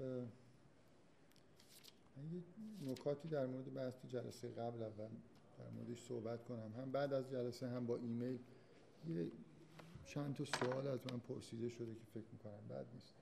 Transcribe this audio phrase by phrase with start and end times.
[0.00, 0.26] یه
[2.86, 5.08] نکاتی در مورد بحث جلسه قبل اول
[5.58, 6.72] در موردش صحبت کنم.
[6.76, 8.38] هم بعد از جلسه هم با ایمیل
[9.08, 9.30] یه
[10.04, 13.14] چند تا سوال از من پرسیده شده که فکر می‌کنم بعد نیست.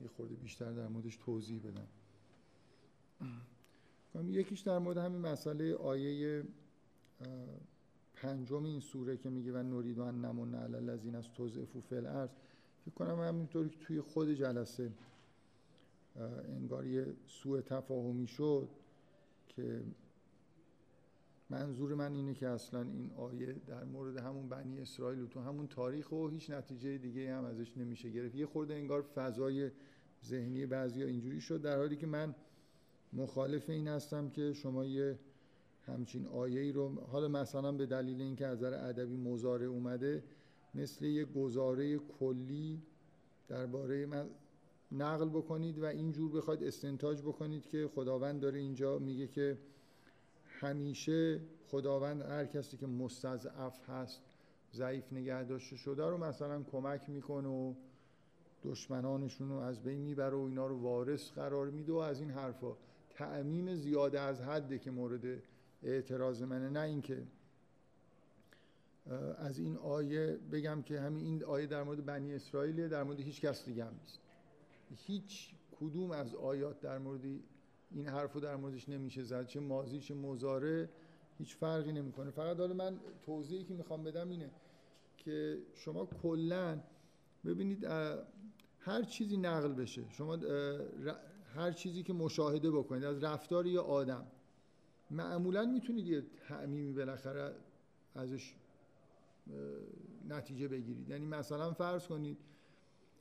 [0.00, 1.88] یه خورده بیشتر در موردش توضیح بدم.
[4.28, 6.44] یکیش در مورد همین مسئله آیه
[8.14, 12.30] پنجم این سوره که میگه و نورید و نمون علی الذین از توزعفو الارض.
[12.84, 14.92] فکر کنم همینطوری که توی خود جلسه
[16.20, 18.68] انگار یه سوء تفاهمی شد
[19.48, 19.82] که
[21.50, 25.66] منظور من اینه که اصلا این آیه در مورد همون بنی اسرائیل و تو همون
[25.66, 28.34] تاریخ و هیچ نتیجه دیگه هم ازش نمیشه گرفت.
[28.34, 29.70] یه خورده انگار فضای
[30.24, 32.34] ذهنی بعضی اینجوری شد در حالی که من
[33.12, 35.18] مخالف این هستم که شما یه
[35.86, 40.24] همچین آیه ای رو حالا مثلا به دلیل اینکه از نظر ادبی مزاره اومده
[40.74, 42.82] مثل یه گزاره کلی
[43.48, 44.26] درباره من
[44.92, 49.58] نقل بکنید و اینجور بخواید استنتاج بکنید که خداوند داره اینجا میگه که
[50.60, 54.20] همیشه خداوند هر کسی که مستضعف هست
[54.74, 57.74] ضعیف نگه داشته شده رو مثلا کمک می‌کنه و
[58.62, 62.76] دشمنانشون رو از بین می‌بره و اینا رو وارث قرار میده و از این حرفا.
[63.10, 65.42] تعمیم زیاده از حده که مورد
[65.82, 66.68] اعتراض منه.
[66.68, 67.22] نه اینکه
[69.38, 73.40] از این آیه بگم که همین این آیه در مورد بنی اسرائیل در مورد هیچ
[73.40, 74.27] کس دیگه هم نیست.
[74.96, 77.24] هیچ کدوم از آیات در مورد
[77.90, 80.88] این حرف رو در موردش نمیشه زد چه ماضی چه مزاره
[81.38, 82.30] هیچ فرقی نمی‌کنه.
[82.30, 84.50] فقط حالا من توضیحی که می‌خوام بدم اینه
[85.16, 86.80] که شما کلا
[87.44, 87.84] ببینید
[88.78, 90.38] هر چیزی نقل بشه شما
[91.54, 94.26] هر چیزی که مشاهده بکنید از رفتار یه آدم
[95.10, 97.54] معمولا می‌تونید یه تعمیمی بالاخره
[98.14, 98.54] ازش
[100.28, 101.08] نتیجه بگیرید.
[101.08, 102.38] یعنی مثلا فرض کنید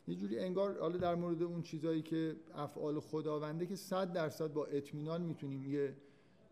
[0.08, 4.66] یه جوری انگار حالا در مورد اون چیزایی که افعال خداونده که صد درصد با
[4.66, 5.95] اطمینان می‌تونیم یه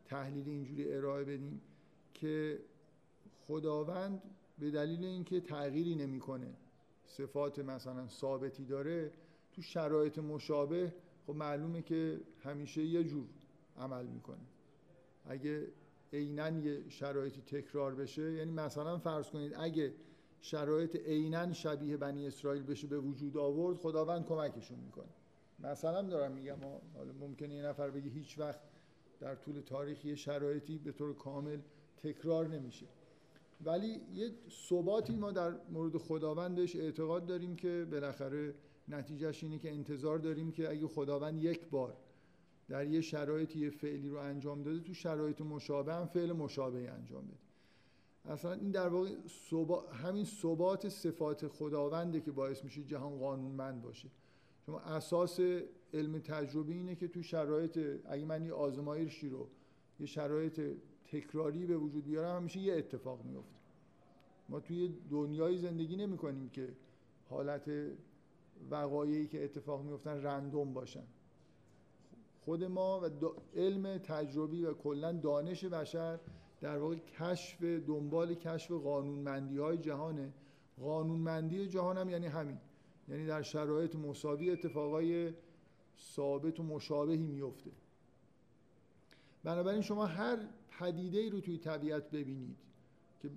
[0.05, 1.61] تحلیل اینجوری ارائه بدیم
[2.13, 2.59] که
[3.47, 4.21] خداوند
[4.59, 6.53] به دلیل اینکه تغییری نمی‌کنه
[7.05, 9.11] صفات مثلا ثابتی داره
[9.53, 10.93] تو شرایط مشابه
[11.27, 13.25] خب معلومه که همیشه یه جور
[13.77, 14.45] عمل می‌کنه.
[15.25, 15.67] اگه
[16.13, 19.93] عینا یه شرایطی تکرار بشه یعنی مثلا فرض کنید اگه
[20.45, 25.09] شرایط عینا شبیه بنی اسرائیل بشه به وجود آورد خداوند کمکشون می‌کنه.
[25.59, 26.57] مثلا دارم میگم
[26.95, 28.59] حالا ممکنه یه نفر بگه هیچ وقت
[29.19, 31.59] در طول تاریخ یه شرایطی به طور کامل
[31.97, 32.85] تکرار نمیشه.
[33.61, 34.31] ولی یه
[34.69, 38.55] ثباتی ما در مورد خداوندش اعتقاد داریم که بالاخره
[38.87, 41.97] نتیجهش اینه که انتظار داریم که اگه خداوند یک بار
[42.69, 47.27] در یه شرایطی یه فعلی رو انجام داده تو شرایط مشابه هم فعل مشابه انجام
[47.27, 47.44] بده.
[48.27, 49.09] اصلا این در واقع
[49.93, 54.09] همین ثبات صفات خداونده که باعث میشه جهان قانونمند باشه.
[54.65, 55.39] شما اساس
[55.93, 59.47] علم تجربی اینه که تو شرایط اگه من یه آزمایشی رو
[59.99, 60.61] یه شرایط
[61.11, 63.55] تکراری به وجود بیارم همیشه یه اتفاق میفته.
[64.49, 66.67] ما توی دنیای زندگی نمی کنیم که
[67.29, 67.71] حالت
[68.71, 71.03] وقایعی که اتفاق میفتن رندوم باشن.
[72.45, 73.09] خود ما و
[73.55, 76.19] علم تجربی و کلا دانش بشر
[76.61, 80.33] در واقع کشف دنبال کشف قانونمندی های جهانه.
[80.81, 82.57] قانونمندی جهان هم یعنی همین.
[83.07, 85.33] یعنی در شرایط مساوی اتفاقای
[85.99, 87.71] ثابت و مشابهی میفته
[89.43, 90.37] بنابراین شما هر
[90.79, 92.57] پدیده ای رو توی طبیعت ببینید
[93.21, 93.29] که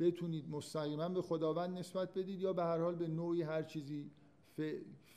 [0.00, 4.10] بتونید مستقیما به خداوند نسبت بدید یا به هر حال به نوعی هر چیزی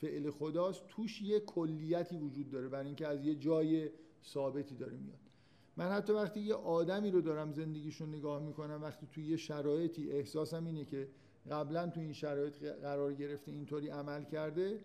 [0.00, 3.90] فعل خداست توش یه کلیتی وجود داره برای اینکه از یه جای
[4.24, 5.27] ثابتی داره میاد.
[5.78, 10.64] من حتی وقتی یه آدمی رو دارم زندگیشو نگاه می‌کنم وقتی توی یه شرایطی احساسم
[10.64, 11.08] اینه که
[11.50, 14.80] قبلا تو این شرایط قرار گرفته اینطوری عمل کرده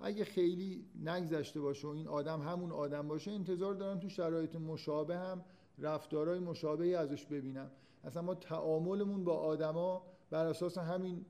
[0.00, 5.16] اگه خیلی نگذشته باشه و این آدم همون آدم باشه انتظار دارم تو شرایط مشابه
[5.16, 5.44] هم
[5.78, 7.70] رفتارهای مشابهی ازش ببینم.
[8.04, 11.26] اصلا ما تعاملمون با آدما بر اساس همین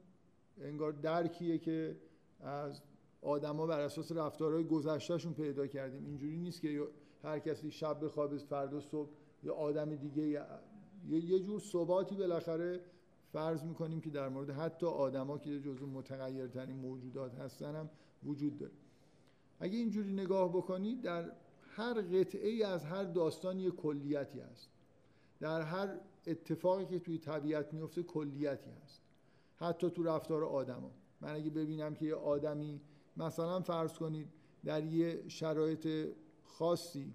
[0.61, 1.97] انگار درکیه که
[2.41, 2.83] از
[3.23, 6.05] آدما بر اساس رفتارهای گذشتهشون پیدا کردیم.
[6.05, 6.89] اینجوری نیست که
[7.23, 9.11] هر کسی شب بخوابه فردا صبح
[9.43, 10.47] یا آدم دیگه
[11.09, 12.81] یه جور ثباتی بالاخره
[13.33, 17.91] فرض می‌کنیم که در مورد حتی آدما که جزو متغیرترین موجودات هستن هم
[18.25, 18.73] وجود داره.
[19.61, 21.33] اگه اینجوری نگاه بکنید در
[21.77, 24.71] هر قطعه ای از هر داستان یه کلیتی هست.
[25.41, 29.03] در هر اتفاقی که توی طبیعت میفته کلیتی هست.
[29.57, 30.91] حتی تو رفتار آدما.
[31.21, 32.81] من اگه ببینم که یه آدمی
[33.17, 34.29] مثلا فرض کنید
[34.65, 36.09] در یه شرایط
[36.47, 37.15] خاصی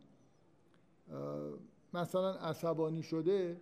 [1.94, 3.62] مثلا عصبانی شده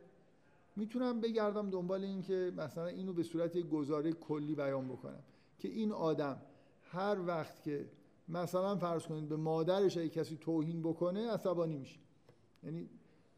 [0.76, 5.24] می‌تونم بگردم دنبال این که مثلا اینو به صورت یک گزاره کلی بیان بکنم
[5.60, 6.42] که این آدم
[6.82, 7.90] هر وقت که
[8.28, 12.00] مثلا فرض کنید به مادرش اگه کسی توهین بکنه عصبانی میشه.
[12.64, 12.90] یعنی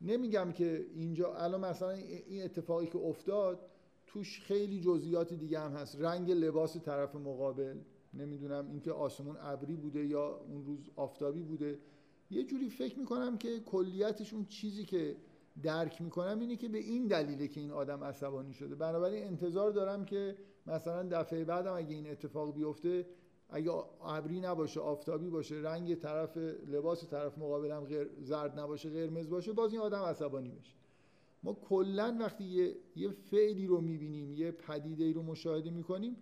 [0.02, 3.60] نمیگم که اینجا الان مثلا این اتفاقی که افتاد
[4.08, 5.96] توش خیلی جزئیات دیگه هم هست.
[6.00, 7.78] رنگ لباس طرف مقابل
[8.14, 11.80] نمی‌دونم اینکه آسمون ابری بوده یا اون روز آفتابی بوده.
[12.32, 15.16] یه جوری فکر می‌کنم که کلیتش اون چیزی که
[15.64, 18.76] درک می‌کنم اینه که به این دلیله که این آدم عصبانی شده.
[18.76, 20.36] بنابراین انتظار دارم که
[20.68, 23.06] مثلا دفعه بعدم اگه این اتفاق بیفته
[23.50, 23.72] اگه
[24.06, 26.38] ابری نباشه آفتابی باشه رنگ طرف
[26.68, 30.74] لباس طرف مقابلم غیر زرد نباشه قرمز باشه باز این آدم عصبانی بشه.
[31.44, 36.16] ما کلا وقتی یه, یه فعلی رو می‌بینیم یه پدیده ای رو مشاهده می‌کنیم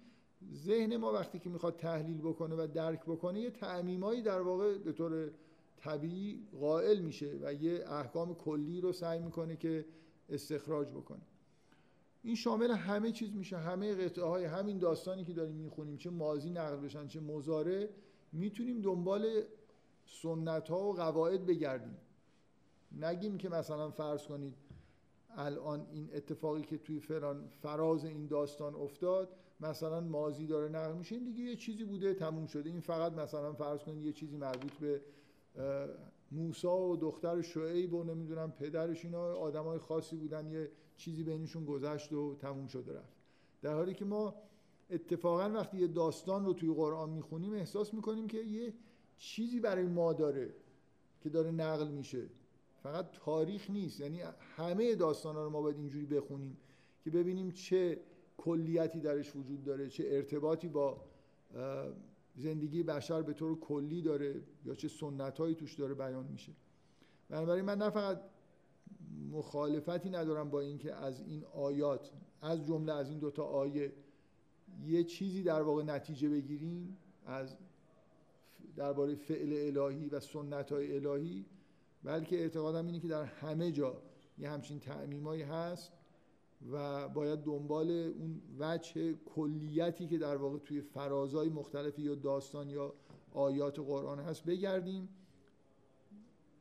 [0.53, 4.91] ذهن ما وقتی که می‌خواد تحلیل بکنه و درک بکنه یه تعمیمایی در واقع به
[4.91, 5.31] طور
[5.79, 9.85] طبیعی قائل میشه و یه احکام کلی رو سعی می‌کنه که
[10.29, 11.21] استخراج بکنه.
[12.21, 13.57] این شامل همه چیز میشه.
[13.57, 17.89] همه قطعه های همین داستانی که داریم می‌خونیم چه ماضی نقل بشن چه مزاره
[18.31, 19.43] می‌تونیم دنبال
[20.05, 21.97] سنت ها و قواعد بگردیم.
[22.91, 24.55] نگیم که مثلا فرض کنید
[25.35, 29.29] الان این اتفاقی که توی فلان فراز این داستان افتاد
[29.59, 31.15] مثلا ماضی داره نقل میشه.
[31.15, 32.69] این دیگه یه چیزی بوده تموم شده.
[32.69, 35.01] این فقط مثلا فرض کنید یه چیزی مربوط به
[36.31, 42.13] موسا و دختر شعیب و نمی‌دونم پدرش اینا آدمای خاصی بودن یه چیزی بینشون گذشت
[42.13, 43.13] و تموم شده رفت.
[43.61, 44.35] در حالی که ما
[44.89, 48.73] اتفاقا وقتی یه داستان رو توی قرآن می‌خونیم احساس می‌کنیم که یه
[49.17, 50.53] چیزی برای ما داره
[51.21, 52.25] که داره نقل میشه.
[52.83, 54.21] فقط تاریخ نیست یعنی
[54.57, 56.57] همه داستان ها رو ما باید اینجوری بخونیم
[57.03, 57.99] که ببینیم چه
[58.37, 61.01] کلیتی درش وجود داره چه ارتباطی با
[62.35, 66.51] زندگی بشر به طور کلی داره یا چه سنت هایی توش داره بیان میشه.
[67.29, 68.21] بنابراین من نه فقط
[69.31, 72.11] مخالفتی ندارم با اینکه از این آیات
[72.41, 73.93] از جمله از این دوتا آیه
[74.85, 77.57] یه چیزی در واقع نتیجه بگیریم از
[78.75, 81.45] درباره فعل الهی و سنت های الهی
[82.03, 84.01] بلکه اعتقادم اینه که در همه جا
[84.37, 85.91] یه همچین تعمیمایی هست
[86.71, 92.93] و باید دنبال اون وجه کلیتی که در واقع توی فرازهای مختلفی یا داستان یا
[93.33, 95.09] آیات قرآن هست بگردیم.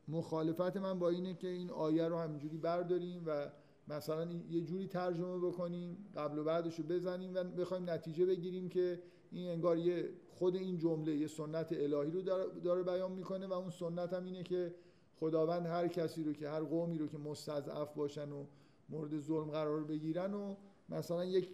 [0.07, 3.51] مخالفت من با اینه که این آیه رو همینجوری برداریم و
[3.87, 9.01] مثلا یه جوری ترجمه بکنیم قبل و بعدش رو بزنیم و بخوایم نتیجه بگیریم که
[9.31, 12.21] این انگار یه خود این جمله یه سنت الهی رو
[12.63, 14.75] داره بیان می‌کنه و اون سنت هم اینه که
[15.19, 18.45] خداوند هر کسی رو که هر قومی رو که مستضعف باشن و
[18.89, 20.55] مورد ظلم قرار بگیرن و
[20.89, 21.49] مثلا یک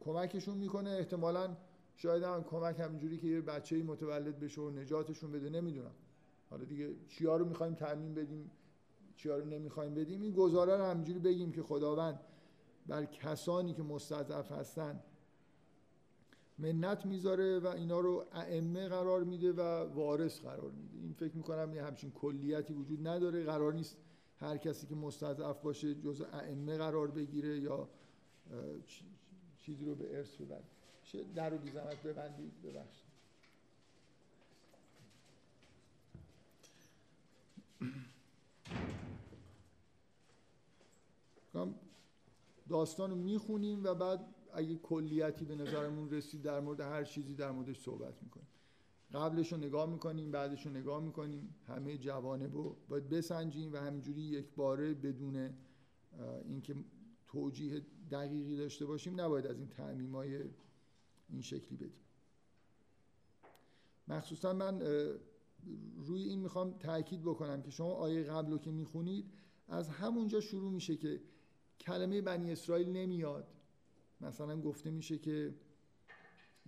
[0.00, 0.90] کمکشون می‌کنه.
[0.90, 1.56] احتمالا
[1.96, 5.94] شاید هم کمک همینجوری که یه بچه متولد بشه و نجاتشون بده نمی‌دونم.
[6.50, 8.50] حالا دیگه چیا رو می‌خوایم تعمین بدیم
[9.16, 12.20] چیا رو نمی‌خوایم بدیم این گزاره رو همینجوری بگیم که خداوند
[12.86, 15.00] بر کسانی که مستضعف هستن
[16.58, 19.60] منت می‌ذاره و اینا رو ائمه قرار میده و
[19.94, 20.98] وارث قرار میده.
[20.98, 23.44] این فکر می‌کنم یه همچین کلیتی وجود نداره.
[23.44, 23.96] قرار نیست
[24.40, 27.88] هر کسی که مستضعف باشه جز ائمه قرار بگیره یا
[29.58, 30.64] چیزی رو به ارث ببره
[31.34, 31.70] در رو بی
[32.04, 33.10] ببندید؟ ببخشید.
[42.68, 47.50] داستان رو می‌خونیم و بعد اگه کلیتی به نظرمون رسید در مورد هر چیزی در
[47.50, 48.49] موردش صحبت می‌کنیم.
[49.14, 51.54] قبلش رو نگاه می‌کنیم بعدش رو نگاه می‌کنیم.
[51.66, 55.50] همه جوانب رو باید بسنجیم و همینجوری یک باره بدون
[56.44, 56.74] اینکه
[57.26, 60.44] توجیه دقیقی داشته باشیم نباید از این تعمیم های
[61.28, 62.00] این شکلی بدیم.
[64.08, 64.80] مخصوصا من
[65.96, 69.32] روی این می‌خوام تاکید بکنم که شما آیه قبل رو که می‌خونید
[69.68, 71.20] از همونجا شروع میشه که
[71.80, 73.48] کلمه بنی اسرائیل نمیاد.
[74.20, 75.54] مثلا گفته میشه که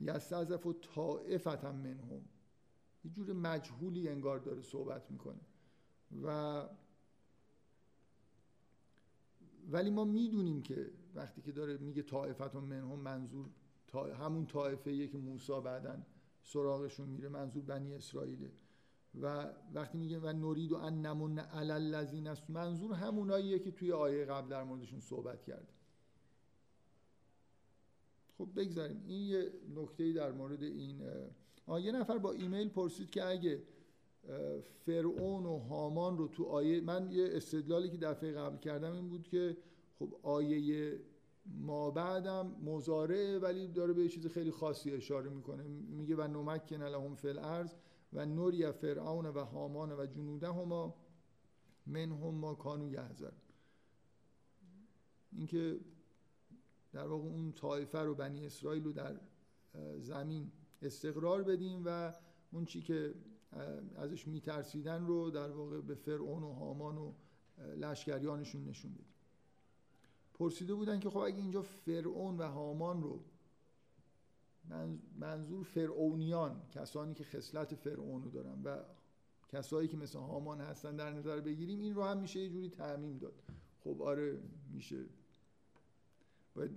[0.02, 2.25] یستعزف و طائفتم منهم.
[3.04, 5.40] یه جور مجهولی انگار داره صحبت می‌کنه.
[6.23, 6.68] و
[9.71, 13.47] ولی ما می‌دونیم که وقتی که داره میگه طائفتم منهم منظور
[13.94, 16.02] همون طائفه که موسی بعدا
[16.42, 18.52] سراغشون میره منظور بنی اسرائیله.
[19.21, 21.94] و وقتی میگه و نورید و ان نمون علل
[22.26, 25.73] است منظور هموناییه که توی آیه قبل در موردشون صحبت کرده.
[28.39, 29.03] خب بگذاریم.
[29.07, 31.03] این یه نکته در مورد این
[31.81, 33.62] یه نفر با ایمیل پرسید که اگه
[34.87, 39.29] فرعون و هامان رو تو آیه من یه استدلالی که دفعه قبل کردم این بود
[39.29, 39.57] که
[39.99, 41.01] خب آیه
[41.47, 45.62] ما بعدم مزارعه ولی داره به چیز خیلی خاصی اشاره می‌کنه.
[45.69, 47.75] میگه و نمکن لهم فی الارض
[48.12, 50.95] و نوری فرعون و هامان و جنوده هما
[51.87, 53.33] من هم ما کانو یحذر
[55.33, 55.81] اینکه
[56.92, 59.20] در واقع اون طایفه رو بنی اسرائیل رو در
[59.99, 62.12] زمین استقرار بدیم و
[62.52, 63.14] اون چی که
[63.96, 67.12] ازش میترسیدن رو در واقع به فرعون و هامان و
[67.76, 69.06] لشکریانشون نشون بدیم.
[70.34, 73.25] پرسیده بودن که خب اگه اینجا فرعون و هامان رو
[75.18, 78.78] منظور فرعونیان کسانی که خصلت فرعون رو دارن و
[79.49, 83.18] کسایی که مثل هامان هستن در نظر بگیریم این رو هم میشه یه جوری تعمیم
[83.18, 83.42] داد.
[83.84, 84.38] خب آره
[84.72, 85.04] میشه
[86.54, 86.71] باید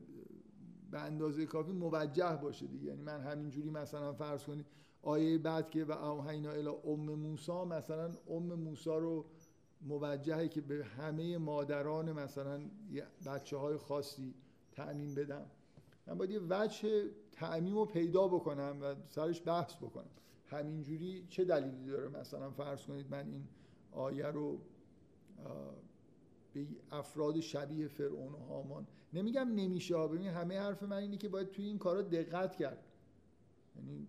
[0.92, 2.86] به اندازه کافی موجه باشه دیگه.
[2.86, 4.66] یعنی من همینجوری مثلا فرض کنید
[5.02, 9.26] آیه بعد که و اوحینا الی ام موسی مثلا ام موسی رو
[9.82, 12.62] موجهه که به همه مادران مثلا
[13.26, 14.34] بچه های خاصی
[14.72, 15.46] تعمین بدم.
[16.08, 20.10] من باید یه وجه تعمیم رو پیدا بکنم و سرش بحث بکنم.
[20.46, 23.48] همینجوری چه دلیلی داره مثلا فرض کنید من این
[23.92, 24.60] آیه رو
[26.56, 28.88] به افراد شبیه فرعون و هامان.
[29.14, 32.84] نمیگم نمیشه ببین همه حرف من اینه که باید توی این کارا دقت کرد.
[33.76, 34.08] یعنی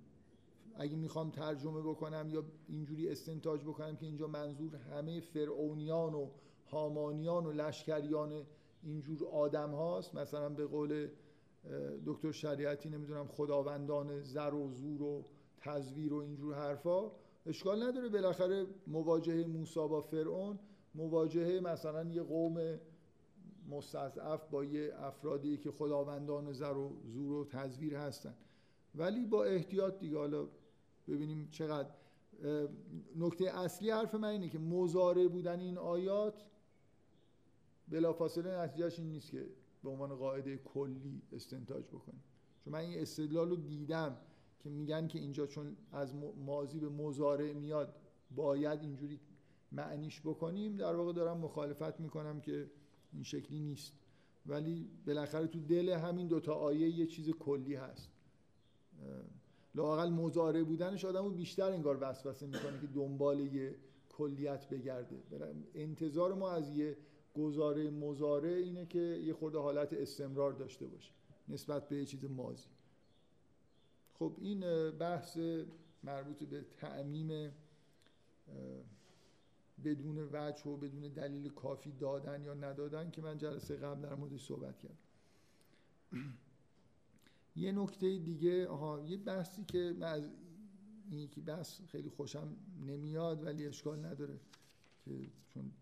[0.74, 6.30] اگه می‌خوام ترجمه بکنم یا اینجوری استنتاج بکنم که اینجا منظور همه فرعونیان و
[6.66, 8.46] هامانیان و لشکریان
[8.82, 11.08] اینجور آدم هاست مثلا به قول
[12.06, 15.24] دکتر شریعتی نمی‌دونم خداوندان زر و زور و
[15.58, 17.12] تزویر و اینجور حرفا
[17.46, 18.08] اشکال نداره.
[18.08, 20.58] بالاخره مواجهه موسی با فرعون
[20.96, 22.78] مواجهه مثلا یه قوم
[23.70, 28.34] مستضعف با یه افرادی که خداوندان زر و زور و تزویر هستن.
[28.94, 30.48] ولی با احتیاط دیگه حالا
[31.08, 31.88] ببینیم چقدر.
[33.16, 36.44] نکته اصلی حرف من اینه که مزاره بودن این آیات
[37.88, 39.46] بلافاصله نتیجهش این نیست که
[39.82, 42.22] به عنوان قاعده کلی استنتاج بکنیم.
[42.64, 44.16] چون من این استدلال رو دیدم
[44.60, 46.14] که میگن که اینجا چون از
[46.46, 47.94] ماضی به مزاره میاد
[48.30, 49.20] باید اینجوری
[49.76, 52.70] معنیش بکنیم در واقع دارم مخالفت می‌کنم که
[53.12, 53.92] این شکلی نیست.
[54.46, 58.10] ولی بالاخره تو دل همین دوتا آیه یه چیز کلی هست.
[59.74, 63.76] لاقل مزاره بودنش آدم رو بیشتر انگار وسوسه می‌کنه که دنبال یه
[64.08, 65.22] کلیت بگرده.
[65.74, 66.96] انتظار ما از یه
[67.34, 71.12] گزاره مزاره اینه که یه خورده حالت استمرار داشته باشه
[71.48, 72.68] نسبت به یه چیز مازی
[74.14, 75.38] خب این بحث
[76.02, 77.52] مربوط به تعمیم
[79.84, 84.44] بدون وجه و بدون دلیل کافی دادن یا ندادن که من جلسه قبل در موردش
[84.44, 84.98] صحبت کردم.
[87.56, 90.30] یه نکته دیگه آها یه بحثی که من از
[91.10, 92.56] این که بحث خیلی خوشم
[92.86, 94.40] نمیاد ولی اشکال نداره
[95.04, 95.10] که
[95.48, 95.72] چون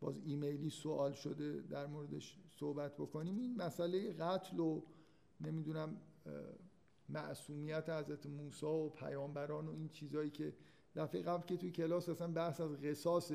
[0.00, 3.38] باز ایمیلی سوال شده در موردش صحبت بکنیم.
[3.38, 4.82] این مسئله قتل و
[5.40, 6.00] نمی‌دونم
[7.08, 10.54] معصومیت حضرت موسی و پیامبران و این چیزهایی که
[10.96, 13.32] دفعه قبل که توی کلاس اصلا بحث از قصاص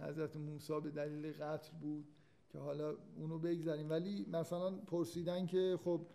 [0.00, 2.04] حضرت موسی به دلیل قتل بود
[2.50, 3.90] که حالا اونو بگذاریم.
[3.90, 6.06] ولی مثلا پرسیدن که خب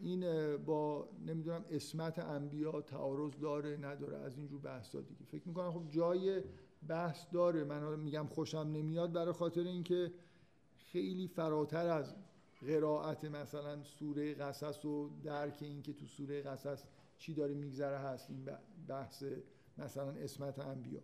[0.00, 5.24] این با نمی‌دونم اسمت انبیا تعارض داره نداره از اینجور بحثا دیگه.
[5.24, 6.42] فکر می‌کنم خب جای
[6.88, 7.64] بحث داره.
[7.64, 10.12] من میگم خوشم نمیاد برای خاطر اینکه
[10.92, 12.14] خیلی فراتر از
[12.66, 16.84] قرائت مثلا سوره قصص و درک این که تو سوره قصص
[17.18, 18.48] چی داره میگذره هست این
[18.88, 19.24] بحث
[19.80, 21.00] مثلا اسمت انبیا.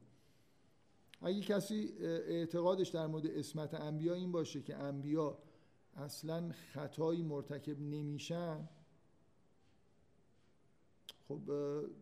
[1.23, 5.39] اگه کسی اعتقادش در مورد اسمت انبیا این باشه که انبیا
[5.97, 8.69] اصلا خطایی مرتکب نمیشن
[11.29, 11.41] خب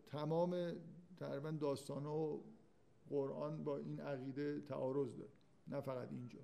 [0.07, 0.73] تمام
[1.17, 2.41] تقریبا داستان و
[3.11, 5.31] قرآن با این عقیده تعارض داره
[5.69, 6.41] نه فقط اینجا.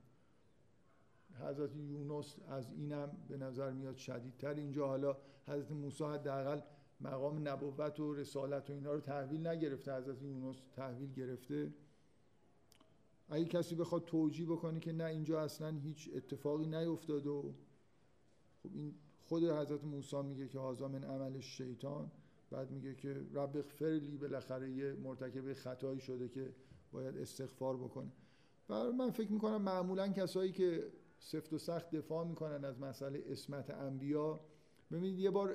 [1.40, 4.86] حضرت یونس از اینم به نظر میاد شدیدتر اینجا.
[4.88, 6.60] حالا حضرت موسی حداقل
[7.00, 11.72] مقام نبوت و رسالت و اینا رو تحویل نگرفته حضرت یونس تحویل گرفته.
[13.28, 17.54] اگه کسی بخواد توجیه بکنه که نه اینجا اصلا هیچ اتفاقی نیفتاد و
[18.62, 22.10] خب این خود حضرت موسی میگه که هازا من عمل شیطان
[22.50, 26.52] بعد میگه که رب اغفرلی بالاخره یه مرتکب خطایی شده که
[26.92, 28.12] باید استغفار بکنه.
[28.68, 33.70] و من فکر می‌کنم معمولا کسایی که سفت و سخت دفاع می‌کنن از مسئله اسمت
[33.70, 34.40] انبیا
[34.90, 35.54] ببینید یه بار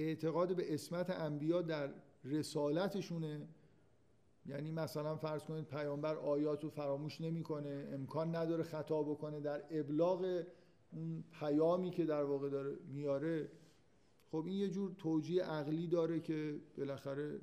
[0.00, 1.90] اعتقاد به اسمت انبیا در
[2.24, 3.48] رسالتشونه.
[4.46, 9.40] یعنی مثلا فرض کنید پیامبر آیات رو فراموش نمی‌کنه امکان نداره خطا بکنه.
[9.40, 10.42] در ابلاغ
[10.92, 13.50] اون پیامی که در واقع داره میاره
[14.30, 17.40] خب این یه جور توجیه عقلی داره که بالاخره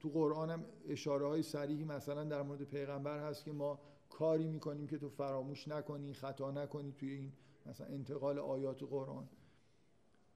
[0.00, 4.86] تو قرآن هم اشاره های سریحی مثلا در مورد پیغمبر هست که ما کاری می‌کنیم
[4.86, 7.32] که تو فراموش نکنی خطا نکنی توی این
[7.66, 9.28] مثلا انتقال آیات قرآن.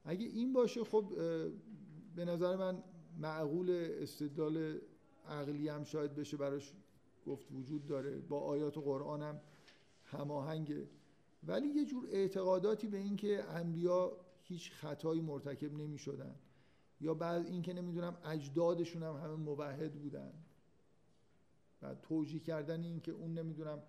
[0.05, 1.15] اگه این باشه خب
[2.17, 2.83] به نظر من
[3.19, 4.79] معقول استدلال
[5.29, 6.73] عقلی هم شاید بشه براش
[7.27, 8.19] گفت وجود داره.
[8.21, 9.41] با آیات قرآن هم
[10.05, 10.89] هماهنگه.
[11.43, 16.35] ولی یه جور اعتقاداتی به این که انبیا هیچ خطایی مرتکب نمی شدن
[17.01, 20.33] یا بعد این که نمی‌دونم اجدادشون هم همه موحد بودن.
[21.83, 23.83] و توجیه کردن این که اون نمی‌دونم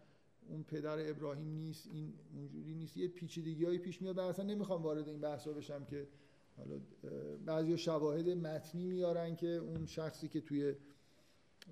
[0.49, 2.97] اون پدر ابراهیم نیست این اونجوری نیست.
[2.97, 4.19] یه پیچیدگی های پیش میاد.
[4.19, 6.07] اصلا نمی‌خوام وارد این بحثا بشم که
[6.57, 6.79] حالا
[7.45, 10.75] بعضی شواهد متنی میارن که اون شخصی که توی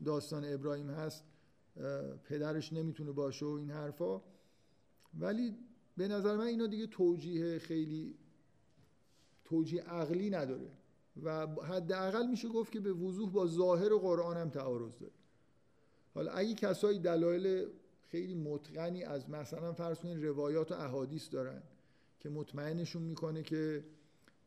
[0.06, 1.24] داستان ابراهیم هست
[2.24, 4.22] پدرش نمی‌تونه باشه و این حرفا.
[5.20, 5.56] ولی
[5.98, 8.16] به نظر من اینا دیگه توجیه خیلی
[9.46, 10.72] توجیه عقلی نداره.
[11.24, 15.14] و حداقل میشه گفت که به وضوح با ظاهر قرآن هم تعارض داره.
[16.14, 17.68] حالا اگه کسایی دلایل
[18.12, 21.64] خیلی متقنی از مثلا فرض کنید روایات و احادیث دارن
[22.20, 23.84] که مطمئنشون می‌کنه که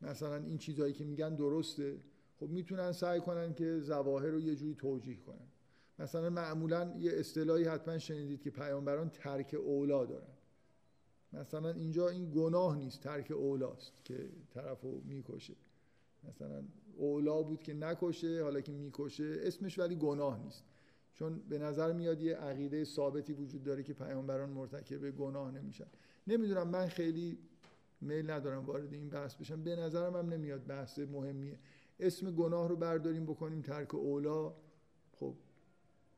[0.00, 2.00] مثلا این چیزهایی که میگن درسته.
[2.40, 5.48] خب می‌تونن سعی کنن که زواهر رو یه جوری توجیه کنن.
[5.98, 10.32] مثلا معمولا یه اصطلاحی حتما شنیدید که پیامبران ترک اولا دارن.
[11.32, 15.54] مثلا اینجا این گناه نیست ترک اولاست که طرفو می‌کشه.
[16.28, 16.64] مثلا
[16.96, 20.64] اولا بود که نکشه حالا که می‌کشه اسمش ولی گناه نیست.
[21.14, 25.86] چون به نظر میاد یه عقیده ثابتی وجود داره که پیامبران مرتکب گناه نمیشن.
[26.26, 27.38] نمی‌دونم من خیلی
[28.00, 29.62] میل ندارم وارد این بحث بشم.
[29.62, 31.58] به نظرم هم نمیاد بحث مهمیه.
[32.00, 34.54] اسم گناه رو برداریم بکنیم ترک اولا
[35.12, 35.34] خب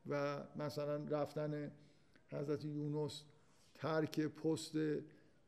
[0.08, 1.72] و مثلا رفتن
[2.28, 3.22] حضرت یونس
[3.74, 4.76] ترک پست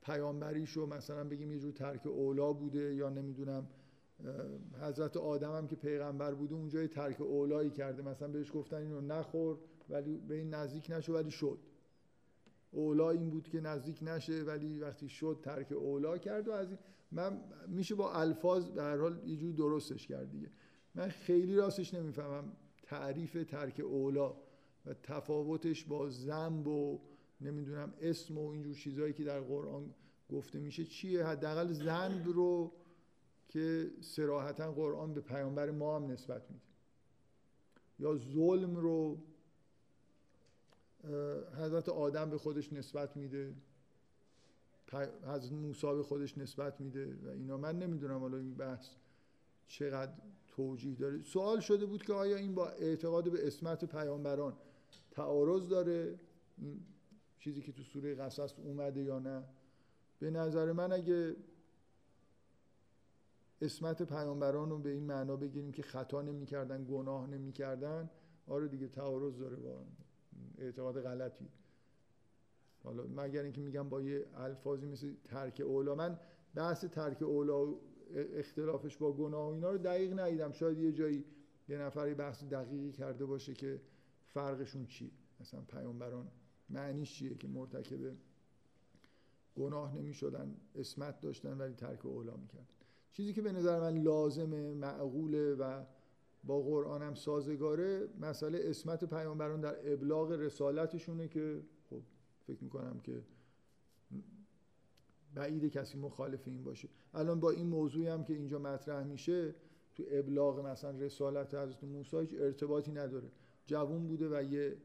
[0.03, 3.67] پیامبریشو مثلا بگیم یه جور ترک اولا بوده یا نمی‌دونم
[4.81, 8.03] حضرت آدم هم که پیغمبر بوده اونجا ترک اولایی کرده.
[8.03, 9.59] مثلا بهش گفتن اینو نخور
[9.89, 11.59] ولی به این نزدیک نشو ولی شد.
[12.71, 16.79] اولا این بود که نزدیک نشه ولی وقتی شد ترک اولا کرد و از این
[17.13, 20.51] من میشه با الفاظ به هر حال یه درستش کرد دیگه.
[20.95, 24.35] من خیلی راستش نمی‌فهمم تعریف ترک اولا
[24.87, 27.01] و تفاوتش با زنب و
[27.41, 29.95] نمی‌دونم اسم و اینجور چیزهایی که در قرآن
[30.31, 32.73] گفته میشه چیه؟ حداقل زنب رو
[33.57, 36.65] که سراحتا قرآن به پیامبر ما هم نسبت میده.
[37.99, 39.19] یا ظلم رو
[41.59, 43.55] حضرت آدم به خودش نسبت میده
[45.23, 47.57] حضرت موسی به خودش نسبت میده و اینا.
[47.57, 48.91] من نمی‌دونم حالا این بحث
[49.67, 50.13] چقدر
[50.49, 51.23] توجیه داره.
[51.23, 54.57] سوال شده بود که آیا این با اعتقاد به اسمت پیامبران
[55.11, 56.19] تعارض داره؟
[56.59, 56.81] این
[57.39, 59.45] چیزی که تو سوره قصص اومده یا نه؟
[60.19, 61.37] به نظر من اگه
[63.61, 68.11] اسمت پیامبران رو به این معنا بگیریم که خطا نمی‌کردن گناه نمی‌کردن.
[68.47, 69.85] آره دیگه تعارض داره با
[70.59, 71.49] اعتقاد غلطی.
[72.85, 76.19] حالا مگر اینکه میگم با یه الفاظی مثل ترک اولا من
[76.55, 77.75] بحث ترک اولا
[78.15, 80.53] اختلافش با گناه و اینا رو دقیق ندیدم.
[80.53, 81.25] شاید یه جایی
[81.69, 83.81] یه نفری بحث دقیقی کرده باشه که
[84.27, 86.29] فرقشون چی مثلا پیامبران
[86.71, 88.17] معنیش چیه که مرتکب
[89.57, 92.76] گناه نمی شدن اسمت داشتن ولی ترک اولا می‌کردن.
[93.17, 95.85] چیزی که به نظر من لازمه معقوله و
[96.45, 102.03] با قرآن هم سازگاره مسئله اسمت پیامبران در ابلاغ رسالتشونه که خب
[102.47, 103.23] فکر می‌کنم که
[105.35, 106.89] بعید کسی مخالف این باشه.
[107.15, 109.55] الان با این موضوعی هم که اینجا مطرح میشه
[109.95, 113.31] تو ابلاغ مثلا رسالت حضرت موسی هیچ ارتباطی نداره.
[113.67, 114.77] جوون بوده و یه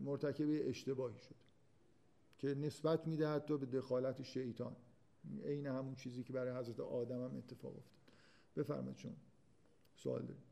[0.00, 1.34] مرتکب اشتباهی شد
[2.38, 4.76] که نسبت میده حتی به دخالت شیطان.
[5.44, 7.94] عین همون چیزی که برای حضرت آدم هم اتفاق افتاد.
[8.56, 9.16] بفرمایید شما.
[9.94, 10.42] سوال دارید.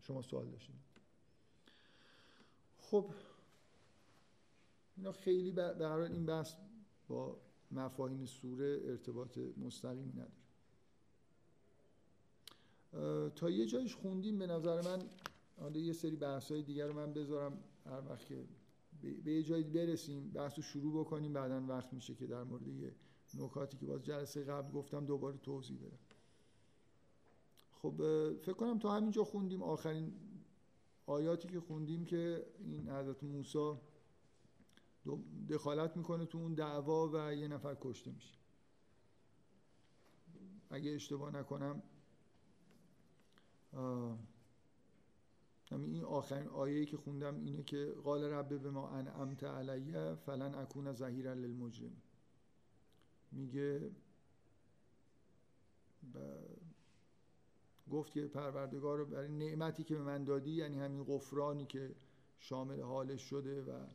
[0.00, 0.74] شما سوال داشتید.
[2.78, 3.10] خب
[4.96, 6.54] اینا خیلی به این بحث
[7.08, 7.36] با
[7.70, 10.32] مفاهیم سوره ارتباط مستقیمی نداره.
[13.30, 15.02] تا یه جایش خوندیم به نظر من
[15.60, 17.58] حالا یه سری بحث های دیگر رو من بذارم.
[17.84, 18.44] هر وقت که
[19.24, 22.94] به یه جایی برسیم بحث رو شروع بکنیم بعدا وقت میشه که در مورد یه
[23.34, 25.98] نکاتی که باز جلسه قبل گفتم دوباره توضیح بدم.
[27.72, 27.94] خب
[28.42, 29.62] فکر کنم تا همینجا خوندیم.
[29.62, 30.12] آخرین
[31.06, 33.74] آیاتی که خوندیم که این حضرت موسی
[35.48, 38.34] دخالت می‌کنه تو اون دعوا و یه نفر کشته میشه.
[40.70, 41.82] اگه اشتباه نکنم
[45.70, 50.92] این آخرین آیه‌ای که خوندم اینه که قال رب به ما انعمت علیه فلن اکون
[50.92, 52.02] ظهیرا للمجرم
[53.32, 53.90] میگه
[57.90, 61.94] گفت که پروردگار برای نعمتی که به من دادی یعنی همین غفرانی که
[62.38, 63.86] شامل حالش شده و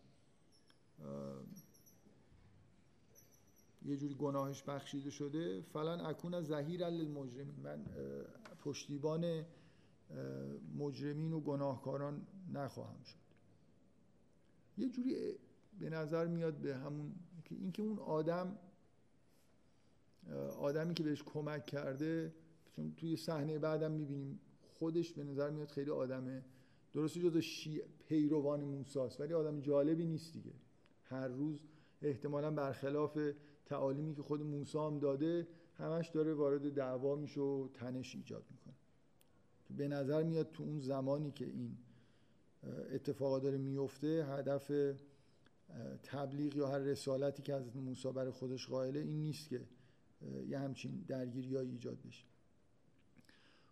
[3.86, 5.62] یه جوری گناهش بخشیده شده.
[5.62, 7.60] فلان اکون زهیر للمجرمین.
[7.60, 7.86] من
[8.64, 9.46] پشتیبان
[10.78, 13.18] مجرمین و گناهکاران نخواهم شد.
[14.78, 15.16] یه جوری
[15.80, 17.16] به نظر میاد به همون
[17.46, 18.58] که اینکه اون آدم
[20.60, 22.34] آدمی که بهش کمک کرده
[22.76, 26.46] چون توی صحنه بعدم می‌بینیم خودش به نظر میاد خیلی آدمه
[26.94, 27.82] درسته جدا شی...
[28.08, 30.52] پیروان موساست ولی آدم جالبی نیست دیگه.
[31.04, 31.60] هر روز
[32.02, 33.20] احتمالا برخلاف
[33.66, 38.74] تعالیمی که خود موسی هم داده همش داره وارد دعوا میشه و تنش ایجاد می‌کنه.
[39.78, 41.78] به نظر میاد تو اون زمانی که این
[42.92, 44.72] اتفاقا داره میفته هدف
[46.04, 49.62] تبلیغ یا هر رسالتی که از موسی برای خودش قائله این نیست که
[50.48, 52.26] یه همچین درگیری ایجاد بشه.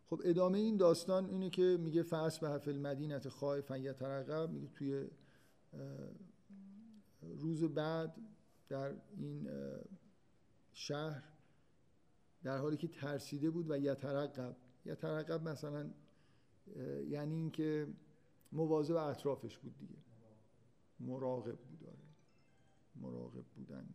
[0.09, 4.49] خب ادامه این داستان اینه که میگه فصل به حفل مدینت خائفا یترقب.
[4.49, 5.07] میگه توی
[7.21, 8.15] روز بعد
[8.69, 9.49] در این
[10.73, 11.23] شهر
[12.43, 14.55] در حالی که ترسیده بود و یترقب.
[14.85, 15.89] یترقب مثلا
[17.09, 17.87] یعنی اینکه
[18.51, 19.95] مواظب اطرافش بود دیگه.
[20.99, 21.97] مراقب بود داره
[22.95, 23.89] مراقب بودن.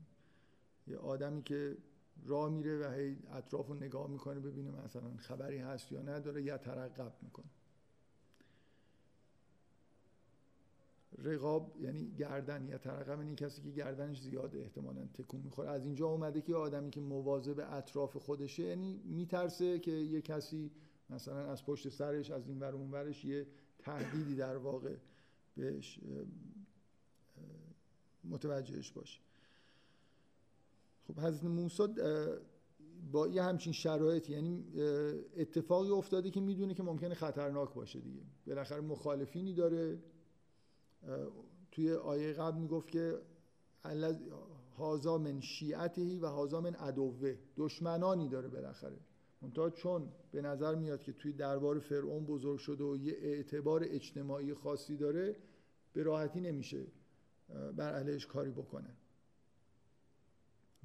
[0.87, 1.77] یه آدمی که
[2.25, 6.59] راه میره و هی اطراف رو نگاه می‌کنه ببینه مثلا خبری هست یا نداره یا
[6.59, 7.47] ترقب می‌کنه.
[11.19, 15.71] رقاب یعنی گردن یا ترقب یعنی کسی که گردنش زیاد احتمالا تکون می‌خوره.
[15.71, 20.71] از اینجا اومده که آدمی که مواظب اطراف خودشه یعنی میترسه که یه کسی
[21.11, 23.47] مثلا از پشت سرش از این ور اون ورش یه
[23.79, 24.97] تهدیدی در واقع
[25.57, 26.01] بهش
[28.25, 29.21] متوجهش باشه.
[31.07, 31.87] خب حضرت موسی
[33.13, 34.65] با یه همچین شرایط یعنی
[35.37, 38.23] اتفاقی افتاده که می‌دونه که ممکنه خطرناک باشه دیگه.
[38.47, 39.99] بالاخره مخالفینی داره.
[41.73, 43.19] توی آیه قبل می‌گفت که
[44.77, 47.35] هازا من شیعتهی و هازا من عدوه.
[47.57, 48.97] دشمنانی داره بالاخره.
[49.43, 54.55] منتها چون به نظر میاد که توی دربار فرعون بزرگ شده و یه اعتبار اجتماعی
[54.55, 55.37] خاصی داره
[55.93, 56.87] به راحتی نمیشه
[57.77, 58.97] بر علیهش کاری بکنه.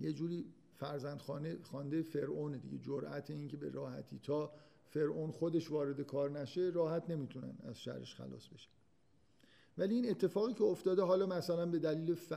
[0.01, 2.77] یه جوری فرزند خانه خانده فرعون دیگه.
[2.77, 4.51] جرأت این که به راحتی تا
[4.85, 8.69] فرعون خودش وارد کار نشه راحت نمی‌تونن از شرش خلاص بشه.
[9.77, 12.33] ولی این اتفاقی که افتاده حالا مثلا به دلیل ف...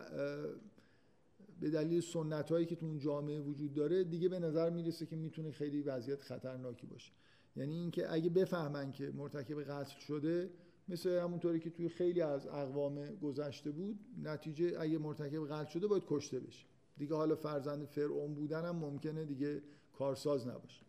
[1.60, 5.16] به دلیل سنت هایی که تو اون جامعه وجود داره دیگه به نظر می‌رسه که
[5.16, 7.12] می‌تونه خیلی وضعیت خطرناکی باشه.
[7.56, 10.50] یعنی اینکه اگه بفهمن که مرتکب قتل شده
[10.88, 16.02] مثل همونطوری که توی خیلی از اقوام گذشته بود نتیجه اگه مرتکب قتل شده باید
[16.06, 16.66] کشته بشه.
[16.96, 20.86] دیگه حالا فرزند فرعون بودن هم ممکنه دیگه کارساز نباشه.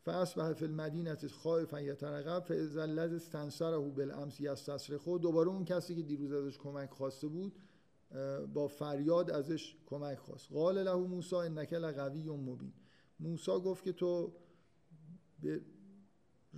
[0.00, 6.32] فاصبح فی المدینه خائفا یترقب فاذا الذی استنصره بالامس یستصرخ دوباره اون کسی که دیروز
[6.32, 7.58] ازش کمک خواسته بود
[8.54, 10.52] با فریاد ازش کمک خواست.
[10.52, 12.72] قال له موسی انک لقوی مبین.
[13.20, 14.32] موسی گفت که تو
[15.42, 15.60] به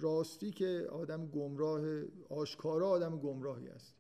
[0.01, 3.95] راستی که آدم گمراه آشکارا آدم گمراهی است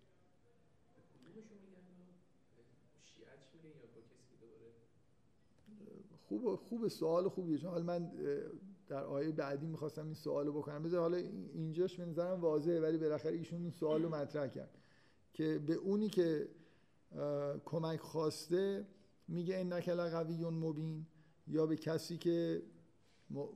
[6.30, 7.58] خوب خوب سوال خوبیه.
[7.58, 8.10] چون حالا من
[8.88, 10.82] در آیه بعدی می‌خواستم این سوالو بکنم.
[10.82, 14.70] بذار حالا اینجاش به نظرم واضحه ولی بالاخره ایشون این سوالو مطرح کرد
[15.32, 16.48] که به اونی که
[17.64, 18.86] کمک خواسته
[19.28, 21.06] میگه انک لقوی مبین
[21.46, 22.62] یا به کسی که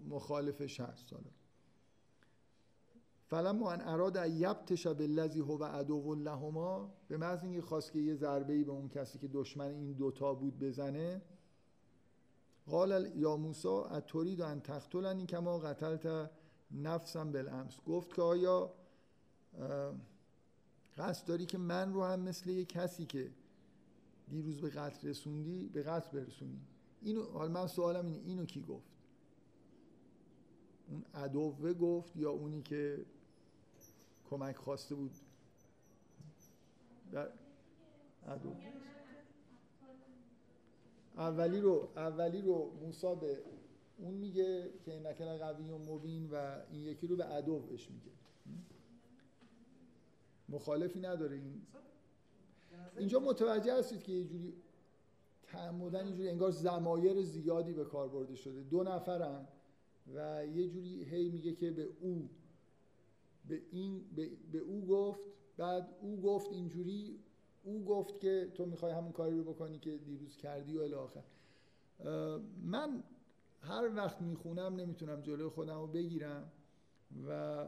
[0.09, 1.13] مخالفش هست.
[1.13, 1.31] حالا
[3.27, 8.53] فلما ان اراد یبتش بالذی هو عدو لهما به محض اینکه خواست که یه ضربه
[8.53, 11.23] ای به اون کسی که دشمن این دوتا بود بزنه
[12.67, 16.31] قال یا موسی اترید ان تقتلنی کما قتلت
[16.71, 17.77] نفسم بالامس.
[17.87, 18.75] گفت که آیا
[20.97, 23.31] قصد داری که من رو هم مثل یه کسی که
[24.29, 26.61] دیروز به قتل رسوندی به قتل برسونی؟
[27.03, 28.89] اینو حال من سوالم اینه اینو کی گفت؟
[30.89, 33.05] اون عدوه گفت یا اونی که
[34.31, 35.13] کمک خواسته بود؟
[37.13, 37.29] در
[38.27, 38.55] عدو.
[41.17, 43.39] اولی رو اولی رو موسی به
[43.99, 48.11] اون میگه که نکل قوی و مبین و این یکی رو به عدوش میگه.
[50.49, 51.63] مخالفی نداره این.
[52.97, 54.55] اینجا متوجه هستید که یه جوری
[55.43, 58.63] تعمدن اینجوری انگار زمایر زیادی به کار برده شده.
[58.63, 59.49] دو نفرن
[60.15, 62.29] و یه جوری هی میگه که به او
[63.49, 65.21] به این به, به او گفت
[65.57, 67.19] بعد او گفت اینجوری
[67.65, 71.23] او گفت که تو می‌خوای همون کاری رو بکنی که دیروز کردی و الاخر
[72.63, 73.03] من
[73.61, 76.53] هر وقت می‌خونم نمی‌تونم جلوی خودم رو بگیرم
[77.29, 77.65] و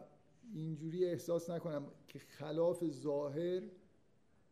[0.54, 3.62] اینجوری احساس نکنم که خلاف ظاهر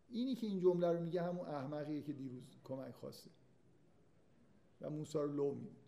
[0.08, 3.30] اینی که این جمله رو میگه همون احمقیه که دیروز کمک خواسته
[4.80, 5.83] و موسی رو لو میده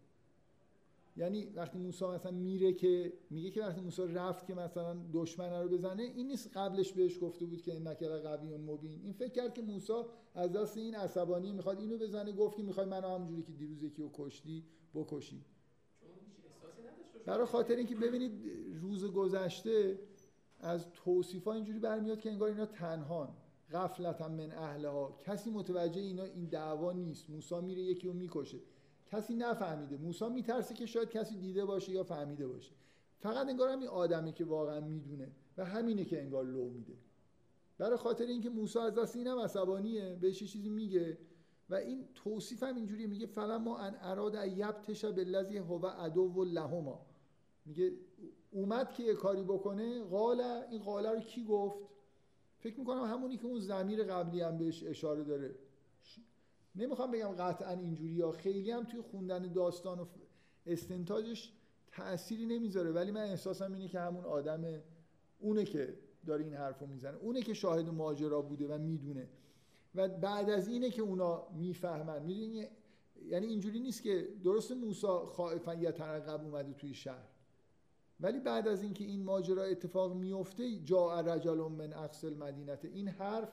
[1.16, 5.68] یعنی وقتی موسی مثلا میره که میگه که وقتی موسی رفت که مثلا دشمن رو
[5.68, 9.00] بزنه این نیست قبلش بهش گفته بود که نکر قوی مبین.
[9.02, 9.92] این فکر کرد که موسی
[10.34, 14.02] از دست این عصبانی می‌خواد اینو بزنه گفت که می‌خوای منو همونجوری که دیروز یکی
[14.02, 15.44] رو کشتی بکشی.
[17.26, 18.32] برای خاطر اینکه ببینید
[18.80, 19.98] روز گذشته
[20.60, 23.28] از توصیف اینجوری برمیاد که انگار اینا تنهان
[23.72, 25.18] غفلتا من اهلها.
[25.26, 27.30] کسی متوجه اینا این دعوا نیست.
[27.30, 28.58] موسی میره یکی رو می‌کشه.
[29.06, 29.96] کسی نفهمیده.
[29.96, 32.72] موسی میترسه که شاید کسی دیده باشه یا فهمیده باشه.
[33.18, 36.94] فقط انگار همین آدمی که واقعا می‌دونه و همینه که انگار لو میده.
[37.78, 41.18] برای خاطر اینکه موسی از دست اینم عصبانیه بهش چیزی میگه
[41.70, 47.06] و این توصیف هم اینجوری میگه فلا ما ان اراد یبتش بالذی هو عدو لهما.
[47.64, 47.92] میگه
[48.50, 51.78] اومد که یه کاری بکنه قاله این قاله رو کی گفت؟
[52.58, 55.54] فکر می‌کنم همونی که اون زمیر قبلی هم بهش اشاره داره.
[56.76, 60.06] نمی‌خوام بگم قطعا اینجوری یا خیلی هم توی خوندن داستان و
[60.66, 61.52] استنتاجش
[61.88, 64.82] تأثیری نمی‌ذاره ولی من احساسم اینه که همون آدم
[65.38, 69.28] اونه که داره این حرفو می‌زنه اونه که شاهد ماجرا بوده و می‌دونه.
[69.94, 72.66] و بعد از اینه که اونا می‌فهمن می‌دونی
[73.24, 77.28] یعنی اینجوری نیست که درست موسی خائفا یترقب اومده توی شهر.
[78.20, 83.48] ولی بعد از اینکه این ماجرا اتفاق میفته جا رجل من اقصى المدینه این حرف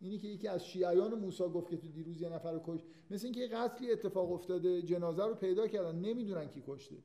[0.00, 2.80] اینی که یکی از شیعیان موسی گفت که تو دیروز یه نفر رو کش
[3.10, 6.96] مثل اینکه یه قتلی اتفاق افتاده جنازه رو پیدا کردن نمی‌دونن کی کشته.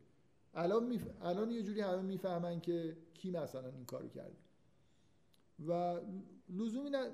[0.54, 1.08] الان میف...
[1.22, 4.38] الان یه جوری همه می‌فهمن که کی مثلا این کارو کرده.
[5.68, 6.00] و
[6.50, 7.10] لزومی نه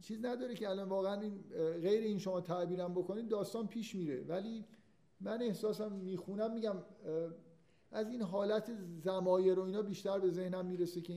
[0.00, 1.44] چیز نداره که الان واقعا این
[1.80, 4.24] غیر این شما تعبیرم بکنید داستان پیش میره.
[4.24, 4.64] ولی
[5.20, 6.76] من احساسم می‌خونم میگم
[7.90, 11.12] از این حالت زمایر و اینا بیشتر به ذهنم می‌رسه که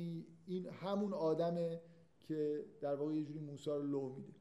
[0.45, 1.81] این همون آدمه
[2.29, 4.33] که در واقع یه جوری موسی رو لو میده.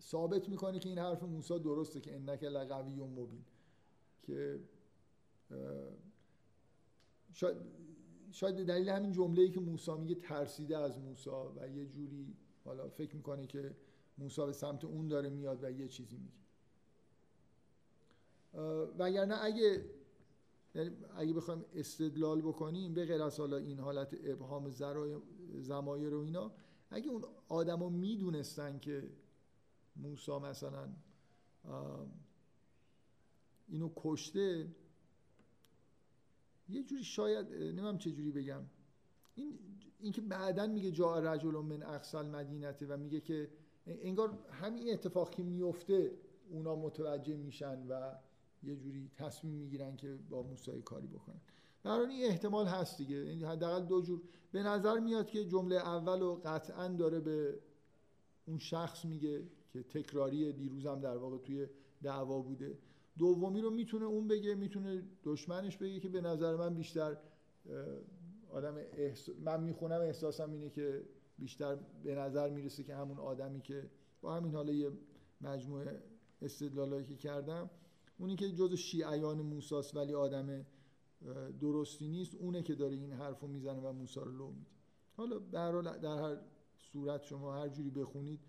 [0.00, 3.44] ثابت می‌کنه که این حرف موسی درسته که انک لقوی و مبین.
[4.22, 4.60] که
[7.32, 7.56] شاید
[8.30, 13.16] شاید دلیل همین جمله‌ای که موسی میگه ترسیده از موسی و یه جوری حالا فکر
[13.16, 13.76] می‌کنه که
[14.18, 16.40] موسی به سمت اون داره میاد و یه چیزی میگه.
[18.98, 19.84] وگرنه اگه
[20.74, 24.70] یعنی اگه بخوایم استدلال بکنیم به غیر از حالا این حالت ابهام
[25.58, 26.52] زمایر و اینا
[26.90, 29.10] اگه اون آدما می‌دونستن که
[29.96, 30.88] موسی مثلا
[33.68, 34.68] اینو کشته
[36.68, 38.62] یه جوری شاید نمیم چه جوری بگم.
[39.34, 39.58] این
[40.00, 43.50] اینکه بعدا میگه جا رجل من اقصال مدینته و میگه که
[43.86, 46.18] انگار همین اتفاق که میفته
[46.50, 48.14] اونا متوجه میشن و
[48.62, 51.40] یه جوری تصمیم می‌گیرن که با موسی کاری بکنن.
[51.84, 53.16] در این احتمال هست دیگه.
[53.16, 54.22] یعنی حداقل دو جور.
[54.52, 57.58] به نظر میاد که جمله اول و قطعا داره به
[58.46, 61.66] اون شخص میگه که تکراری دیروزم در واقع توی
[62.02, 62.78] دعوا بوده.
[63.18, 67.16] دومی رو می‌تونه اون بگه می‌تونه دشمنش بگه که به نظر من بیشتر
[68.50, 68.74] آدم
[69.44, 71.04] من می‌خونم احساسم اینه که
[71.38, 73.90] بیشتر به نظر می‌رسه که همون آدمی که
[74.20, 74.90] با همین حالا یه
[75.40, 76.02] مجموعه
[76.42, 77.70] استدلالایی که کردم
[78.18, 80.66] اونی که جز شیعیان موساست ولی آدم
[81.60, 84.70] درستی نیست اونه که داره این حرفو می‌زنه و موسی رو لو میده.
[85.16, 86.36] حالا در, در هر
[86.76, 88.40] صورت شما هر جوری بخونید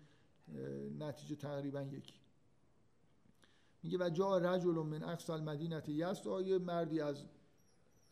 [0.98, 2.14] نتیجه تقریبا یکی.
[3.82, 7.24] میگه و جا رجل من اقصى المدینه یست آیه مردی از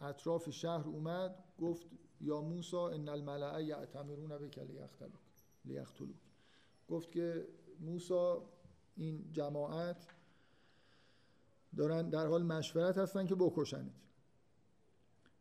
[0.01, 1.87] اطراف شهر اومد گفت
[2.21, 4.59] یا موسی ان الملأ یعتمرون بک
[5.65, 6.15] لیقتلوک
[6.89, 7.49] گفت که
[7.81, 8.35] موسی
[8.97, 10.07] این جماعت
[11.77, 13.93] دارن در حال مشورت هستن که بکشنید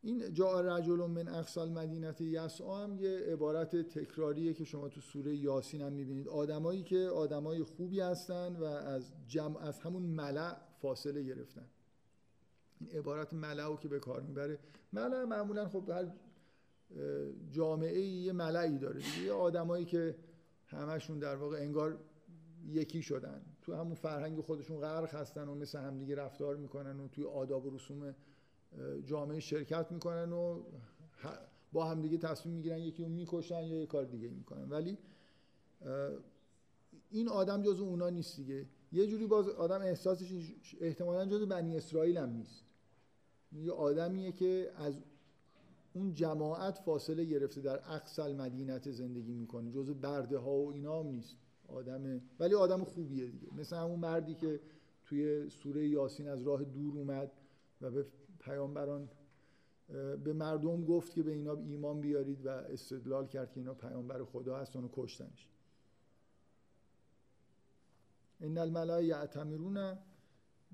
[0.02, 5.36] این جا رجل من اقصال مدینت یسعا هم یه عبارت تکراریه که شما تو سوره
[5.36, 6.28] یاسین هم می‌بینید.
[6.28, 11.66] آدمایی که آدمای خوبی هستن و از جمع از همون ملع فاصله گرفتن.
[12.80, 14.58] این عبارت ملعو که به کار می‌بره.
[14.92, 16.12] ملع معمولا خب هر
[17.50, 20.16] جامعه یه ملعی داره یه آدمایی که
[20.66, 21.98] همشون در واقع انگار
[22.66, 23.42] یکی شدن.
[23.62, 27.70] تو همون فرهنگ خودشون غرق هستن و مثل همدیگه رفتار می‌کنن و توی آداب و
[27.70, 28.14] رسوم
[29.04, 30.62] جامعه شرکت می‌کنن و
[31.72, 34.68] با همدیگه تصمیم می‌گیرن یکی رو می‌کشن یا یه کار دیگه می‌کنن.
[34.68, 34.98] ولی
[37.10, 38.66] این آدم جز اونا نیست دیگه.
[38.92, 42.64] یه جوری باز آدم احساسش احتمالا جز بنی اسرائیل هم نیست.
[43.52, 45.00] یه آدمیه که از
[45.92, 49.70] اون جماعت فاصله گرفته در اقصال مدینت زندگی می‌کنه.
[49.70, 51.36] جز برده ها و اینا هم نیست.
[51.68, 53.54] آدم ولی آدم خوبیه دیگه.
[53.54, 54.60] مثل همون مردی که
[55.04, 57.32] توی سوره یاسین از راه دور اومد
[57.80, 58.06] و به
[58.40, 59.08] پیامبران
[60.24, 64.58] به مردم گفت که به اینا ایمان بیارید و استدلال کرد که اینا پیامبر خدا
[64.58, 65.48] هستن و کشتنش.
[68.40, 69.98] ان الملائکه یعتمرون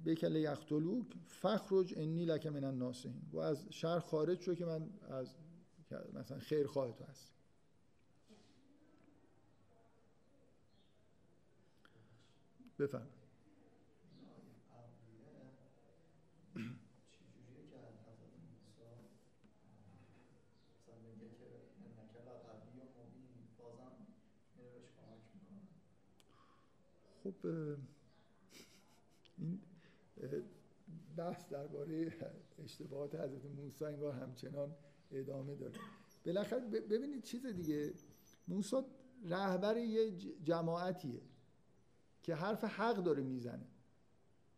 [0.04, 5.36] بکل یختلوک فخرج انی لک من الناسین و از شهر خارج شو که من از
[6.14, 7.32] مثلا خیر خواهد تو هست
[27.26, 27.46] خب
[29.38, 29.60] این
[31.16, 32.12] بحث درباره
[32.64, 34.74] اشتباهات حضرت موسی انگار همچنان
[35.12, 35.74] ادامه داره.
[36.26, 37.92] بالاخره ببینید چیز دیگه.
[38.48, 38.76] موسی
[39.24, 40.12] رهبر یه
[40.44, 41.20] جماعتیه
[42.22, 43.66] که حرف حق داره می‌زنه.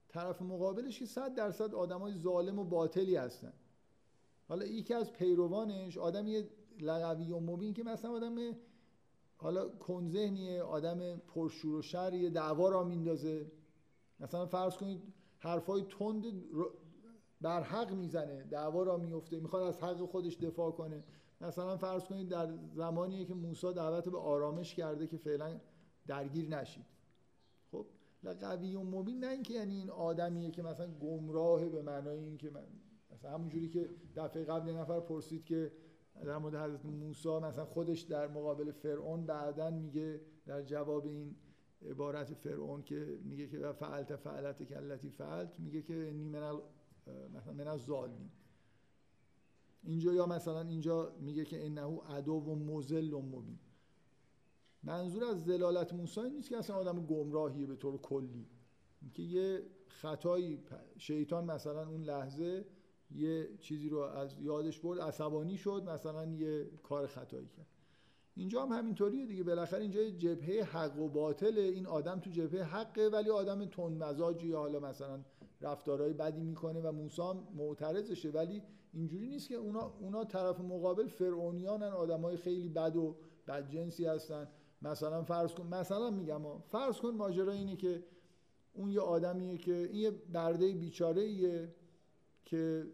[0.09, 3.53] طرف مقابلش که صد درصد آدمای ظالم و باطلی هستن.
[4.49, 6.49] حالا یکی از پیروانش آدم یه
[6.81, 8.57] لغوی و مبین که مثلا آدم
[9.41, 13.53] حالا کنذهنیه آدم پرشور و شر دعوا را میندازه.
[14.21, 15.03] مثلا فرض کنید
[15.39, 16.25] حرفای تند
[17.41, 21.05] بر حق می‌زنه دعوا را میفته می‌خواد از حق خودش دفاع کنه.
[21.41, 25.61] مثلا فرض کنید در زمانیه که موسی دعوت به آرامش کرده که فعلا
[26.07, 26.85] درگیر نشید.
[27.73, 27.87] خب
[28.41, 32.67] قوی و مبین نه اینکه یعنی این آدمیه که مثلا گمراهه به معنای اینکه من
[33.11, 35.73] مثلا همونجوری که دفعه قبل نفر پرسید که
[36.25, 41.37] در مورد حضرت موسی مثلا خودش در مقابل فرعون بعدا میگه در جواب این
[41.83, 46.61] عبارت فرعون که میگه که فعلت فعلت کلتی فعلت میگه که نی من
[47.35, 48.31] مثلا من از ظالمین.
[49.83, 53.59] اینجا یا مثلا اینجا میگه که انه عدو و مزل و مبین.
[54.83, 58.47] منظور از زلالت موسی نیست که اصلا آدم گمراهیه به طور کلی.
[59.15, 60.59] که یه خطایی
[60.97, 62.65] شیطان مثلا اون لحظه
[63.11, 67.67] یه چیزی رو از یادش برد عصبانی شد مثلا یه کار خطایی کرد.
[68.37, 69.43] اینجا هم همینطوریه دیگه.
[69.43, 71.59] بالاخره اینجا جبهه حق و باطل.
[71.59, 75.21] این آدم تو جبهه حقه ولی آدم تند مزاجی حالا مثلا
[75.61, 77.23] رفتارهای بدی می‌کنه و موسی
[77.57, 78.31] معترضشه.
[78.31, 83.17] ولی اینجوری نیست که اونا, اونا طرف مقابل فرعونیانن آدمای خیلی بد و
[83.49, 84.49] بدجنسی هستن.
[84.83, 88.05] مثلا فرض کن مثلا میگم فرض کن ماجرا اینه که
[88.73, 91.75] اون یه آدمیه که این یه برده بیچاره ایه
[92.45, 92.87] که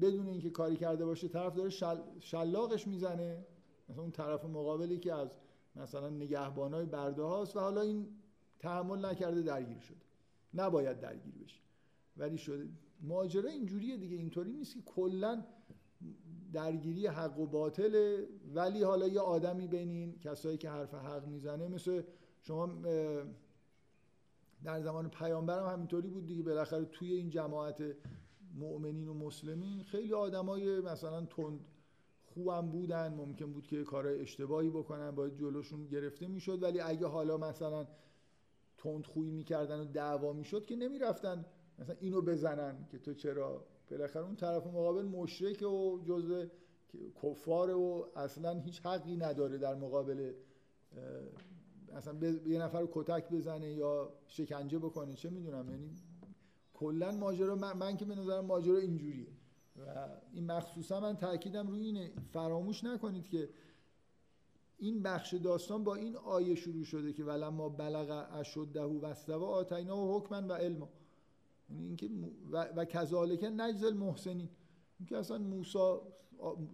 [0.00, 1.98] بدون اینکه کاری کرده باشه طرف داره شل...
[2.20, 3.46] شلاقش می‌زنه.
[3.88, 5.36] مثلا اون طرف مقابلی که از
[5.76, 8.08] مثلا نگهبانای برده هاست و حالا این
[8.58, 9.96] تحمل نکرده درگیر شده.
[10.54, 11.60] نباید درگیر بشه.
[12.16, 12.68] ولی شده.
[13.00, 14.16] ماجرا اینجوریه دیگه.
[14.16, 15.44] اینطوری نیست که کلا
[16.52, 21.68] درگیری حق و باطله ولی حالا یه آدمی بین این کسایی که حرف حق می‌زنه
[21.68, 22.02] مثل
[22.42, 22.66] شما
[24.64, 26.42] در زمان پیامبرم هم همینطوری بود دیگه.
[26.42, 27.82] بالاخره توی این جماعت
[28.54, 31.60] مؤمنین و مسلمین خیلی آدمای مثلا تند
[32.24, 33.14] خوبم بودن.
[33.14, 36.62] ممکن بود که کارهای اشتباهی بکنن باید جلوشون گرفته می‌شد.
[36.62, 37.86] ولی اگه حالا مثلا
[38.78, 41.44] تند خویی می‌کردن و دعوا می‌شد که نمی‌رفتن
[41.78, 46.44] مثلا اینو بزنن که تو چرا؟ بالاخره اون طرف مقابل مشرک و جزء
[47.22, 50.32] کفار و اصلا هیچ حقی نداره در مقابل
[51.96, 55.70] اصلا یه نفر رو کتک بزنه یا شکنجه بکنه چه می‌دونم.
[55.70, 55.90] یعنی
[56.74, 59.26] کلا ماجرا من, من که به نظرم ماجرا اینجوریه.
[59.76, 63.48] و این مخصوصا من تاکیدم روی اینه فراموش نکنید که
[64.78, 69.96] این بخش داستان با این آیه شروع شده که ولما بلغ اشده و استوا آتینا
[69.96, 70.88] و حکما و علما.
[71.70, 72.10] یعنی اینکه
[72.52, 74.48] و, و کذالک نجز المحسنین.
[74.98, 75.98] اینکه اصلا موسی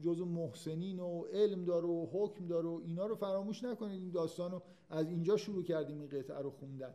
[0.04, 4.00] جزو محسنین و علم داره و حکم داره و اینا رو فراموش نکنید.
[4.00, 6.94] این داستان رو از اینجا شروع کردیم این قطعه رو خوندن.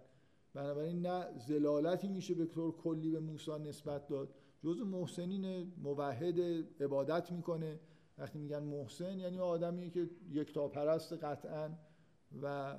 [0.53, 4.33] بنابراین نه زلالتی میشه به طور کلی به موسی نسبت داد.
[4.63, 6.39] جزو محسنین موحد
[6.81, 7.79] عبادت می‌کنه.
[8.17, 11.69] وقتی میگن محسن یعنی آدمی که یک تا پرست قطعا
[12.41, 12.77] و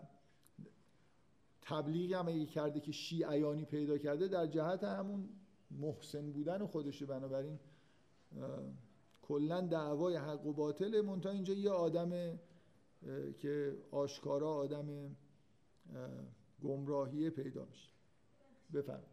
[1.62, 5.28] تبلیغ هم اگه کرده که شیعیانی پیدا کرده در جهت همون
[5.70, 7.07] محسن بودن خودشه.
[7.07, 7.59] بنابراین
[9.22, 12.38] کلا دعوای حق و باطل منتها اینجا یه آدم
[13.38, 15.16] که آشکارا آدم
[16.62, 17.88] گمراهی پیدا میشه.
[18.74, 19.12] بفرمایید.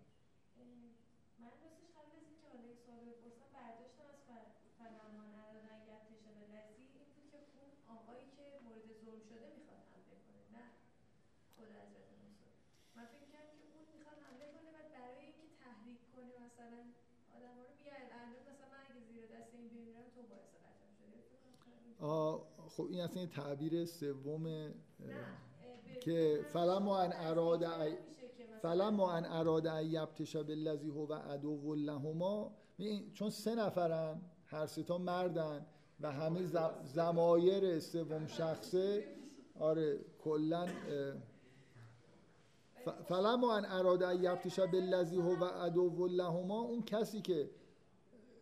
[22.69, 24.73] خب این اصلا تعبیر سوم
[26.01, 27.65] که فلما ان اراد
[28.61, 32.51] فلما ان اراد یبتش بالذی هو عدو لهما.
[33.13, 35.65] چون سه نفرن هر سه تا مردن
[35.99, 36.45] و همه
[36.83, 39.03] زمایر سوم شخصه
[39.59, 40.67] آره کلا
[43.07, 46.59] فلما ان اراد یبتش بالذی هو عدو لهما.
[46.61, 47.49] اون کسی که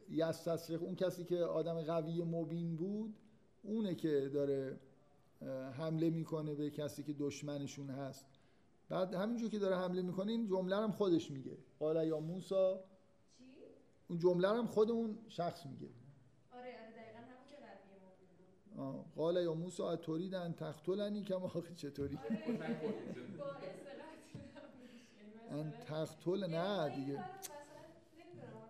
[0.09, 3.13] یستصرخ اون کسی که آدم قوی مبین بود
[3.68, 4.80] اونه که داره
[5.78, 8.26] حمله می‌کنه به کسی که دشمنشون هست.
[8.89, 11.57] بعد همینجور که داره حمله می‌کنه این جمله هم خودش میگه.
[11.80, 12.84] قال یا موسا
[14.07, 15.88] اون جمله هم خود اون شخص میگه.
[16.51, 17.55] آره آره دقیقا همون که
[18.78, 22.82] بود قال یا موسا اتوریدن تختلنی که ما چطوری؟ آره.
[25.59, 27.24] ان تقتلنی دیگه.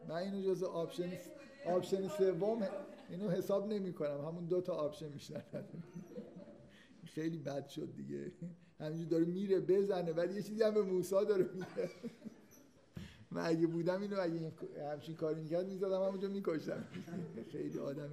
[0.07, 1.11] من اینو جز option
[1.65, 2.67] option سوم
[3.09, 5.83] اینو حساب نمی کنم همون دو تا option نداره.
[7.05, 8.31] خیلی بد شد دیگه.
[8.79, 11.89] همینجور داره میره بزنه ولی یه چیزی هم به موسی داره میگه.
[13.31, 14.51] من اگه بودم اینو اگه
[14.91, 16.87] همچین کاری می‌کرد می‌زدم همونجا میکشتم.
[17.51, 18.09] خیلی آدم.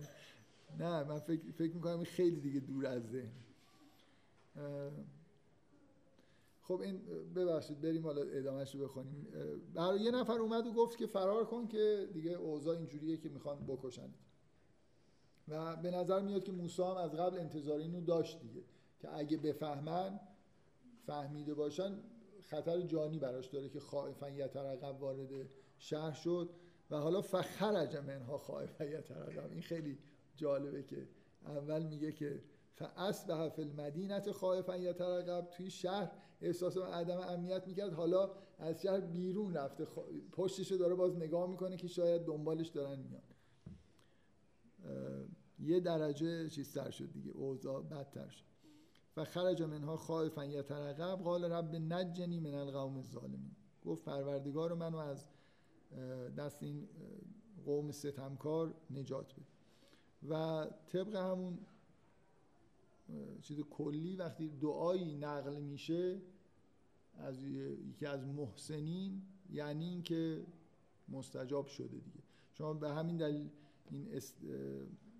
[0.78, 3.32] نه من فکر, فکر می‌کنم این خیلی دیگه دور از ذهن.
[6.62, 7.00] خب این
[7.34, 9.26] ببخشید بریم حالا ادامهش رو بخونیم.
[9.74, 13.66] برای یه نفر اومد و گفت که فرار کن که دیگه اوضاع اینجوریه که می‌خوان
[13.66, 14.08] بکشن
[15.48, 18.62] و به نظر میاد که موسی هم از قبل انتظار اینو داشت دیگه
[18.98, 20.20] که اگه بفهمن
[21.06, 21.98] فهمیده باشن
[22.40, 26.50] خطر جانی براش داره که خائفا یترقب وارد شهر شد
[26.90, 29.98] و حالا فخرج منها خائفا یترقب این خیلی
[30.36, 31.08] جالبه که
[31.46, 32.42] اول میگه که
[32.74, 37.92] فاصبح فی المدینه خائفا یترقب توی شهر احساس عدم امنیت می‌کرد.
[37.92, 39.84] حالا از شهر بیرون رفته.
[39.84, 39.98] خ...
[40.32, 43.22] پشتشو داره باز نگاه می‌کنه که شاید دنبالش دارن میان.
[45.58, 48.44] یه درجه چیزتر شد دیگه اوضاع بدتر شد.
[49.16, 53.56] و خرج منها خائفا یترقب قال رب نجنی من القوم الظالمین.
[53.84, 55.28] گفت پروردگار منو از
[56.36, 56.88] دست این
[57.64, 59.44] قوم ستمکار نجات بده.
[60.28, 61.58] و طبق همون
[63.42, 66.22] چیز کلی وقتی دعایی نقل میشه
[67.18, 70.46] از یکی از محسنین یعنی اینکه
[71.08, 72.22] مستجاب شده دیگه.
[72.52, 73.50] شما به همین دلیل
[73.90, 74.44] این است-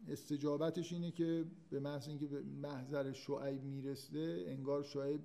[0.09, 5.21] استجابتش اینه که به محض اینکه به محضر شعیب می‌رسه انگار شعیب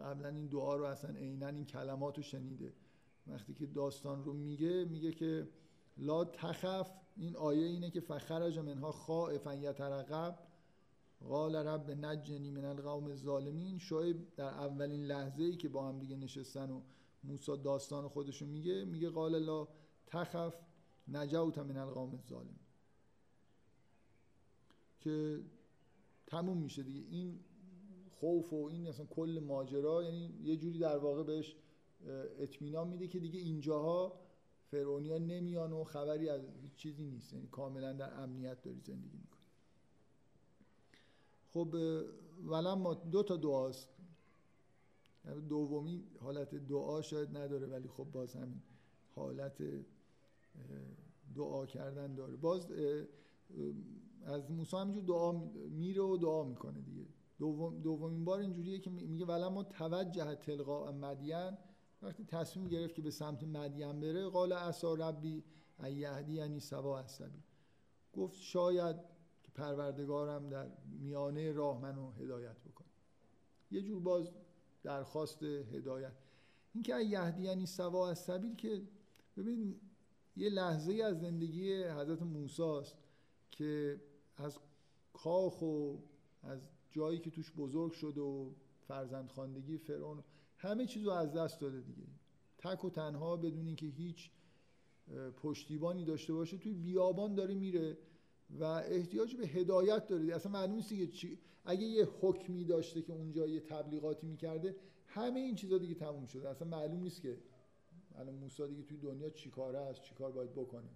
[0.00, 2.72] قبلا این دعا رو اصلا عینا این کلمات رو شنیده.
[3.26, 5.48] وقتی که داستان رو میگه میگه که
[5.96, 10.38] لا تخف این آیه اینه که فخرج منها خائفا یترقب.
[11.20, 13.78] قال رب نجنی من القوم الظالمین.
[13.78, 16.80] شعیب در اولین لحظه ای که با هم دیگه نشستن و
[17.24, 19.68] موسی داستان خودشو میگه میگه قال لا
[20.06, 20.54] تخف
[21.08, 22.67] نجوت من القوم الظالمین.
[25.00, 25.40] که
[26.26, 27.06] تموم میشه دیگه.
[27.10, 27.40] این
[28.10, 31.56] خوف و این اصلا کل ماجرا یعنی یه جوری در واقع بهش
[32.38, 34.20] اطمینان میده که دیگه اینجاها
[34.70, 37.32] فرعونیا نمیان و خبری از هیچ چیزی نیست.
[37.32, 39.42] یعنی کاملا در امنیت داری زندگی می‌کنی.
[41.50, 41.74] خب
[42.46, 43.88] ولما دو تا دعاست.
[45.24, 48.62] یعنی دومی حالت دعا شاید نداره ولی خب باز همین
[49.14, 49.62] حالت
[51.34, 52.36] دعا کردن داره.
[52.36, 52.66] باز
[54.28, 57.06] از موسی همینجور دعا می- میره و دعا می‌کنه دیگه.
[57.38, 61.56] دوم دومین بار اینجوریه که می- میگه ولما توجه تلقاء مدین.
[62.02, 65.44] وقتی تصمیم گرفت که به سمت مدین بره قال عسا ربی
[65.78, 67.42] ان یهدینی سوا السبیل
[68.12, 68.96] گفت شاید
[69.42, 70.70] که پروردگارم در
[71.00, 72.88] میانه راه منو هدایت بکنه.
[73.70, 74.30] یه جور باز
[74.82, 76.12] درخواست هدایت.
[76.74, 78.82] اینکه ان یهدینی سوا السبیل که
[79.36, 79.80] ببین
[80.36, 82.96] یه لحظه از زندگی حضرت موسی است
[83.50, 84.00] که
[84.38, 84.58] از
[85.12, 85.96] کاخ و
[86.42, 86.60] از
[86.90, 90.24] جایی که توش بزرگ شد و فرزند خواندگی فرعون
[90.56, 92.06] همه چیز رو از دست داده دیگه.
[92.58, 94.30] تک و تنها بدون اینکه هیچ
[95.36, 97.98] پشتیبانی داشته باشه توی بیابان داره میره
[98.50, 100.34] و احتیاج به هدایت داره دیگه.
[100.34, 104.76] اصلا معلوم نیست چی اگه یه حکمی داشته که اونجا یه تبلیغاتی می‌کرده
[105.06, 106.48] همه این چیزا دیگه تموم شده.
[106.48, 107.38] اصلا معلوم نیست که
[108.14, 110.90] الان موسی دیگه توی دنیا چیکاره است چیکار باید بکنه.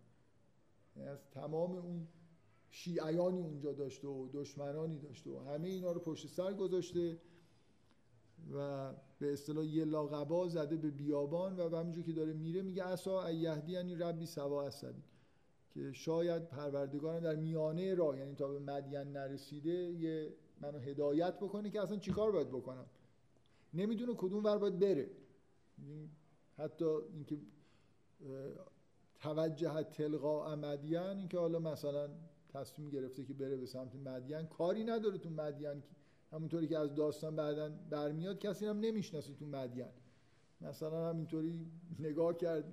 [0.96, 2.08] یعنی از تمام اون
[2.74, 7.18] شیعیانی اونجا داشته و دشمنانی داشته و همه اینا رو پشت سر گذاشته
[8.54, 13.26] و به اصطلاح یه لاغبا زده به بیابان و همینجور که داره میره میگه اسا
[13.26, 15.02] ایهدی یعنی ربی سوا السبیل
[15.74, 21.70] که شاید پروردگارم در میانه راه یعنی تا به مدین نرسیده یه منو هدایت بکنه
[21.70, 22.86] که اصلا چیکار باید بکنم؟
[23.74, 25.10] نمی‌دونه کدوم ور باید بره.
[26.58, 27.38] حتی اینکه
[29.20, 32.08] توجه تلقا مدین اینکه حالا مثلا
[32.54, 34.46] تصمیم گرفته که بره به سمت مدین.
[34.46, 35.82] کاری نداره تو مدین
[36.32, 39.88] همونطوری که از داستان بعدا برمیاد کسی هم نمی‌شناسه تو مدین.
[40.60, 41.66] مثلا همینطوری
[41.98, 42.64] نگاه کرد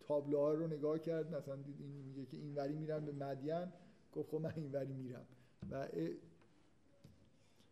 [0.00, 3.66] تابلوها رو نگاه کرد مثلا دید این میگه که اینوری میرم به مدین.
[4.12, 5.26] گفت خب من اینوری میرم.
[5.70, 5.88] و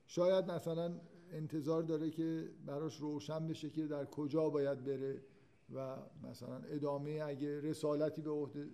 [0.06, 1.00] شاید مثلا
[1.32, 5.22] انتظار داره که براش روشن بشه که در کجا باید بره
[5.74, 8.22] و مثلا ادامه اگه رسالتی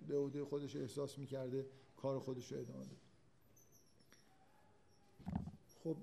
[0.07, 1.65] به عهده خودش احساس می‌کرده
[2.05, 2.95] کار خودش رو ادامه بده
[5.83, 5.97] خب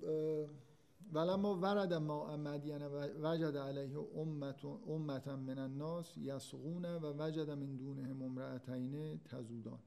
[1.13, 2.83] ولما ورد ما مدین
[3.23, 3.99] وجد علیه
[4.87, 9.79] امت من الناس یسقون و وجد من دونهم امرأتین تزودان.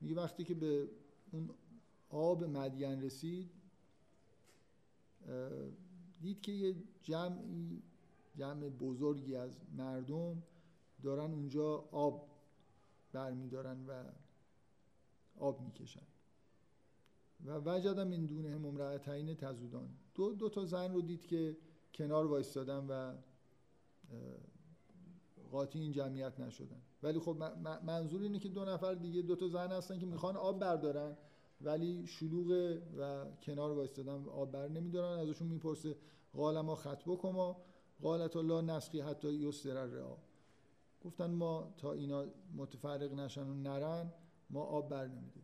[0.00, 0.88] میگه وقتی که به
[1.32, 1.50] اون
[2.10, 3.50] آب مدین رسید
[6.20, 7.82] دید که یه جمعی
[8.36, 10.42] جمع بزرگی از مردم
[11.02, 12.28] دارن اونجا آب
[13.12, 14.04] برمیدارن و
[15.38, 16.06] آب می‌کشن.
[17.46, 19.88] و وجدم این دونه هم امرأتین تزودان.
[20.14, 21.56] دو, دو تا زن رو دید که
[21.94, 23.14] کنار وایستادن و
[25.50, 26.82] قاطی این جمعیت نشدن.
[27.02, 27.36] ولی خب
[27.86, 31.16] منظور اینه که دو نفر دیگه دو تا زن هستن که می‌خوان آب بردارن
[31.60, 35.18] ولی شلوغ و کنار وایستادن آب بر نمیدارن.
[35.18, 35.96] ازشون می‌پرسه
[36.32, 37.62] قال ما خط بکما.
[38.02, 40.16] قالت الله نسخی حتی یستر رعا
[41.04, 42.24] گفتن ما تا اینا
[42.56, 44.12] متفرق نشن و نرن
[44.50, 45.42] ما آب بر نمیداریم.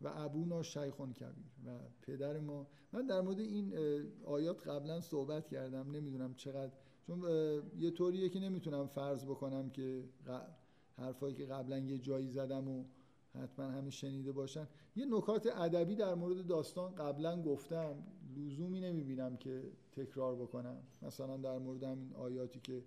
[0.00, 2.66] و ابونا شیخون کبیر و پدر ما.
[2.92, 3.74] من در مورد این
[4.24, 6.72] آیات قبلا صحبت کردم نمی‌دونم چقدر.
[7.06, 7.22] چون
[7.78, 10.04] یه طوریه که نمی‌تونم فرض بکنم که
[10.96, 12.84] حرفایی که قبلا یه جایی زدم و
[13.34, 14.68] حتما همه شنیده باشن.
[14.96, 18.06] یه نکات ادبی در مورد داستان قبلا گفتم.
[18.36, 20.82] لزومی نمی‌بینم که تکرار بکنم.
[21.02, 22.84] مثلا در مورد همین آیاتی که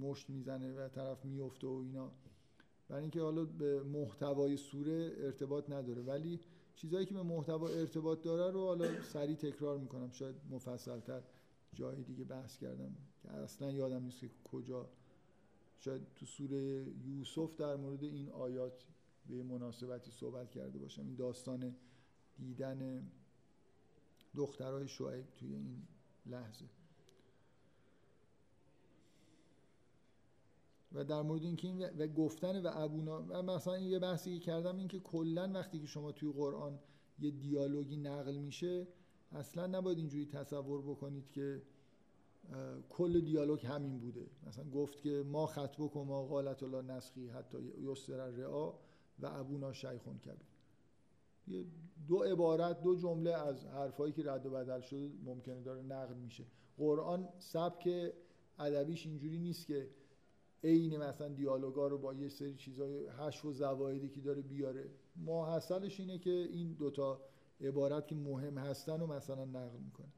[0.00, 2.12] مشت می‌زنه و طرف میفته و اینا.
[2.88, 6.02] برای اینکه حالا به محتوای سوره ارتباط نداره.
[6.02, 6.40] ولی
[6.76, 10.10] چیزهایی که به محتوا ارتباط داره رو حالا سریع تکرار می‌کنم.
[10.10, 11.22] شاید مفصلتر
[11.74, 14.88] جای دیگه بحث کردم که اصلا یادم نیست که کجا.
[15.78, 18.86] شاید تو سوره یوسف در مورد این آیات
[19.28, 21.02] به مناسبتی صحبت کرده باشم.
[21.02, 21.76] این داستان
[22.38, 23.10] دیدن
[24.36, 25.82] دخترای شعیب توی این
[26.26, 26.64] لحظه.
[30.92, 34.88] و در مورد اینکه این و گفتن و ابونا مثلا این یه بحثی کردم این
[34.88, 36.78] که کلا وقتی که شما توی قرآن
[37.18, 38.86] یه دیالوگی نقل میشه
[39.32, 41.62] اصلا نباید اینجوری تصور بکنید که
[42.88, 44.26] کل دیالوگ همین بوده.
[44.46, 48.72] مثلا گفت که ما خطبه ما قالت الله نسخی حتی یسر رعا
[49.18, 51.66] و ابونا شیخون کبیر.
[52.08, 56.44] دو عبارت دو جمله از حرفایی که رد و بدل شده ممکنه داره نقل میشه.
[56.78, 58.12] قرآن سبک
[58.58, 59.90] ادبیش اینجوری نیست که
[60.64, 64.90] عین مثلا دیالوگا رو با یه سری چیزای هش و زوایدی که داره بیاره.
[65.16, 67.20] ماحصلش اینه که این دوتا
[67.60, 70.12] عبارت که مهم هستن رو مثلا نقل می‌کنه.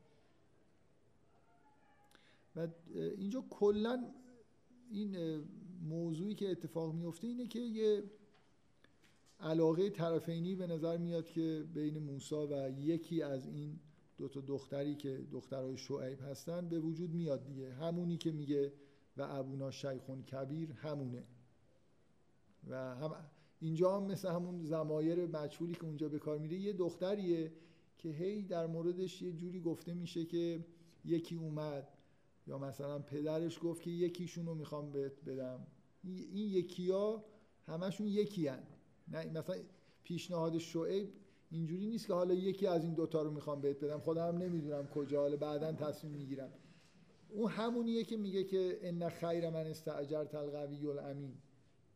[2.56, 4.04] و اینجا کلا
[4.90, 5.40] این
[5.88, 8.02] موضوعی که اتفاق میفته اینه که یه
[9.40, 13.80] علاقه طرفینی به نظر میاد که بین موسا و یکی از این
[14.18, 17.72] دو تا دختری که دخترای شعیب هستن به وجود میاد دیگه.
[17.72, 18.72] همونی که میگه
[19.16, 21.24] و ابونا شیخون کبیر همونه.
[22.68, 23.14] و هم
[23.60, 27.52] اینجا هم مثل همون زمایر مجهولی که اونجا به کار میره یه دختریه
[27.98, 30.64] که هی در موردش یه جوری گفته میشه که
[31.04, 31.88] یکی اومد
[32.46, 35.66] یا مثلا پدرش گفت که یکیشون رو می‌خوام بهت بدم.
[36.04, 37.24] این یکی ها
[37.66, 38.62] همشون یکی هن.
[39.08, 39.56] نه مثلا
[40.04, 41.12] پیشنهاد شعیب
[41.50, 44.00] اینجوری نیست که حالا یکی از این دوتا رو می‌خوام بهت بدم.
[44.00, 46.52] خودم هم نمی‌دونم کجا حالا بعدا تصمیم می‌گیرم.
[47.34, 51.34] اون همونیه که میگه که ان خیر من استعجر القوی الامین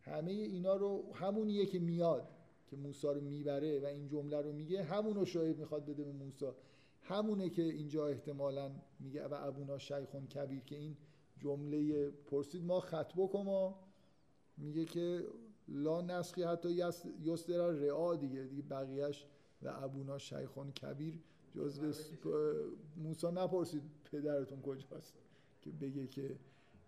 [0.00, 2.28] همه اینا رو همونیه که میاد
[2.66, 6.46] که موسی رو می‌بره و این جمله رو میگه همونو شاید می‌خواد بده به موسی.
[7.02, 8.70] همونه که اینجا احتمالا
[9.00, 10.96] میگه و ابونا شیخون کبیر که این
[11.38, 13.78] جمله پرسید ما خطبه کما
[14.56, 15.24] میگه که
[15.68, 16.82] لا نسخی حتی
[17.24, 19.26] یستر رعا دیگه دیگه بقیهش
[19.62, 21.18] و ابونا شیخون کبیر
[21.54, 21.92] جزو
[22.96, 23.82] موسی نپرسید
[24.12, 25.23] پدرتون کجاست؟
[25.64, 26.36] که بگه که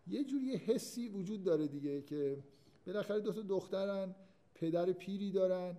[0.06, 2.44] یه جوری حسی وجود داره دیگه که
[2.86, 4.14] بالاخره دو تا دخترن
[4.54, 5.76] پدر پیری دارن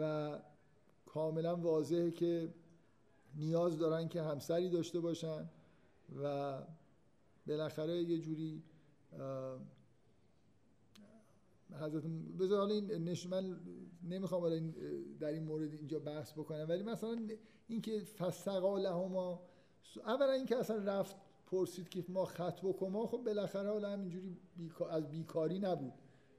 [0.00, 0.38] و
[1.06, 2.54] کاملا واضحه که
[3.36, 5.50] نیاز دارن که همسری داشته باشن
[6.22, 6.58] و
[7.46, 8.62] بالاخره یه جوری
[11.80, 12.02] حضرت
[12.38, 13.56] بذار حالا این نش من
[14.02, 14.60] نمی‌خوام حالا
[15.20, 17.28] در این مورد اینجا بحث بکنم ولی مثلا
[17.68, 19.42] اینکه فسقا لهما
[20.06, 21.16] اولا اینکه اصلا رفت
[21.54, 24.36] پرسید که ما خط بکما خب بالاخره حالا همینجوری
[24.90, 25.92] از بیکاری نبود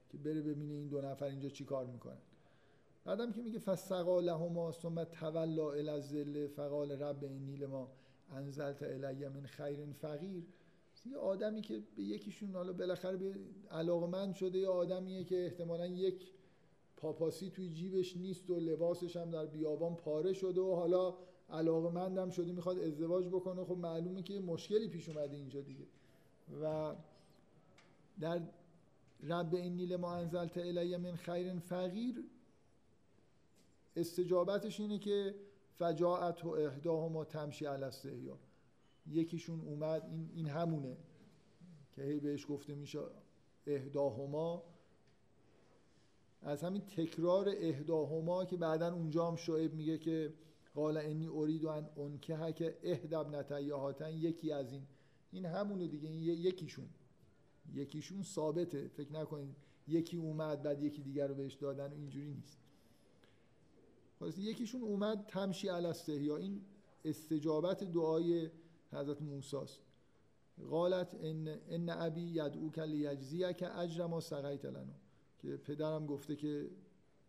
[0.08, 2.18] که بره ببینه این دو نفر اینجا چی کار می‌کنن.
[3.04, 7.88] بعدم که میگه فسقا لهما ثم تولا الی الذل فقال رب نیل ما
[8.32, 10.44] انزلت الی من خیر فقیر.
[11.06, 13.34] یه آدمی که به یکیشون حالا بالاخره به
[13.70, 16.32] علاقمند شده یه آدمیه که احتمالا یک
[16.96, 21.14] پاپاسی توی جیبش نیست و لباسش هم در بیابان پاره شده و حالا
[21.50, 25.86] علاقمندم شده می‌خواد ازدواج بکنه خب معلومه که مشکلی پیش اومده اینجا دیگه.
[26.62, 26.94] و
[28.20, 28.40] در
[29.22, 32.24] رب این نیل ما انزلت الی من خیر فقیر
[33.96, 35.34] استجابتش اینه که
[35.78, 37.86] فجاعت و اهداهما تمشی علی
[38.24, 38.38] یا
[39.10, 40.96] یکیشون اومد این, این همونه
[41.92, 43.00] که هی بهش گفته میشه
[43.66, 44.62] اهداهما.
[46.42, 50.32] از همین تکرار اهداهما که بعدا اونجا هم شعیب میگه که
[50.76, 54.82] قال انی ارید ان انکه که اهدب نتیهاتن یکی از این.
[55.32, 56.88] این همونه دیگه این یکیشون.
[57.74, 59.56] یکیشون ثابته فکر نکنید.
[59.88, 62.58] یکی اومد بعد یکی دیگر رو بهش دادن و اینجوری نیست.
[64.18, 65.66] خلاص یکیشون اومد تمشی
[66.08, 66.60] یا این
[67.04, 68.50] استجابت دعای
[68.92, 69.56] حضرت موسی
[70.70, 74.94] قالت ان ان ابی یدعوک لیجزیک اجر ما سقیت لنا.
[75.38, 76.70] که پدرم گفته که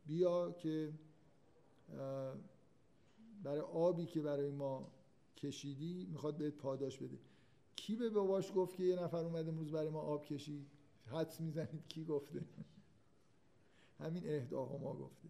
[0.05, 0.93] بیا که
[3.47, 4.91] برای آبی که برای ما
[5.37, 7.19] کشیدی می‌خواد بهت پاداش بده.
[7.75, 10.67] کی به باباش گفت که یه نفر اومده امروز برای ما آب کشید؟
[11.05, 12.45] حدس می‌زنید کی گفته؟
[13.99, 15.29] همین اهداها ما گفته.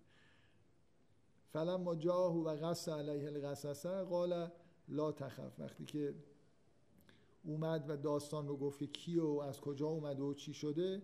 [1.53, 4.51] فلم ما جاهو و قص علیه القصصه قال
[4.87, 5.59] لا تخف.
[5.59, 6.15] وقتی که
[7.43, 11.01] اومد و داستان رو گفت که کی و از کجا اومده و چی شده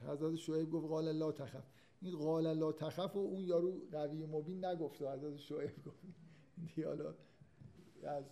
[0.00, 1.79] حضرت شعیب گفت قال لا تخف.
[2.02, 5.98] این قال لا تخف و اون یارو قوی مبین نگفت و حضرت شعیب گفت.
[6.74, 7.14] دیالا
[8.02, 8.24] از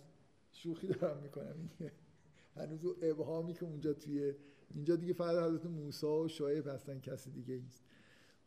[0.51, 1.69] شوخی دارم می‌کنم.
[2.55, 4.33] هنوز او ابهامی که اونجا توی
[4.75, 7.83] اینجا دیگه فقط حضرت موسی و شعیب هستن کسی دیگه ایست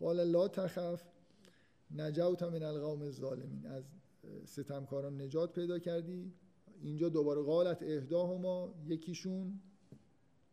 [0.01, 1.05] قال لا تخف
[1.91, 3.67] نجوت من القوم الظالمین.
[3.67, 3.85] از
[4.45, 6.33] ستمکاران نجات پیدا کردی.
[6.81, 8.75] اینجا دوباره قالت اهداهما.
[8.87, 9.61] یکیشون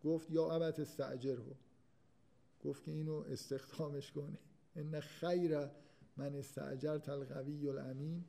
[0.03, 1.55] گفت یا ابت استعجره
[2.63, 4.37] گفت که اینو استخدامش کنه.
[4.75, 5.57] ان خیر
[6.17, 8.25] من استعجرت القوی الامین.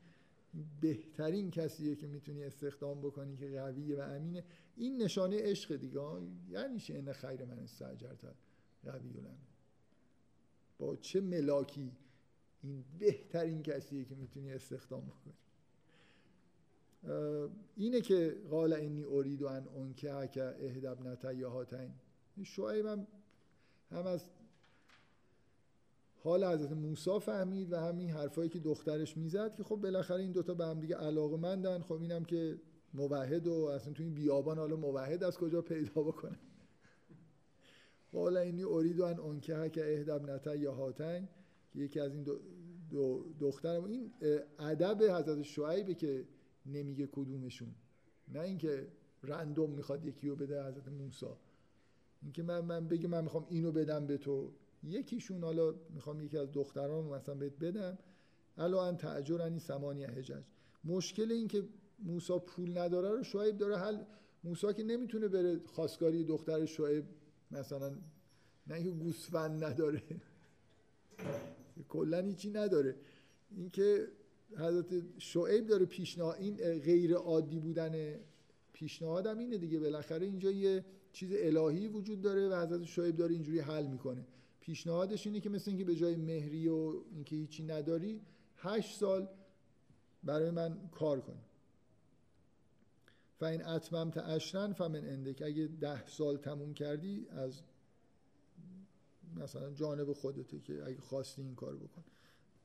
[0.80, 4.44] بهترین کسیه که می‌تونی استخدام بکنی که قویه و امینه.
[4.76, 6.00] این نشانه عشق دیگه.
[6.48, 8.24] یعنی چه ان خیر من استعجرت
[8.84, 9.50] قوی الامین.
[10.78, 11.92] با چه ملاکی
[12.62, 15.34] این بهترین کسیه که می‌تونی استخدام بکنی؟
[17.76, 21.90] اینه که قال اینی ارید ان انکه که اهدب نتیهاتین
[22.42, 23.06] شعیب هم
[23.90, 24.30] هم از
[26.22, 30.54] حال حضرت موسی فهمید و همین حرفایی که دخترش می‌زد که خب بالاخره این دوتا
[30.54, 32.60] به هم دیگه علاقه مندن خب اینم که
[32.94, 36.38] موحد و اصلا تو این بیابان حالا موحد از کجا پیدا بکنه؟
[38.12, 41.28] قال اینی ارید ان انکه که اهدب نته یا هاتن
[41.74, 42.38] یکی از این دو,
[42.90, 43.84] دو دخترم.
[43.84, 44.12] این
[44.58, 46.24] ادب حضرت شعیبه که
[46.66, 47.74] نمیگه کدومشون.
[48.28, 48.86] نه اینکه
[49.22, 51.26] رندوم می‌خواد یکی رو بده حضرت موسی.
[52.22, 54.52] اینکه من من بگه من می‌خوام اینو بدم به تو.
[54.82, 57.98] یکیشون حالا می‌خوام یکی از دختران مثلا بهت بدم.
[58.56, 60.42] الان تعجرنی سمانی حجج.
[60.84, 61.62] مشکل این که
[61.98, 63.98] موسی پول نداره رو شعیب داره حل.
[64.44, 67.04] موسی که نمی‌تونه بره خواستگاری دختر شعیب
[67.50, 67.90] مثلا
[68.66, 70.02] نه اینکه گوسفند نداره.
[71.88, 72.96] کلا هیچی نداره.
[73.56, 74.08] اینکه
[74.56, 78.14] حضرت شعیب داره پیشنهاد این غیر عادی بودن
[78.72, 79.78] پیشنهادم اینه دیگه.
[79.78, 84.26] بالاخره اینجا یه چیز الهی وجود داره و حضرت شعیب داره اینجوری حل می‌کنه.
[84.60, 88.20] پیشنهادش اینه که مثل اینکه به جای مهری و اینکه هیچی نداری
[88.56, 89.28] هشت سال
[90.24, 91.38] برای من کار کن.
[93.42, 95.42] این اتممت اشرن فمن اندک.
[95.42, 97.62] اگه ده سال تموم کردی از
[99.36, 102.04] مثلا جانب خودته که اگه خواستی این کار بکن.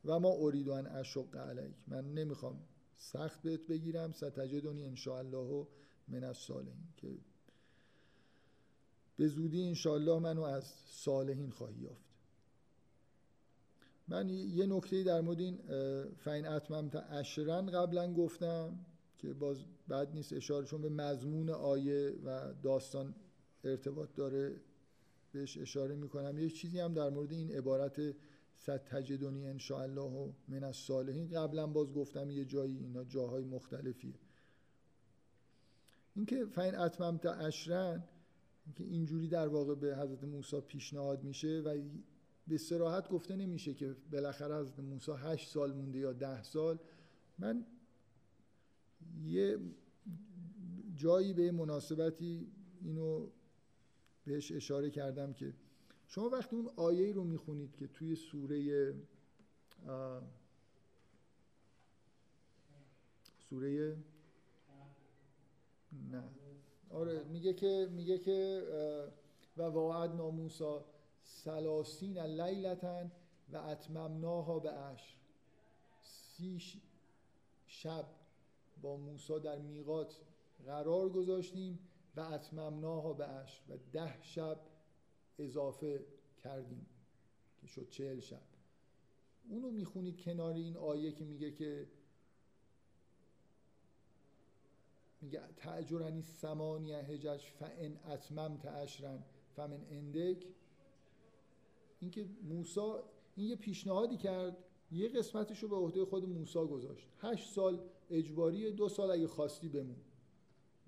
[0.05, 1.75] و ما ارید ان اشق علیک.
[1.87, 2.59] من نمی‌خوام
[2.97, 4.11] سخت بهت بگیرم.
[4.11, 5.67] ستجدونی ان الله
[6.07, 6.87] من الصالحین.
[6.97, 7.07] که
[9.17, 12.05] به زودی انشاءالله منو از صالحین خواهی یافت.
[14.07, 15.57] من یه نکته در مورد این
[16.15, 18.85] فین اتممت اشرن قبلا گفتم
[19.17, 23.15] که باز بد نیست اشاره چون به مضمون آیه و داستان
[23.63, 24.61] ارتباط داره
[25.31, 26.39] بهش اشاره می‌کنم.
[26.39, 28.01] یه چیزی هم در مورد این عبارت
[28.55, 34.19] ستجدونی انشاءالله و من از صالحین قبلا باز گفتم یه جایی اینا جاهای مختلفیه.
[36.15, 38.03] اینکه فین اتممت اشرن
[38.75, 41.81] که اینجوری در واقع به حضرت موسی پیشنهاد میشه و
[42.47, 46.79] به سراحت گفته نمیشه که بالاخره حضرت موسی هشت سال مونده یا ده سال.
[47.39, 47.65] من
[49.23, 49.59] یه
[50.95, 52.47] جایی به مناسبتی
[52.81, 53.29] اینو
[54.25, 55.53] بهش اشاره کردم که
[56.07, 58.93] شما وقتی اون آیه رو می‌خونید که توی سوره
[63.49, 63.97] سوره
[66.11, 66.23] نه.
[66.95, 68.63] آره میگه که میگه که
[69.57, 70.85] و واعد ناموسا
[71.23, 73.11] سلاسین لیلتن
[73.49, 75.15] و اتممناها به عشر.
[76.01, 76.61] سی
[77.67, 78.05] شب
[78.81, 80.21] با موسا در میقات
[80.65, 81.79] قرار گذاشتیم
[82.15, 84.59] و اتممناها به عشر و ده شب
[85.39, 86.05] اضافه
[86.43, 86.85] کردیم
[87.61, 88.41] که شد چهل شب.
[89.49, 91.87] اونو می‌خونید کنار این آیه که میگه که
[95.21, 99.23] میگه تعجرنی سمانی هجج فان اتممت اشرن
[99.55, 100.47] فمن اندک
[101.99, 103.03] اینکه موسا
[103.35, 104.57] این یه پیشنهادی کرد
[104.91, 107.07] یه قسمتش رو به عهده خود موسا گذاشت.
[107.17, 109.95] هشت سال اجباری دو سال اگه خواستی بمون.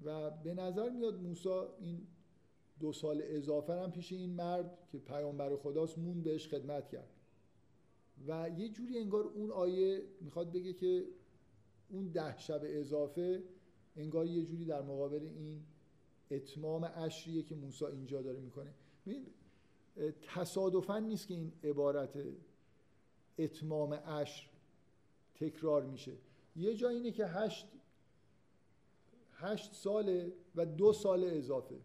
[0.04, 1.50] و به نظر میاد موسی
[1.80, 2.08] این
[2.80, 7.10] دو سال اضافه هم پیش این مرد که پیامبر خداست مون بهش خدمت کرد.
[8.28, 11.06] و یه جوری انگار اون آیه می‌خواد بگه که
[11.90, 13.44] اون ده شب اضافه
[13.98, 15.64] انگار یه جوری در مقابل این
[16.32, 18.74] اتمام عشریه که موسی اینجا داره می‌کنه.
[20.22, 22.20] تصادفا نیست که این عبارت
[23.38, 24.50] اتمام عشر
[25.36, 26.12] تکرار میشه.
[26.56, 27.68] یه جا اینه که هشت
[29.34, 31.80] هشت ساله و دو سال اضافه.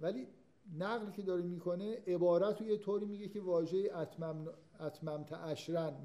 [0.00, 0.26] ولی
[0.78, 4.48] نقل که داره می‌کنه عبارت رو یه طوری میگه که واژه اتمم,
[4.80, 5.24] اتمم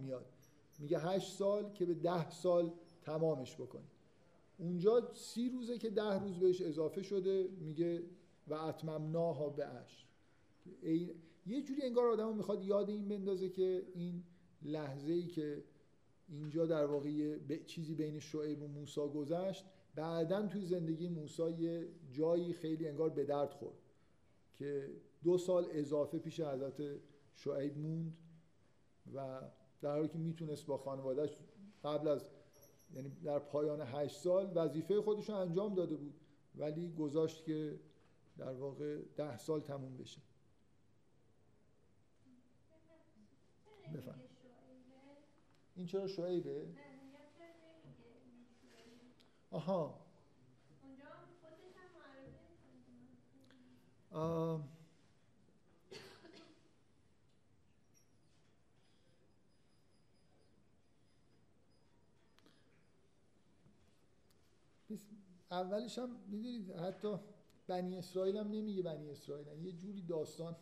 [0.01, 0.25] میاد.
[0.80, 2.71] میگه هشت سال که به ده سال
[3.01, 3.88] تمامش بکنی.
[4.60, 8.03] اونجا سی روزه که ده روز بهش اضافه شده میگه
[8.47, 10.05] و اتممناها به عشر
[11.45, 14.24] یه جوری انگار آدم می‌خواد یاد این بندازه که این
[14.62, 15.64] لحظه ای که
[16.28, 22.53] اینجا در واقع چیزی بین شعیب و موسی گذشت بعدا توی زندگی موسی یه جایی
[22.53, 23.78] خیلی انگار به درد خورد
[24.53, 24.89] که
[25.24, 26.82] دو سال اضافه پیش حضرت
[27.36, 28.18] شعیب موند
[29.14, 29.41] و
[29.82, 31.38] در حالی که می‌تونست با خانوادهش
[31.84, 32.30] قبل از
[32.93, 36.13] یعنی در پایان هشت سال وظیفه خودش رو انجام داده بود
[36.55, 37.79] ولی گذاشت که
[38.37, 40.21] در واقع ده سال تموم بشه.
[43.93, 44.19] بفهم
[45.75, 46.67] این چرا شعیبه؟
[49.51, 49.99] آها.
[65.51, 67.15] اولش هم می‌دونید حتی
[67.67, 69.65] بنی اسرائیل هم نمیگه بنی اسرائیل هم.
[69.65, 70.55] یه جوری داستان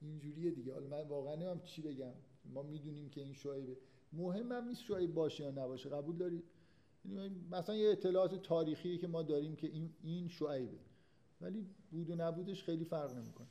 [0.00, 0.72] اینجوریه دیگه.
[0.72, 2.12] حالا من واقعا نمیم چی بگم.
[2.44, 3.76] ما می‌دونیم که این شعیبه.
[4.12, 6.44] مهم هم نیست شعیب باشه یا نباشه قبول دارید؟
[7.04, 10.78] یعنی مثلا یه اطلاعات تاریخی که ما داریم که این این شعیبه.
[11.40, 13.48] ولی بود و نبودش خیلی فرق نمی‌کنه.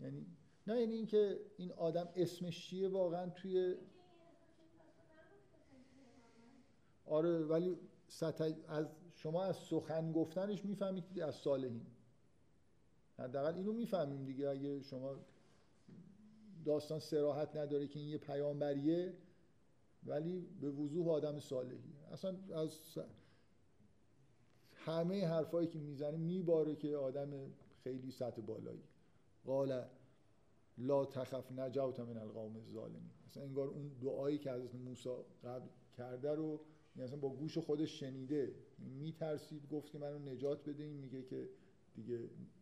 [0.00, 0.26] یعنی
[0.66, 3.76] نه یعنی اینکه این آدم اسمش چیه واقعا توی
[7.12, 7.76] آره ولی
[8.68, 11.86] از شما از سخن گفتنش می‌فهمید از صالحین.
[13.18, 14.48] حداقل اینو می‌فهمیم دیگه.
[14.48, 15.16] اگه شما
[16.64, 19.14] داستان سراحت نداره که این یه پیامبریه
[20.06, 22.78] ولی به وضوح آدم صالحی اصلا از
[24.74, 27.30] همه حرفایی که می‌زنه میباره که آدم
[27.84, 28.82] خیلی سطح بالایی.
[29.44, 29.84] قال
[30.78, 33.10] لا تخف نجوت من القوم الظالمین.
[33.26, 35.10] اصلا انگار اون دعایی که حضرت موسی
[35.44, 36.60] قبل کرده رو
[36.96, 38.54] مثلا با گوش خودش شنیده.
[38.78, 41.48] میترسید گفت که منو نجات بده این میگه که
[41.94, 42.18] دیگه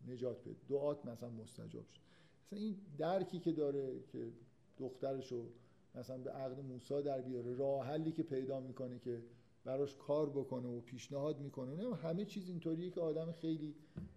[0.09, 0.57] نجات بده.
[0.69, 2.01] دعات مثلا مستجاب شد.
[2.47, 4.33] مثلا این درکی که داره که
[4.79, 5.47] دخترشو
[5.95, 9.23] مثلا به عقد موسی در بیاره راه حلی که پیدا می‌کنه که
[9.65, 13.75] براش کار بکنه و پیشنهاد می‌کنه نه همه چیز اینطوریه که آدم خیلی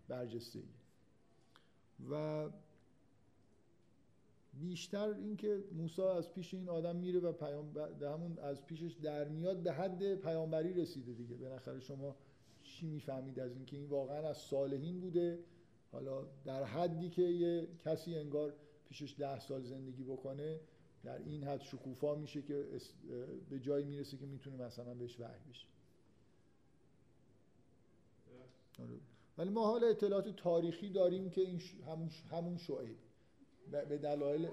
[0.08, 0.64] برجسته
[2.12, 2.50] و
[4.60, 9.64] بیشتر اینکه موسی از پیش این آدم میره و پیام همون از پیشش در میاد
[9.64, 11.36] به حد پیامبری رسیده دیگه.
[11.36, 12.16] بالاخره شما
[12.64, 15.40] چی می‌فهمید از اینکه این واقعا از صالحین بوده؟
[15.92, 18.54] حالا در حدی که یه کسی انگار
[18.86, 20.60] پیشش ده سال زندگی بکنه
[21.04, 22.66] در این حد شکوفا میشه که
[23.50, 25.68] به جایی می‌رسه که می‌تونه مثلا بهش وحی بشه.
[28.80, 29.00] آره.
[29.38, 32.98] ولی ما حالا اطلاعات تاریخی داریم که این همون همون شعیب.
[33.72, 34.50] به دلایل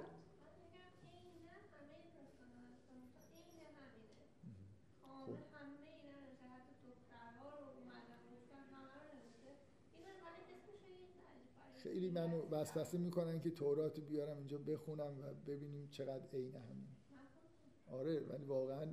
[11.82, 16.88] خیلی منو وسوسه می‌کنن که تورات بیارم اینجا بخونم و ببینیم چقدر عین همین.
[17.86, 18.86] آره ولی واقعا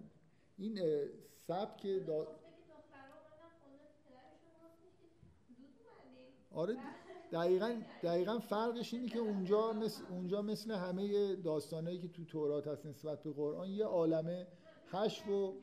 [0.57, 0.80] این
[1.47, 2.28] سبک دا...
[6.51, 6.78] آره
[7.32, 12.86] دقیقا, دقیقا فرقش اینه که اونجا مثل, اونجا مثل همه داستانهایی که تو تورات هست
[12.86, 14.47] نسبت به قرآن یه عالمه
[14.91, 15.53] حشو و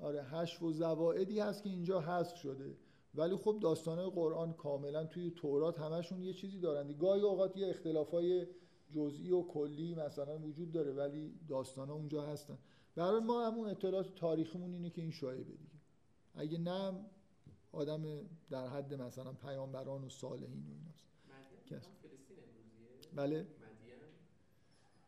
[0.00, 2.76] آره حشو و زوائدی هست که اینجا حذف شده.
[3.14, 8.46] ولی خب داستانه قرآن کاملا توی تورات همشون یه چیزی دارن گاهی اوقات یه اختلافای
[8.90, 12.58] جزئی و کلی مثلا وجود داره ولی داستان اونجا هستن.
[12.94, 15.80] برای ما همون اطلاعات تاریخمون اینه که این شایبه دیگه.
[16.34, 16.92] اگه نه
[17.72, 18.02] آدم
[18.50, 21.07] در حد مثلا پیامبران و صالحین و ایناست.
[23.14, 23.46] بله.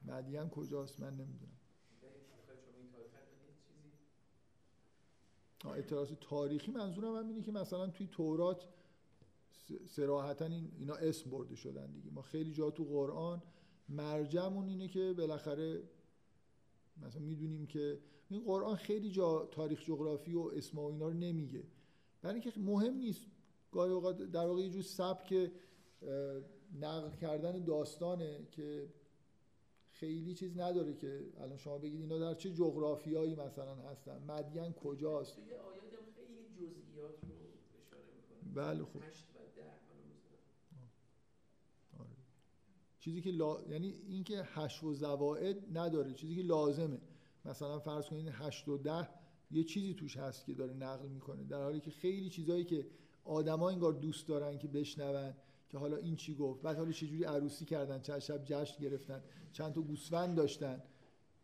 [0.05, 1.57] مدین؟ کجاست؟ من نمی‌دونم.
[5.65, 8.69] اطلاعات تاریخی منظورم هم اینه که مثلا توی تورات
[9.87, 12.11] سراحتا این اینا اسم برده شدن دیگه.
[12.11, 13.43] ما خیلی جا تو قرآن
[13.89, 15.83] مرجعمون اینه که بالاخره
[17.03, 21.65] مثلا می‌دونیم که این قرآن خیلی جا تاریخ جغرافی و اسم و اینا رو نمیگه.
[22.23, 23.27] برای اینکه مهم نیست.
[23.73, 25.51] گاهی اوقات در واقع یه جور سبک
[26.81, 28.89] نقل کردن داستانه که
[29.91, 35.37] خیلی چیز نداره که الان شما بگید اینا در چه جغرافیایی مثلا هستن مدین کجاست؟
[35.37, 37.31] توی آیات هم خیلی جزئیات رو
[37.81, 38.55] اشاره می‌کنه.
[38.55, 39.01] بله خب.
[41.99, 42.09] آره.
[43.01, 43.63] چیزی که لا...
[43.71, 47.01] یعنی اینکه هشت و زوائد نداره چیزی که لازمه.
[47.45, 49.09] مثلا فرض کنید هشت و ده
[49.51, 52.87] یه چیزی توش هست که داره نقل می‌کنه در حالی که خیلی چیزایی که
[53.25, 55.35] آدما انگار دوست دارن که بشنون
[55.71, 59.73] که حالا این چی گفت بعد حالا چجوری عروسی کردن چند شب جشن گرفتن چند
[59.73, 60.83] تا گوسفند داشتن.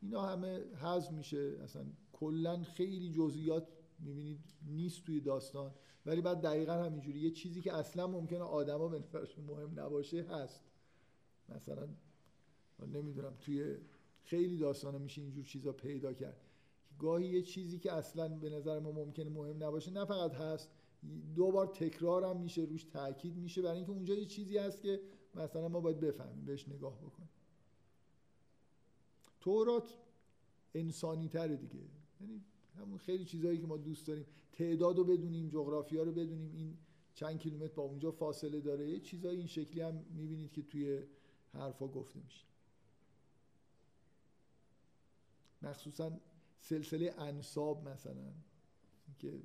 [0.03, 1.57] اینا همه حذف میشه.
[1.63, 3.69] اصلا کلا خیلی جزئیات
[3.99, 5.75] می‌بینید نیست توی داستان.
[6.07, 7.19] ولی بعد دقیقا همینجوری.
[7.19, 10.65] یه چیزی که اصلا ممکنه آدما به نظرشون مهم نباشه هست.
[11.49, 11.89] مثلا
[12.93, 13.77] نمی‌دونم توی
[14.25, 16.41] خیلی داستانا میشه اینجور چیزا پیدا کرد.
[16.99, 20.71] گاهی یه چیزی که اصلا به نظر ما ممکنه مهم نباشه نه فقط هست
[21.35, 23.63] دو بار تکرار هم میشه روش تاکید میشه.
[23.63, 25.01] برای اینکه اونجا یه چیزی هست که
[25.35, 27.29] مثلا ما باید بفهمیم بهش نگاه بکنیم.
[29.41, 29.99] تورات
[30.75, 31.85] انسانی تره دیگه.
[32.21, 32.45] یعنی
[32.79, 34.27] همون خیلی چیزهایی که ما دوست داریم.
[34.53, 36.53] تعداد رو بدونیم جغرافیا رو بدونیم.
[36.55, 36.79] این
[37.15, 38.91] چند کیلومتر با اونجا فاصله داره.
[38.91, 41.03] یه چیزایی این شکلی هم می‌بینید که توی
[41.53, 42.45] حرفا گفته میشه.
[45.63, 46.21] مخصوصا
[46.61, 48.33] سلسله انصاب مثلا.
[49.19, 49.43] که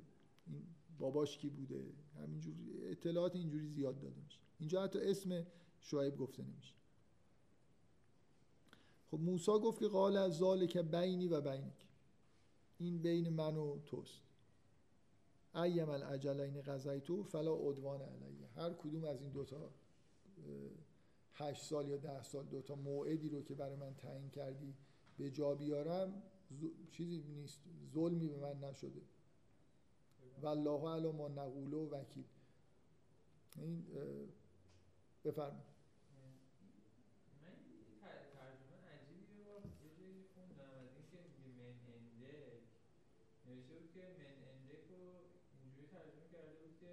[1.02, 1.84] باباش کی بوده؟
[2.22, 4.38] همینجور اطلاعات اینجوری زیاد داده میشه.
[4.58, 5.46] اینجا حتی اسم
[5.80, 6.74] شعیب گفته نمیشه.
[9.10, 11.86] خب موسی گفت که قال از ذالک بینی و بینک.
[12.78, 14.20] این بین من و توست.
[15.54, 18.48] ایم الاجلین قضیتو فلا عدوان علیه.
[18.56, 19.70] هر کدوم از این دوتا
[21.34, 24.74] هشت سال یا ده سال دوتا موعدی رو که برای من تعیین کردی
[25.18, 26.22] به جا بیارم
[26.90, 27.60] چیزی نیست
[27.94, 29.02] ظلمی به من نشده.
[30.42, 32.24] والله علی ما نقوله و وکیل.
[33.56, 33.84] این
[35.24, 35.72] بفرمایید
[37.42, 37.94] من یه
[38.34, 42.40] ترجمه عجیبی یه بار یه جایی خوندم از اینکه میگه من اندک
[43.46, 45.02] نوشته بود که من اندک رو
[45.60, 46.92] اینجوری ترجمه کرده بود که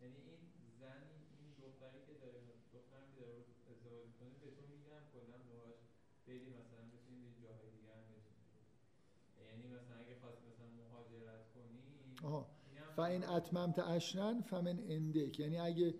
[0.00, 0.40] یعنی این
[0.80, 1.02] زن
[1.38, 2.40] این دختری که داره
[2.76, 3.36] دخترم که داره
[3.70, 5.80] ازدواج می‌کنه به تو میگم کلا باهاش
[6.26, 8.44] بری مثلا بتونی به جاهای دیگه هم بتونی
[9.46, 11.82] یعنی مثلا اگه خواستی مثلا مهاجرت کنی
[12.28, 12.40] آها
[13.04, 15.94] این هم فاین اتممت اشرن فمن اندک یعنی اگه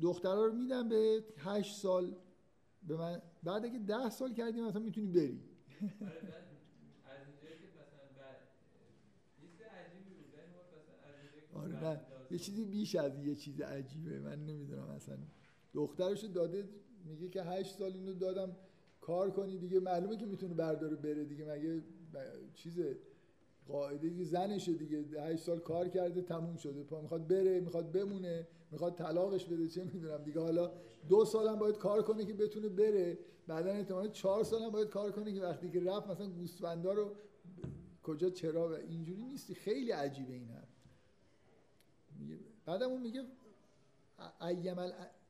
[0.00, 2.16] دخترها رو میدم به هشت سال
[2.82, 5.40] به من بعد اگه ده سال کردی مثلا می‌تونی بری.
[11.52, 12.00] آره نه.
[12.30, 14.20] یه چیزی بیش از یه چیز عجیبه.
[14.20, 15.18] من نمی‌دونم اصلا.
[15.74, 16.68] دخترشو داده
[17.04, 18.56] میگه که هشت سال اینو دادم
[19.00, 19.80] کار کنی دیگه.
[19.80, 21.44] معلومه که می‌تونه برداره بره دیگه.
[21.44, 21.80] مگه
[22.14, 22.80] ب- چیز
[23.68, 25.04] قاعده زنشه دیگه.
[25.20, 26.82] هشت سال کار کرده تموم شده.
[26.82, 30.40] پا می‌خواد بره می‌خواد بمونه می‌خواد طلاقش بده چه می‌دونم دیگه.
[30.40, 30.72] حالا
[31.08, 33.18] دو سالم باید کار کنه که بتونه بره.
[33.46, 37.12] بعدا احتمالاً چهار سالم باید کار کنه که وقتی که رفت مثلا گوسفندا رو
[38.02, 39.54] کجا چرا و اینجوری نیستی.
[39.54, 40.48] خیلی عجیبه این
[42.18, 43.24] میگه بعدم اون میگه
[44.40, 44.78] ایم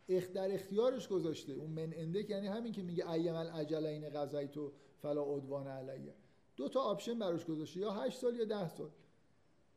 [0.09, 1.53] اخ در اختیارش گذاشته.
[1.53, 6.15] اون من عندک یعنی همین که میگه ایما الاجلین قضیت فلا عدوان علی.
[6.57, 7.81] دو تا option براش گذاشته.
[7.81, 8.91] یا 8 سال یا 10 سال.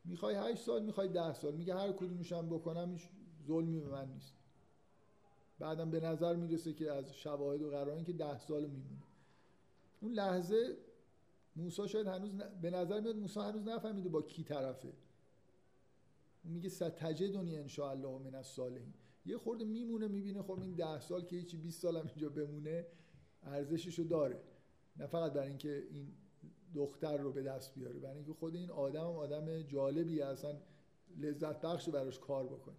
[0.05, 1.55] می‌خوای 8 سال می‌خوای 10 سال.
[1.55, 2.95] میگه هر کدومش هم بکنم
[3.47, 4.33] ظلمی به من نیست.
[5.59, 9.03] بعدم به نظر می‌رسه که از شواهد و قرائن که 10 سال میمونه.
[10.01, 10.77] اون لحظه
[11.55, 12.61] موسی شاید هنوز ن...
[12.61, 14.93] به نظر میاد موسی هنوز نفهمیده با کی طرفه.
[16.43, 18.93] اون میگه ستجدنی ان شاء الله من الصالحین.
[19.25, 22.87] یه خورده میمونه می‌بینه خب این ده سال که هیچی 20 سال هم اینجا بمونه
[23.43, 24.41] ارزششو داره.
[24.97, 26.13] نه فقط برای اینکه این
[26.75, 30.57] دختر رو به دست بیاره برای اینکه خود این آدم هم آدم جالبی اصلا
[31.17, 32.75] لذت بخش براش کار بکنه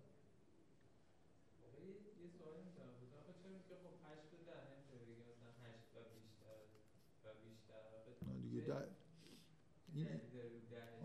[1.68, 3.32] آقا یه یه سوالی می‌تونم بپرسم آخه
[3.68, 6.60] چرا که 8 تا 10 نمیشه بگی مثلا 8 و بیشتر
[7.24, 8.88] و بیشتر آخه نه دیگه چه در-
[9.94, 10.06] این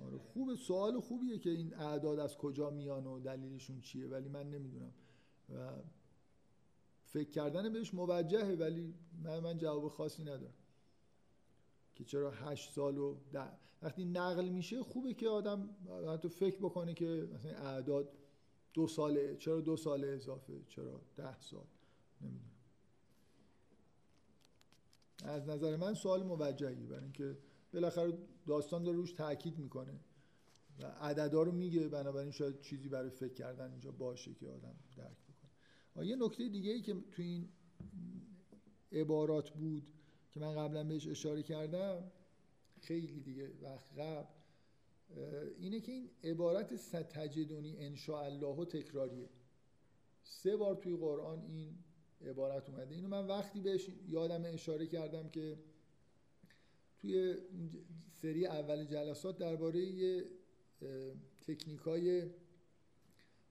[0.06, 4.30] آره ده؟ خوبه سوال خوبیه که این اعداد از کجا میان و دلیلشون چیه؟ ولی
[4.30, 4.94] من نمی‌دونم.
[5.50, 5.72] و
[7.06, 10.54] فکر کردن بهش موجهه ولی من من جواب خاصی ندارم.
[11.96, 15.70] که چرا هشت سال و ده وقتی نقل میشه خوبه که آدم
[16.14, 18.18] حتی فکر بکنه که مثلا اعداد
[18.74, 21.66] دو ساله چرا دو سال اضافه؟ چرا ده سال؟
[22.22, 22.50] نمی‌دونم.
[25.24, 27.38] از نظر من سوال موجهی برای اینکه
[27.74, 28.18] بالاخره
[28.48, 30.00] داستان داره روش تاکید می‌کنه
[30.80, 35.18] و عددا رو میگه بنابراین شاید چیزی برای فکر کردن اینجا باشه که آدم درک
[35.24, 36.08] بکنه.
[36.08, 37.50] یه نکته دیگه ای که تو این
[38.92, 39.93] عبارات بود
[40.34, 42.12] که من قبلا بهش اشاره کردم
[42.82, 44.26] خیلی دیگه وقت قبل
[45.60, 47.78] اینه که این عبارت ستجدونی
[48.60, 49.30] و تکراریه.
[50.24, 51.78] سه بار توی قرآن این
[52.26, 52.96] عبارت اومده.
[52.96, 55.58] اینو من وقتی بهش یادم اشاره کردم که
[57.00, 57.38] توی
[58.22, 60.26] سری اول جلسات درباره یه
[61.42, 62.30] تکنیک های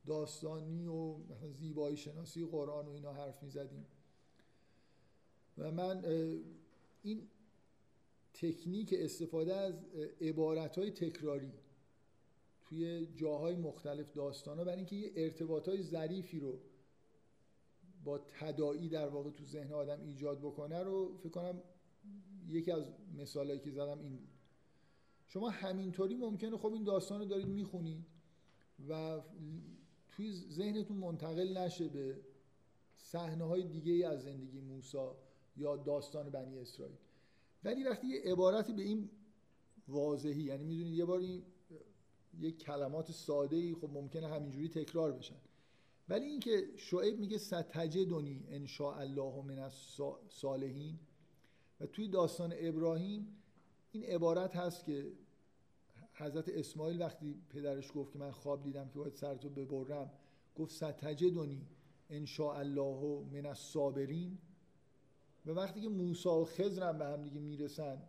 [0.06, 1.16] داستانی و
[1.52, 3.86] زیبایی شناسی قرآن و اینا حرف می زدیم
[5.58, 6.04] و من
[7.02, 7.28] این
[8.34, 9.74] تکنیک استفاده از
[10.20, 11.52] عبارت های تکراری
[12.64, 16.58] توی جاهای مختلف داستان ها برای اینکه یه ارتباط های ظریفی رو
[18.04, 21.62] با تدائی در واقع تو ذهن آدم ایجاد بکنه رو فکر کنم
[22.48, 22.84] یکی از
[23.18, 24.28] مثالایی که زدم این بود.
[25.26, 28.06] شما همینطوری ممکنه خب این داستان رو دارید می‌خونید
[28.88, 29.20] و
[30.08, 32.20] توی ذهنتون منتقل نشه به
[32.96, 35.08] صحنه های دیگه ای از زندگی موسی.
[35.56, 36.96] یا داستان بنی اسرائیل.
[37.64, 39.10] ولی وقتی یه عبارتی به این
[39.88, 41.42] واضحی یعنی می‌دونید یه بار این
[42.40, 45.36] یه کلمات ساده ای خب ممکنه همینجوری تکرار بشن.
[46.08, 50.98] ولی اینکه شعیب میگه ستجدنی ان شاء الله من الصالحین
[51.80, 53.36] و توی داستان ابراهیم
[53.92, 55.12] این عبارت هست که
[56.14, 60.10] حضرت اسماعیل وقتی پدرش گفت که من خواب دیدم که باید سرتو ببرم
[60.54, 61.66] گفت ستجدنی
[62.10, 64.38] ان شاء الله من الصابرین
[65.46, 68.02] و وقتی که موسی و خضر هم به هم دیگه می‌رسن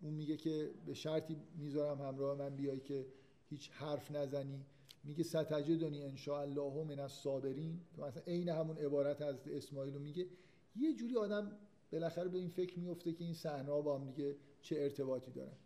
[0.00, 3.06] اون میگه که به شرطی می‌ذارم همراه من بیای که
[3.50, 4.64] هیچ حرف نزنی.
[5.04, 7.80] میگه ستجدنی ان شاء الله من الصابرین.
[7.96, 10.26] که مثلا عین همون عبارت از اسماعیل رو میگه.
[10.76, 11.52] یه جوری آدم
[11.92, 15.56] بالاخره به این فکر میفته که این صحنه با هم دیگه چه ارتباطی دارن.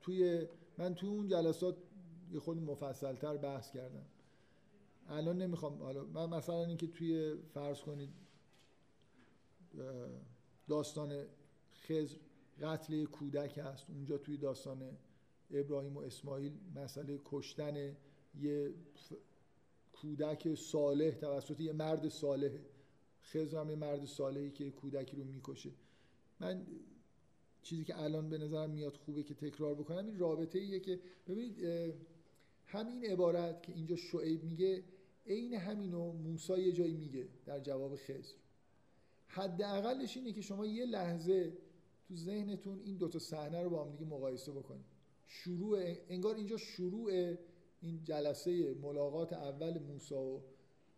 [0.00, 0.46] توی
[0.78, 1.76] من توی اون جلسات
[2.32, 4.06] یه خود مفصلتر بحث کردم.
[5.08, 8.10] الان نمی‌خوام حالا من مثلا اینکه توی فرض کنید
[10.68, 11.24] داستان
[11.72, 12.16] خزر
[12.62, 14.98] قتل کودک هست اونجا توی داستان
[15.50, 17.96] ابراهیم و اسماعیل مسئله کشتن
[18.40, 18.74] یه
[19.92, 22.50] کودک صالح توسط یه مرد صالح.
[23.22, 25.70] خزر هم یه مرد صالحی که کودکی رو می‌کشه.
[26.40, 26.66] من
[27.62, 31.58] چیزی که الان به نظرم میاد خوبه که تکرار بکنم این رابطه ایه که ببینید
[32.66, 34.84] همین عبارت که اینجا شعیب میگه
[35.26, 38.34] عین همینو موسی یه جایی میگه در جواب خزر
[39.26, 41.52] حداقلش اینه که شما یه لحظه
[42.08, 44.84] تو ذهنتون این دوتا صحنه رو با هم دیگه مقایسه بکنید.
[45.26, 47.36] شروع انگار اینجا شروع
[47.80, 50.40] این جلسه ملاقات اول موسی و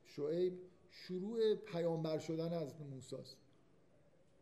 [0.05, 0.59] شعیب
[0.91, 3.37] شروع پیامبر شدن از موسی است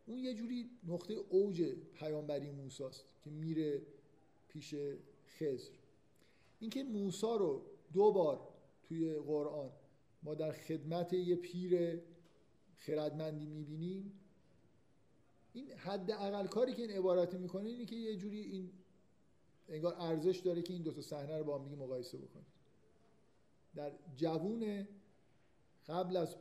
[0.05, 1.63] اون یه جوری نقطه اوج
[1.93, 3.81] پیامبری موسی است که میره
[4.47, 4.75] پیش
[5.27, 5.71] خزر
[6.59, 7.61] اینکه موسی رو
[7.93, 8.47] دو بار
[8.83, 9.71] توی قرآن
[10.23, 12.01] ما در خدمت یه پیر
[12.77, 14.19] خردمندی می‌بینیم
[15.53, 18.71] این حد اقل کاری که این عبارت می‌کنه اینه که یه جوری این
[19.69, 22.55] انگار ارزش داره که این دو تا صحنه رو با هم مقایسه بکنید
[23.75, 24.87] در جوون
[25.87, 26.35] قبل از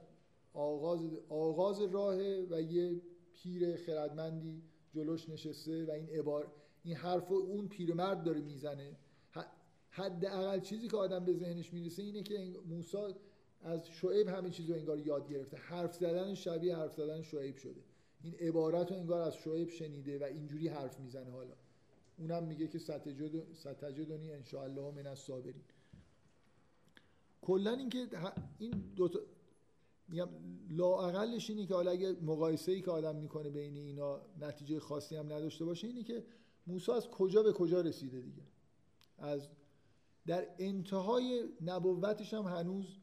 [0.54, 2.16] آغاز آغاز راه
[2.50, 3.00] و یه
[3.32, 4.62] پیر خردمندی
[4.92, 6.52] جلوش نشسته و این عبار
[6.84, 8.96] این حرف اون پیرمرد داره می‌زنه
[9.90, 13.14] حد اقل چیزی که آدم به ذهنش می‌رسه اینه که موسی
[13.64, 15.56] از شعیب همه چیز رو انگار یاد گرفته.
[15.56, 17.80] حرف زدن شبیه حرف زدن شعیب شده.
[18.22, 21.54] این عبارت رو انگار از شعیب شنیده و اینجوری حرف می‌زنه حالا.
[22.18, 22.78] اونم میگه که
[23.52, 25.62] ستجدنی ان شاء الله من الصابرین.
[27.42, 28.08] کلا اینکه
[28.58, 29.20] این دو تا
[30.08, 30.28] میگم
[30.70, 35.26] لااقلش اینه که حالا اگه مقایسه ای که آدم می‌کنه بین اینا نتیجه خاصی هم
[35.32, 36.24] نداشته باشه اینه که
[36.66, 38.42] موسی از کجا به کجا رسیده دیگه.
[39.18, 39.48] از
[40.26, 42.98] در انتهای نبوتش هم هنوز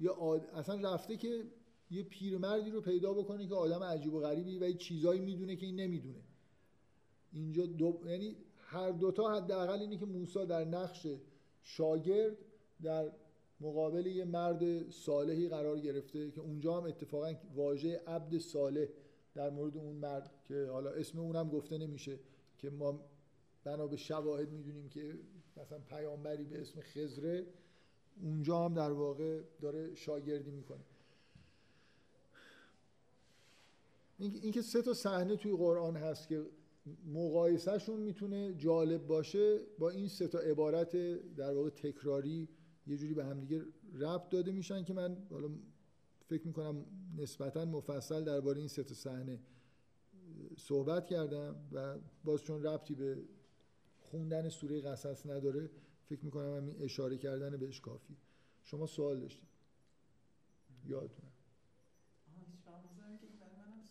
[0.00, 1.44] یا اصلا رفته که
[1.90, 5.66] یه پیرمردی رو پیدا بکنه که آدم عجیب و غریبی و یه چیزایی می‌دونه که
[5.66, 6.22] این نمی‌دونه.
[7.32, 8.00] اینجا دو...
[8.06, 11.06] یعنی هر دوتا حداقل اینه که موسی در نقش
[11.62, 12.36] شاگرد
[12.82, 13.12] در
[13.60, 18.86] مقابل یه مرد صالحی قرار گرفته که اونجا هم اتفاقا واژه عبد صالح
[19.34, 22.18] در مورد اون مرد که حالا اسم اونم گفته نمیشه
[22.58, 23.00] که ما
[23.64, 25.18] بنا به شواهد می‌دونیم که
[25.56, 27.46] مثلا پیامبری به اسم خزره
[28.22, 30.84] اونجا هم در واقع داره شاگردی می‌کنه.
[34.18, 36.46] این که سه تا صحنه توی قرآن هست که
[37.06, 40.96] مقایسهشون می‌تونه جالب باشه با این سه تا عبارت
[41.34, 42.48] در واقع تکراری
[42.86, 45.48] یه جوری به همدیگه ربط داده میشن که من حالا
[46.26, 46.86] فکر می‌کنم
[47.16, 49.40] نسبتا مفصل درباره این سه تا صحنه
[50.56, 53.18] صحبت کردم و باز چون ربطی به
[54.00, 55.70] خوندن سوره قصص نداره
[56.10, 58.16] فکر می‌کنم همین اشاره کردن بهش کافی.
[58.64, 59.48] شما سوال داشتید.
[60.86, 61.28] یادتونه.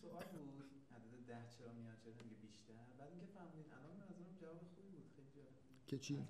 [0.01, 0.63] سوال بود.
[0.91, 4.89] عدد ده چرا میاد چرا میگه بیشتر؟ بعد اینکه فهمیدین الان به نظرم جواب خوبی
[4.89, 5.09] بود.
[5.15, 6.29] خیلی جالب که چی؟ اشرم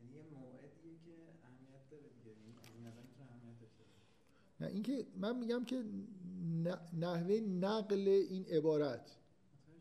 [0.00, 2.30] یعنی یه موعدیه که اهمیت داره دیگه.
[2.30, 3.84] یعنی از این نظر می‌تونه اهمیت داشته
[4.60, 5.84] نه اینکه من میگم که
[6.92, 9.18] نحوه نقل این عبارت.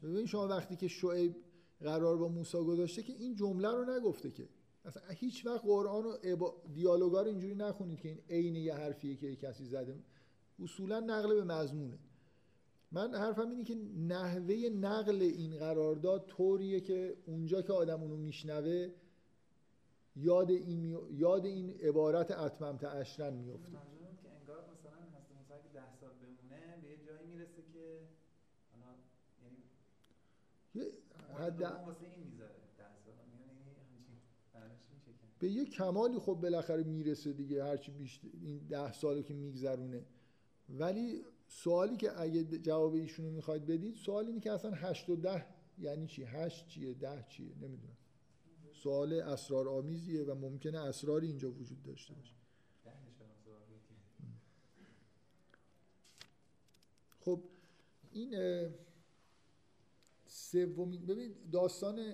[0.03, 1.35] ببین شما وقتی که شعیب
[1.79, 4.49] قرار با موسی گذاشته که این جمله رو نگفته که.
[4.87, 6.17] اصلا هیچ وقت قرآن و.
[6.73, 9.99] دیالوگا رو اینجوری نخونید که این عین یه حرفیه که کسی زده
[10.63, 11.99] اصولا نقل به مضمونه
[12.91, 13.75] من حرفم اینه که
[14.07, 18.89] نحوه نقل این قرارداد طوریه که اونجا که آدم اونو میشنوه
[20.15, 20.97] یاد این, می...
[21.11, 23.77] یاد این عبارت اتممت اشرن میفته که
[24.39, 27.99] انگار مثلا حضرت موسی اگه ده سال بمونه به یه جایی می‌رسه که
[28.71, 28.95] حالا
[29.43, 29.57] یعنی
[30.75, 30.91] یه
[31.37, 33.43] حد دوم واسه این می‌ذاره ده سال یعنی
[33.91, 34.17] همچین
[34.53, 39.23] معنیش میشه که به یه کمالی خب بالاخره می‌رسه دیگه هرچی بیشتر این ده سالی
[39.23, 40.05] که میگذرونه.
[40.69, 45.45] ولی سوالی که اگه جواب ایشونو می‌خواید بدید سوال اینه که اصلا هشت و ده
[45.79, 47.97] یعنی چی؟ هشت چیه؟ ده چیه؟ نمی‌دونم.
[48.73, 52.33] سوال اسرار آمیزیه و ممکنه اسراری اینجا وجود داشته باشه.
[57.19, 57.43] خب
[58.11, 58.35] این
[60.25, 62.13] سومین ببین داستان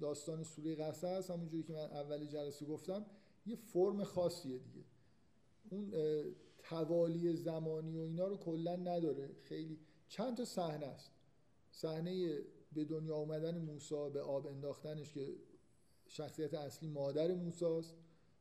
[0.00, 3.06] داستان سوره قصص همونجوری که من اول جلسه گفتم
[3.46, 4.84] یه فرم خاصیه دیگه.
[5.70, 5.94] اون
[6.58, 9.30] توالی زمانی و اینا رو کلا نداره.
[9.42, 9.78] خیلی
[10.08, 11.10] چند تا صحنه است.
[11.70, 12.38] صحنه
[12.72, 15.34] به دنیا آمدن موسی به آب انداختنش که
[16.06, 17.94] شخصیت اصلی مادر موسی است.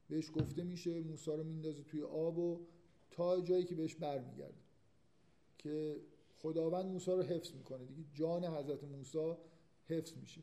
[0.09, 2.65] بهش گفته میشه موسی رو میندازه توی آب و
[3.11, 4.57] تا جایی که بهش برمیگرده.
[5.57, 6.01] که
[6.37, 7.85] خداوند موسی رو حفظ می‌کنه.
[7.85, 9.33] دیگه جان حضرت موسی
[9.85, 10.41] حفظ میشه.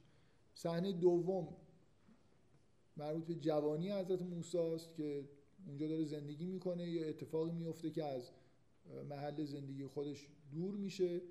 [0.56, 1.56] صحنه دوم
[2.96, 5.28] مربوط به جوانی حضرت موسی است که
[5.66, 6.90] اونجا داره زندگی می‌کنه.
[6.90, 8.30] یا اتفاقی میفته که از
[9.08, 11.22] محل زندگی خودش دور میشه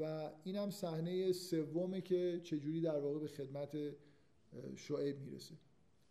[0.00, 3.78] و این هم صحنه سومه که چجوری در واقع به خدمت
[4.76, 5.54] شعیب می‌رسه.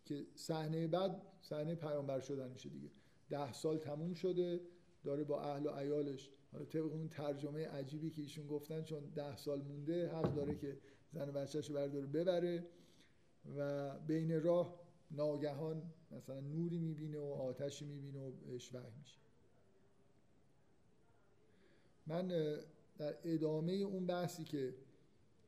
[0.04, 2.90] که صحنه بعد صحنه پیامبر شدن میشه دیگه.
[3.30, 4.60] ده سال تموم شده
[5.04, 9.36] داره با اهل و عیالش حالا طبق اون ترجمه عجیبی که ایشون گفتن چون ده
[9.36, 10.78] سال مونده حق داره که
[11.12, 12.66] زن و بچه‌شو برداره ببره
[13.56, 14.80] و بین راه
[15.10, 19.18] ناگهان مثلا نوری می‌بینه و آتشی می‌بینه و بهش وحی میشه.
[22.06, 22.28] من
[22.98, 24.74] در ادامه اون بحثی که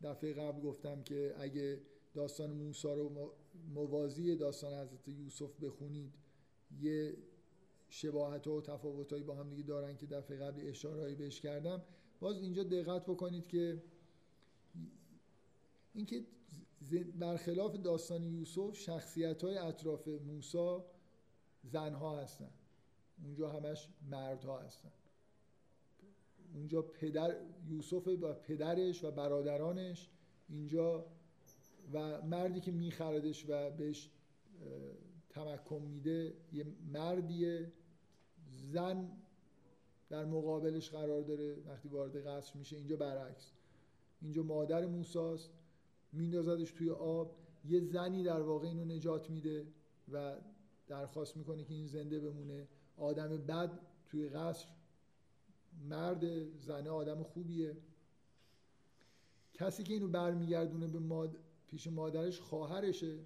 [0.03, 1.81] دفعه قبل گفتم که اگه
[2.15, 3.33] داستان موسی رو
[3.75, 6.15] موازی داستان حضرت یوسف بخونید
[6.81, 7.17] یه
[7.89, 11.83] شباهت و تفاوتایی با هم دیگه دارن که دفعه قبل اشارهایی بهش کردم.
[12.21, 13.83] باز اینجا دقت بکنید که
[15.95, 16.25] اینکه
[17.19, 20.79] برخلاف داستان یوسف شخصیت های اطراف موسی
[21.63, 22.51] زنها هستن.
[23.25, 24.93] اونجا همش مردها هستن.
[26.55, 27.37] اونجا پدر
[27.69, 30.11] یوسف و پدرش و برادرانش
[30.49, 31.07] اینجا
[31.93, 34.11] و مردی که میخردش و بهش
[35.29, 37.73] تمکن میده یه مردیه.
[38.73, 39.11] زن
[40.09, 43.53] در مقابلش قرار داره وقتی وارد قصر میشه اینجا برعکس.
[44.23, 45.51] اینجا مادر موساست.
[46.13, 49.67] میندازدش توی آب یه زنی در واقع اینو نجات میده
[50.13, 50.37] و
[50.87, 52.69] درخواست می‌کنه که این زنده بمونه.
[52.97, 54.69] آدم بد توی قصر
[55.89, 57.77] مرد زنه آدم خوبیه.
[59.55, 61.37] کسی که اینو برمیگردونه به ماد...
[61.67, 63.19] پیش مادرش خواهرشه.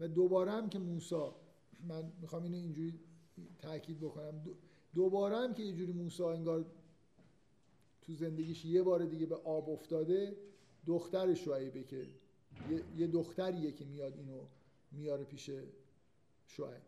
[0.00, 1.36] و دوباره هم که موسا
[1.88, 3.00] من می‌خوام اینو اینجوری
[3.58, 4.44] تاکید بکنم.
[4.94, 6.66] دوباره هم که یه جوری موسا انگار
[8.02, 10.36] تو زندگیش یه بار دیگه به آب افتاده
[10.86, 12.06] دختر شعیبه که
[12.96, 14.40] یه دختریه که میاد اینو
[14.92, 15.50] میاره پیش
[16.46, 16.82] شعیب.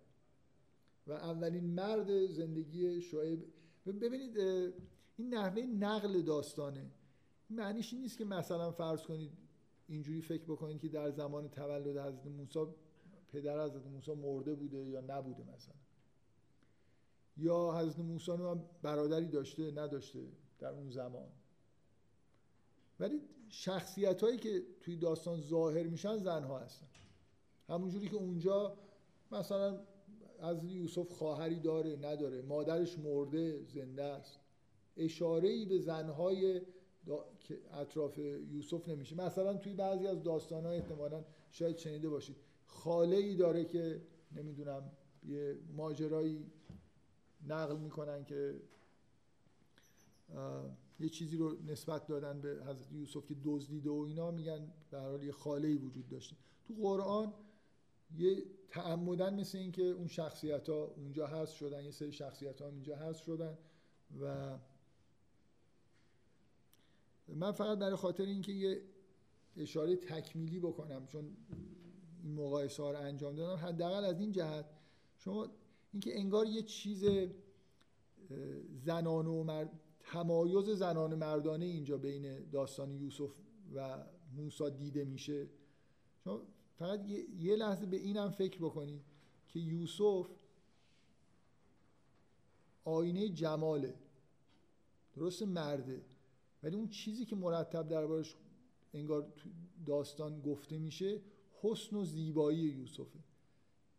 [1.06, 3.44] و اولین مرد زندگی شعیب
[3.86, 4.38] ببینید
[5.16, 6.90] این نحوه نقل داستانه.
[7.50, 9.32] معنیش این نیست که مثلا فرض کنید
[9.88, 12.66] اینجوری فکر بکنید که در زمان تولد حضرت موسی
[13.28, 15.74] پدر حضرت موسی مرده بوده یا نبوده مثلا.
[17.36, 20.28] یا حضرت موسی هم برادری داشته نداشته
[20.58, 21.28] در اون زمان.
[23.00, 26.86] ولی شخصیت هایی که توی داستان ظاهر میشن زنها هستن.
[27.68, 28.76] همونجوری که اونجا
[29.32, 29.80] مثلا
[30.40, 32.42] از یوسف خواهری داره نداره.
[32.42, 34.40] مادرش مرده زنده است.
[34.96, 36.60] اشاره ای به زنهای
[37.40, 39.16] که اطراف یوسف نمیشه.
[39.16, 42.36] مثلا توی بعضی از داستان ها احتمالا شاید شنیده باشید.
[42.66, 44.02] خاله ای داره که
[44.32, 44.92] نمی‌دونم
[45.22, 46.50] یه ماجرایی
[47.46, 48.60] نقل می‌کنن که
[51.00, 55.22] یه چیزی رو نسبت دادن به حضرت یوسف که دزدیده و اینا میگن به حال
[55.22, 56.36] یه خاله ای وجود داشته.
[56.64, 57.34] تو قرآن
[58.16, 62.68] یه تعمدن مثل این که اون شخصیت ها اونجا هست شدن یه سری شخصیت ها
[62.68, 63.58] اینجا هست شدن
[64.20, 64.58] و
[67.28, 68.82] من فقط برای خاطر اینکه یه
[69.56, 71.36] اشاره تکمیلی بکنم چون
[72.22, 74.66] این مقایسه ها رو انجام دادم حداقل از این جهت
[75.16, 75.48] شما
[75.92, 77.04] اینکه انگار یه چیز
[78.84, 83.30] زنانه و مرد تمایز زنان مردانه اینجا بین داستان یوسف
[83.74, 84.04] و
[84.36, 85.48] موسی دیده میشه.
[86.24, 86.42] شما
[86.78, 87.00] فقط
[87.38, 89.02] یه, لحظه به اینم فکر بکنید
[89.48, 90.30] که یوسف
[92.84, 93.94] آینه جماله.
[95.14, 96.04] درست مرده.
[96.62, 98.36] ولی اون چیزی که مرتب دربارش
[98.94, 99.32] انگار
[99.86, 101.20] داستان گفته میشه
[101.62, 103.18] حسن و زیبایی یوسفه.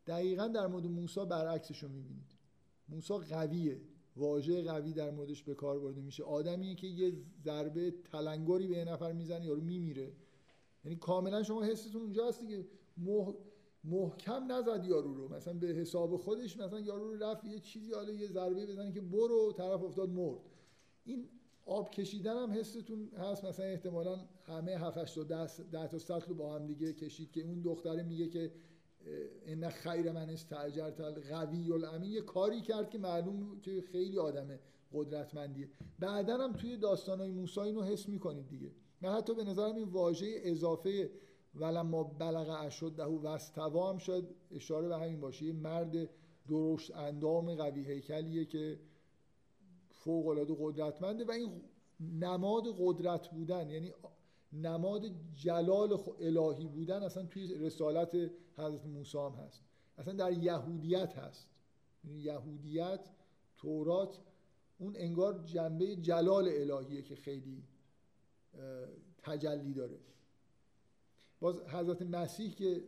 [0.08, 2.32] دقیقا در مورد موسی برعکسش رو می‌بینید.
[2.90, 3.82] موسی قویه.
[4.18, 6.24] واژه قوی در موردش به کار برده میشه.
[6.24, 7.14] آدمیه که یه
[7.44, 10.12] ضربه تلنگری به یه نفر می‌زنه یارو میمیره.
[10.86, 12.66] یعنی کاملا شما حستون اونجا هست دیگه
[12.98, 13.34] مح...
[13.84, 15.36] محکم نزد یارو رو.
[15.36, 19.02] مثلا به حساب خودش مثلا یارو رو رفت یه چیزی حالا یه ضربه بزنه که
[19.02, 20.40] برو طرف افتاد مرد.
[21.06, 21.30] این
[21.66, 23.46] آب کشیدن هم حستون هست.
[23.46, 27.62] مثلا احتمالا همه 7 8 تا 10 تا سطل با هم دیگه کشید که اون
[27.62, 28.52] دختره میگه که
[29.46, 34.60] ان خیر من استاجرت القوی الامین یه کاری کرد که معلوم که خیلی آدمه
[34.94, 35.70] قدرتمندیه.
[36.00, 38.72] بعدا هم توی داستانای موسی اینو حس می‌کنید دیگه.
[39.02, 41.12] من حتی به نظرم این واژه اضافه
[41.56, 45.46] ولما بلغ اشده و استوا هم شاید اشاره به همین باشه.
[45.46, 46.10] یه مرد
[46.50, 48.80] درشت اندام قوی هیکلیه که
[49.90, 51.62] فوق العاده قدرتمنده و این
[52.00, 53.94] نماد قدرت بودن یعنی
[54.54, 55.06] نماد
[55.36, 59.64] جلال الهی بودن اصلا توی رسالت حضرت موسی هم هست.
[59.98, 61.48] اصلا در یهودیت هست.
[62.04, 63.10] یعنی یهودیت
[63.58, 64.20] تورات
[64.78, 67.64] اون انگار جنبه جلال الهیه که خیلی
[69.18, 70.00] تجلی داره.
[71.40, 72.84] باز حضرت مسیح که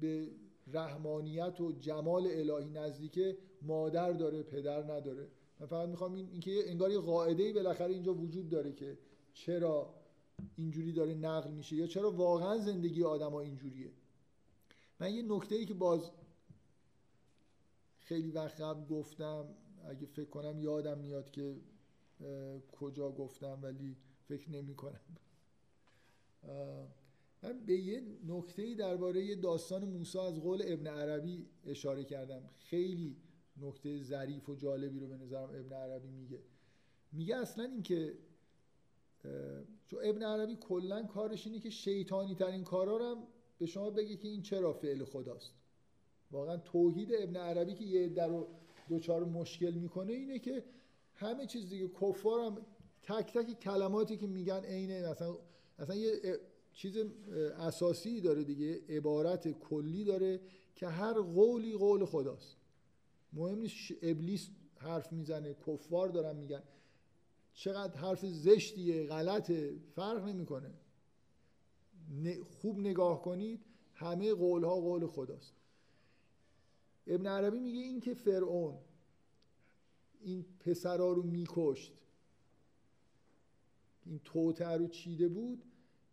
[0.00, 0.30] به
[0.72, 5.28] رحمانیت و جمال الهی نزدیکه مادر داره پدر نداره.
[5.60, 8.98] من فقط می‌خوام این اینکه انگار یه قاعده بالاخره اینجا وجود داره که
[9.32, 9.94] چرا
[10.56, 13.90] اینجوری داره نقل میشه یا چرا واقعا زندگی آدما اینجوریه؟
[15.00, 16.10] من یه نکته ای که باز
[17.98, 19.54] خیلی وقت قبل گفتم
[19.84, 21.56] اگه فکر کنم یادم میاد که
[22.72, 23.96] کجا گفتم ولی
[24.28, 25.00] فکر نمی کنم
[27.42, 32.50] من به یه نکته ای درباره داستان موسی از قول ابن عربی اشاره کردم.
[32.56, 33.16] خیلی
[33.56, 36.42] نکته ظریف و جالبی رو به نظرم ابن عربی میگه.
[37.12, 38.18] میگه اصلا اینکه
[39.86, 43.22] چون ابن عربی کلا کارش اینه که شیطانی ترین کارا رو هم
[43.58, 45.52] به شما بگه که این چرا فعل خداست.
[46.30, 48.46] واقعا توحید ابن عربی که یه در رو
[48.88, 50.64] دوچار مشکل می‌کنه اینه که
[51.14, 52.58] همه چیز دیگه کفار هم
[53.02, 55.36] تک تک کلماتی که میگن عین مثلا
[55.78, 56.40] اصلا یه
[56.72, 56.96] چیز
[57.58, 60.40] اساسی داره دیگه عبارت کلی داره
[60.74, 62.56] که هر قولی قول خداست.
[63.32, 66.62] مهم نیست ابلیس حرف می‌زنه کفار دارن میگن.
[67.56, 70.74] چقدر حرف زشتیه غلطه فرق نمی‌کنه.
[72.60, 73.64] خوب نگاه کنید
[73.94, 75.54] همه قول ها قول خداست.
[77.06, 78.78] ابن عربی میگه این که فرعون
[80.20, 81.92] این پسرا رو میکشت
[84.04, 85.62] این توته رو چیده بود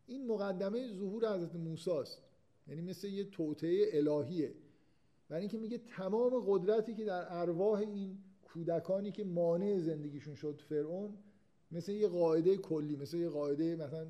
[0.08, 2.22] این مقدمه ظهور حضرت موسی است
[2.68, 4.56] یعنی مثل یه توته الهیه.
[5.30, 11.18] برای اینکه میگه تمام قدرتی که در ارواح این کودکانی که مانع زندگیشون شد فرعون
[11.74, 14.08] مثل یه قاعده کلی مثل یه قاعده مثلا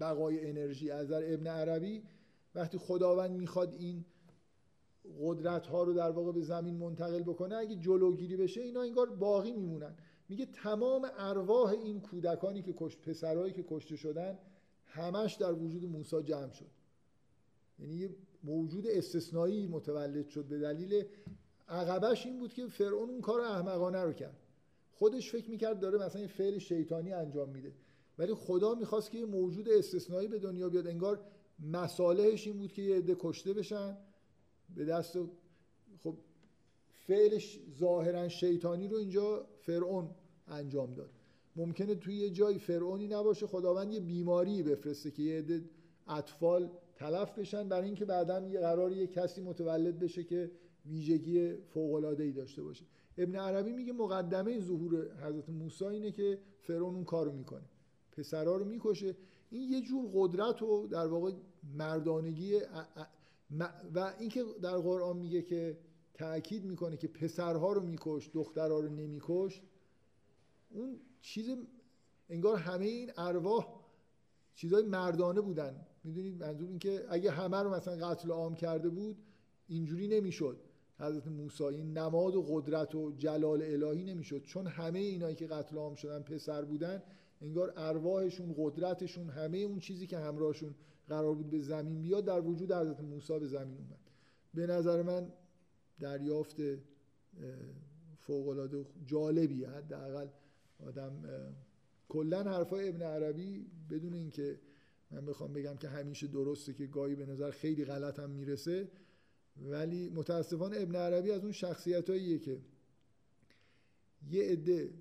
[0.00, 2.02] بقای انرژی از در ابن عربی.
[2.54, 4.04] وقتی خداوند می‌خواد این
[5.20, 9.52] قدرت ها رو در واقع به زمین منتقل بکنه اگه جلوگیری بشه اینا انگار باقی
[9.52, 9.94] میمونن.
[10.28, 14.38] میگه تمام ارواح این کودکانی که کشت پسرایی که کشته شدن
[14.84, 16.70] همش در وجود موسی جمع شد.
[17.78, 18.10] یعنی یه
[18.44, 21.04] موجود استثنایی متولد شد به دلیل
[21.68, 24.36] عقبش این بود که فرعون اون کار احمقانه رو کرد.
[25.00, 27.72] خودش فکر می‌کرد داره مثلا یه فعل شیطانی انجام میده.
[28.18, 30.86] ولی خدا می‌خواست که یه موجود استثنایی به دنیا بیاد.
[30.86, 31.20] انگار
[31.72, 33.96] مصالحش این بود که یه عده کشته بشن
[34.76, 35.18] به دست
[36.02, 36.14] خب
[37.06, 40.10] فعلش ظاهرا شیطانی رو اینجا فرعون
[40.48, 41.10] انجام داد.
[41.56, 45.64] ممکنه توی یه جایی فرعونی نباشه خداوند یه بیماری بفرسته که یه عده
[46.08, 50.50] اطفال تلف بشن برای اینکه بعدا یه قرار یه کسی متولد بشه که
[50.86, 52.84] ویژگی فوق ای داشته باشه.
[53.18, 57.64] ابن عربی میگه مقدمه ظهور حضرت موسی اینه که فرعون اون کارو می‌کنه.
[58.12, 59.16] پسرا رو می‌کشه.
[59.50, 61.32] این یه جور قدرت و در واقع
[61.74, 62.60] مردانگی
[63.94, 65.78] و اینکه در قرآن میگه که
[66.14, 69.62] تاکید می‌کنه که پسرها رو میکش دخترها رو نمیکش
[70.70, 71.56] اون چیز
[72.28, 73.66] انگار همه این ارواح
[74.54, 75.86] چیزای مردانه بودن.
[76.04, 79.16] می‌دونید منظور این که اگه همه رو مثلا قتل عام کرده بود
[79.68, 80.58] اینجوری نمی‌شد.
[81.00, 84.42] حضرت موسی این نماد و قدرت و جلال الهی نمی‌شد.
[84.42, 87.02] چون همه اینایی که قتل عام شدن پسر بودن
[87.40, 90.74] انگار ارواحشون قدرتشون همه اون چیزی که همراهشون
[91.08, 94.00] قرار بود به زمین بیاد در وجود حضرت موسی به زمین اومد.
[94.54, 95.32] به نظر من
[96.00, 96.56] دریافت
[98.18, 100.26] فوق العاده جالبیه حداقل
[100.86, 101.12] آدم
[102.08, 103.66] کلا حرفای ابن عربی.
[103.90, 104.60] بدون اینکه
[105.10, 108.88] من بخوام بگم که همیشه درسته که گاهی به نظر خیلی غلط هم می‌رسه
[109.60, 112.06] ولی متاسفانه ابن عربی از اون شخصیت
[112.42, 112.60] که
[114.30, 114.94] یه عده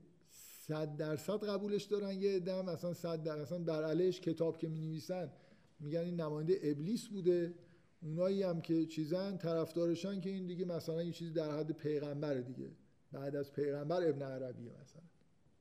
[0.67, 3.23] صد درصد قبولش دارن یه عده هم اصلا صد
[3.65, 5.31] در علیش کتاب که می نویسن
[5.79, 7.53] میگن این نماینده ابلیس بوده.
[8.01, 12.71] اونایی هم که چیزن طرفدارشان که این دیگه مثلا یه چیزی در حد پیغمبر دیگه.
[13.11, 15.01] بعد از پیغمبر ابن عربیه مثلا.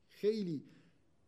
[0.09, 0.65] خیلی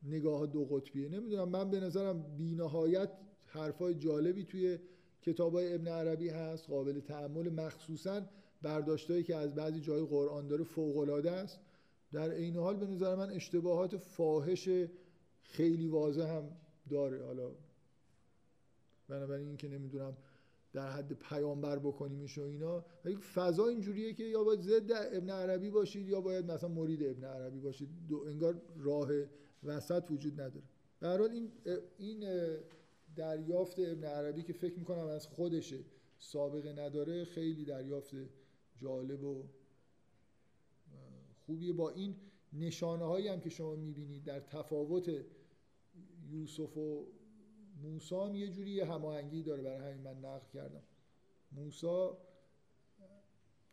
[0.02, 1.08] نگاه دو قطبیه.
[1.08, 3.10] نمی‌دونم من به نظرم بینهایت
[3.46, 4.78] حرفای جالبی توی
[5.22, 8.22] کتاب های ابن عربی هست قابل تعمل مخصوصا
[8.62, 11.60] برداشتهایی که از بعضی جای قرآن داره فوقالعاده است.
[12.12, 14.68] در این حال به نظر من اشتباهات فاحش
[15.42, 16.56] خیلی واضح هم
[16.90, 17.24] داره.
[17.24, 17.50] حالا
[19.08, 20.16] بنابراین این که نمی‌دونم
[20.72, 25.70] در حد پیامبر بکنیمش و اینا ولی فضا اینجوریه که یا باید ضد ابن عربی
[25.70, 27.88] باشید یا باید مثلا مرید ابن عربی باشید.
[28.08, 29.08] دو انگار راه
[29.64, 30.64] وسط وجود نداره.
[31.00, 31.52] به این
[31.98, 32.24] این
[33.16, 35.84] دریافت ابن عربی که فکر می‌کنم از خودشه.
[36.18, 38.14] سابقه نداره خیلی دریافت
[38.76, 39.48] جالب و
[41.46, 41.72] خوبیه.
[41.72, 42.16] با این
[42.52, 45.24] نشانه هایی هم که شما می‌بینید در تفاوت
[46.30, 47.06] یوسف و
[47.82, 49.62] موسی هم یه جوری یه هماهنگی داره.
[49.62, 50.82] برای همین من نقل کردم.
[51.52, 52.08] موسی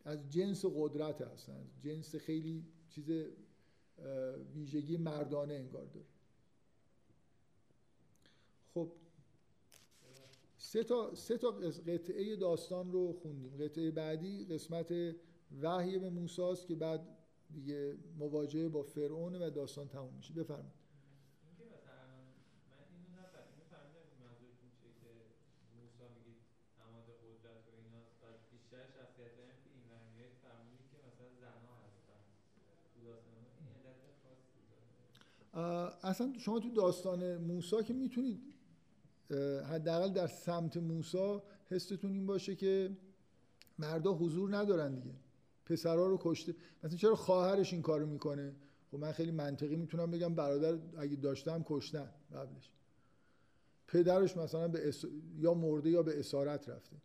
[0.05, 3.11] از جنس قدرت هستن جنس خیلی چیز
[4.53, 6.05] ویژگی مردانه انگار داره.
[8.73, 8.91] خب
[10.68, 11.52] سه تا, سه تا
[11.88, 13.57] قطعه داستان رو خوندیم.
[13.57, 14.94] قطعه بعدی قسمت
[15.61, 17.07] وحی به موسی که بعد
[17.53, 20.34] دیگه مواجهه با فرعون و داستان تموم میشه.
[20.34, 20.72] بفرمایید.
[36.03, 38.56] اصلا شما تو داستان موسا که می‌تونید
[39.66, 42.98] حداقل در سمت موسا حستون این باشه که
[43.80, 45.16] مردا حضور ندارن دیگه.
[45.66, 46.56] پسرها رو کشته.
[46.84, 48.56] مثلا چرا خواهرش این کارو می‌کنه؟
[48.91, 52.72] خب من خیلی منطقی می‌تونم بگم برادر اگه داشتم کشتن قبلش.
[53.88, 54.94] پدرش مثلا به
[55.38, 56.95] یا مرده یا به اسارت رفته.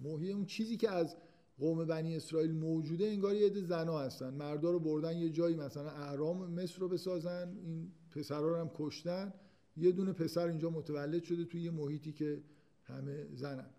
[0.00, 1.16] موهی اون چیزی که از
[1.58, 4.34] قوم بنی اسرائیل موجوده انگار یه عده زنا هستن.
[4.34, 7.56] مردا رو بردن یه جایی مثلا اهرام مصر رو بسازن.
[7.62, 9.32] این پسرها رو هم کشتن.
[9.76, 12.42] یه دونه پسر اینجا متولد شده توی یه محیطی که
[12.84, 13.70] همه زنن.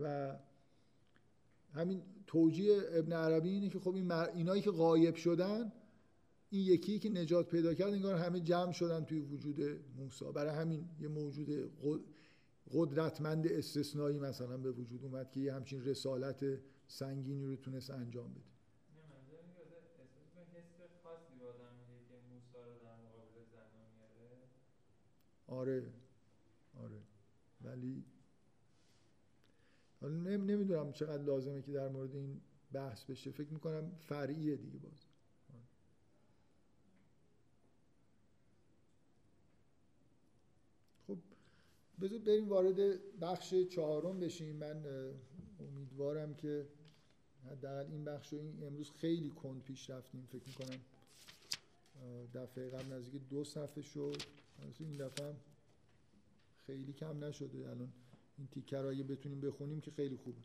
[0.00, 0.36] و
[1.72, 5.72] همین توجیه ابن عربی اینه که خب این اینایی که غایب شدن
[6.50, 9.60] این یکی که نجات پیدا کرد انگار همه جمع شدن توی وجود
[9.96, 10.24] موسی.
[10.34, 11.72] برای همین یه موجود
[12.72, 16.44] قدرتمند استثنایی مثلا به وجود اومد که یه همچین رسالت
[16.86, 18.53] سنگینی رو تونست انجام بده.
[25.54, 25.82] آره.
[26.82, 27.00] آره.
[27.60, 28.04] ولی
[30.02, 32.40] نمی‌دونم چقدر لازمه که در مورد این
[32.72, 33.30] بحث بشه.
[33.30, 35.04] فکر می‌کنم فرعیه دیگه باز.
[41.06, 41.18] خب
[42.00, 42.78] بذار بریم وارد
[43.20, 44.56] بخش چهارم بشیم.
[44.56, 44.84] من
[45.60, 46.68] امیدوارم که
[47.50, 50.26] حداقل این بخش رو این امروز خیلی کند پیش رفتیم.
[50.32, 50.80] فکر می‌کنم
[52.34, 54.22] دفعه قبل نزدیک دو صفحه شد.
[54.78, 55.34] این دفعه
[56.66, 57.92] خیلی کم نشده الان.
[58.38, 60.40] این تیکر اگه بتونیم بخونیم که خیلی خوبه.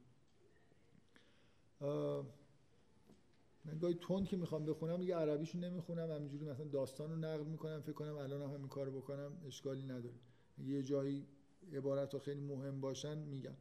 [3.66, 6.12] من گاهی تند که می‌خوام بخونم یه عربیشو نمی‌خونم.
[6.12, 10.16] همینجوری مثلا داستان رو نقل می‌کنم فکر کنم الان هم همین کارو بکنم اشکالی نداره.
[10.58, 11.28] یه جایی
[11.74, 13.56] عبارت خیلی مهم باشن میگم.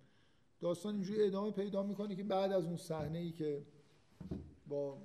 [0.60, 3.66] داستان اینجوری ادامه پیدا می‌کنه که بعد از اون صحنه ای که
[4.66, 5.02] با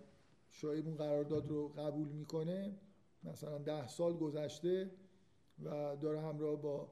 [0.50, 2.76] شایب اون قرارداد رو قبول می‌کنه
[3.24, 4.92] مثلا ده سال گذشته
[5.60, 6.92] و داره همراه با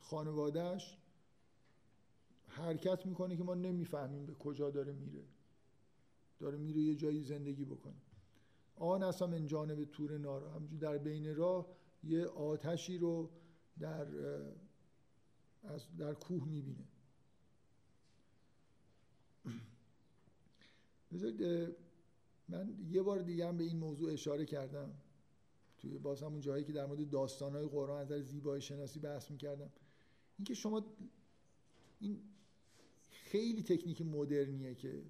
[0.00, 0.98] خانوادهش
[2.46, 5.24] حرکت می‌کنه که ما نمی‌فهمیم به کجا داره میره.
[6.38, 8.02] داره میره یه جایی زندگی بکنه.
[8.76, 11.66] آن اصلا من جانب تور نارا همجور در بین راه
[12.04, 13.30] یه آتشی رو
[13.78, 14.06] در
[15.62, 16.84] از در کوه می‌بینه.
[21.12, 21.42] بذارید
[22.48, 24.92] من یه بار دیگه هم به این موضوع اشاره کردم.
[25.86, 29.70] توی باز همون جایی که در مورد داستانهای قرآن از زیبایی شناسی بحث می‌کردم.
[30.38, 30.84] اینکه شما
[32.00, 32.20] این
[33.10, 35.02] خیلی تکنیک مدرنیه که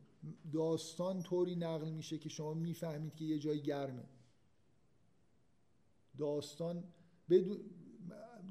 [0.52, 4.04] داستان طوری نقل میشه که شما می‌فهمید که یه جای گرمه.
[6.18, 6.84] داستان
[7.30, 7.60] بدون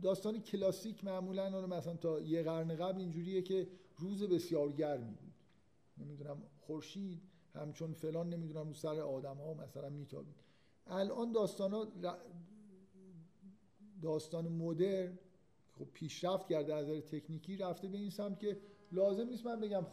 [0.01, 5.33] داستان کلاسیک معمولا مثلا تا یه قرن قبل اینجوریه که روز بسیار گرمی بود.
[5.97, 7.21] نمی‌دونم خورشید
[7.53, 10.44] همچون فلان نمی‌دونم رو سر آدم ها مثلا میتابید.
[10.87, 11.87] الان داستان
[14.01, 15.19] داستان مدرن
[15.79, 18.57] خب پیشرفت کرده از نظر تکنیکی رفته به این سمت که
[18.91, 19.85] لازم نیست من بگم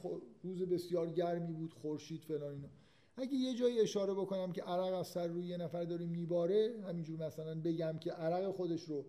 [0.43, 2.69] روز بسیار گرمی بود خورشید فلان اینا.
[3.16, 7.27] اگه یه جایی اشاره بکنم که عرق از سر روی یه نفر داره میباره همینجور
[7.27, 9.05] مثلا بگم که عرق خودش رو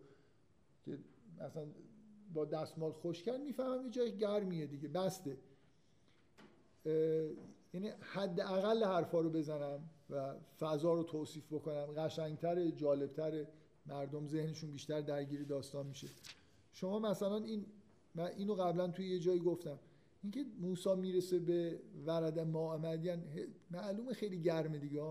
[0.85, 0.99] که
[1.39, 1.65] مثلا
[2.33, 5.37] با دستمال خوش کرد می‌فهمم یه جای گرمیه دیگه بسته.
[7.73, 9.89] یعنی حداقل حرفا رو بزنم.
[10.15, 11.85] و فضا رو توصیف بکنم.
[11.97, 13.45] قشنگتر جالبتر
[13.85, 16.07] مردم ذهنشون بیشتر درگیر داستان میشه.
[16.71, 17.65] شما مثلا این
[18.15, 19.79] من اینو قبلا توی یه جایی گفتم.
[20.23, 23.23] اینکه موسی می‌رسه به ورد ما یعنی
[23.71, 25.01] معلومه خیلی گرمه دیگه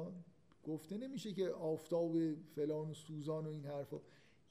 [0.64, 4.00] گفته نمیشه که آفتاب فلان و سوزان و این حرفا.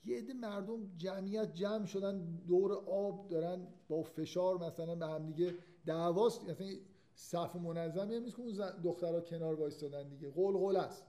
[0.06, 5.53] یه عده مردم جمعیت جمع شدن دور آب دارن با فشار مثلا به هم دیگه
[5.86, 6.49] دعواست.
[6.49, 6.68] مثلا
[7.15, 10.29] صف منظمی هم نیست که اون دخترها کنار وایستادن دیگه.
[10.29, 11.05] قول است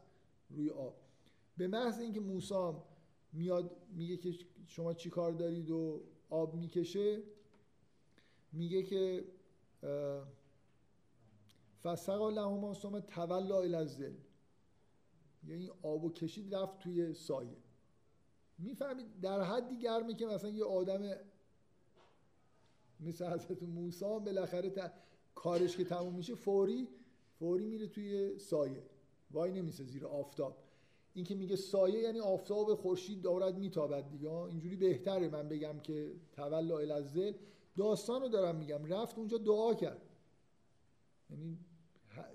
[0.50, 0.94] روی آب.
[1.56, 2.72] به محض اینکه موسی
[3.32, 4.34] میاد میگه که
[4.66, 7.22] شما چی کار دارید و آب می‌کشه
[8.52, 9.24] میگه که
[11.82, 14.14] فسقا لهما ثم تولا الی الظل.
[15.46, 17.56] یعنی آب و کشید رفت توی سایه.
[18.58, 21.16] می‌فهمید در حدی گرمه که مثلا یه آدم
[23.00, 24.70] مثل حضرت موسی بالاخره
[25.34, 26.88] کارش که تموم میشه فوری
[27.38, 28.82] فوری میره توی سایه.
[29.30, 30.56] وای نمیسه زیر آفتاب.
[31.14, 34.30] این که میگه سایه یعنی آفتاب خورشید دارد میتابد دیگه.
[34.30, 37.32] اینجوری بهتره من بگم که تولا الازل.
[37.76, 38.84] داستان رو دارم میگم.
[38.84, 40.02] رفت اونجا دعا کرد.
[41.30, 41.58] یعنی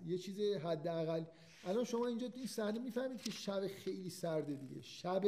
[0.06, 1.24] یه چیز حداقل.
[1.64, 4.82] الان شما اینجا این صحنه می‌فهمید که شب خیلی سرده دیگه.
[4.82, 5.24] شب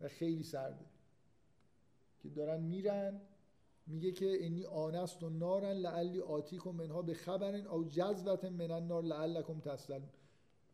[0.00, 0.84] و خیلی سرده.
[2.18, 3.20] که دارن میرن.
[3.86, 9.02] میگه که انی آنست و نارن لعلی آتیکم منها به خبرن او جذبت من النار
[9.02, 10.08] لعلکم تسلمون.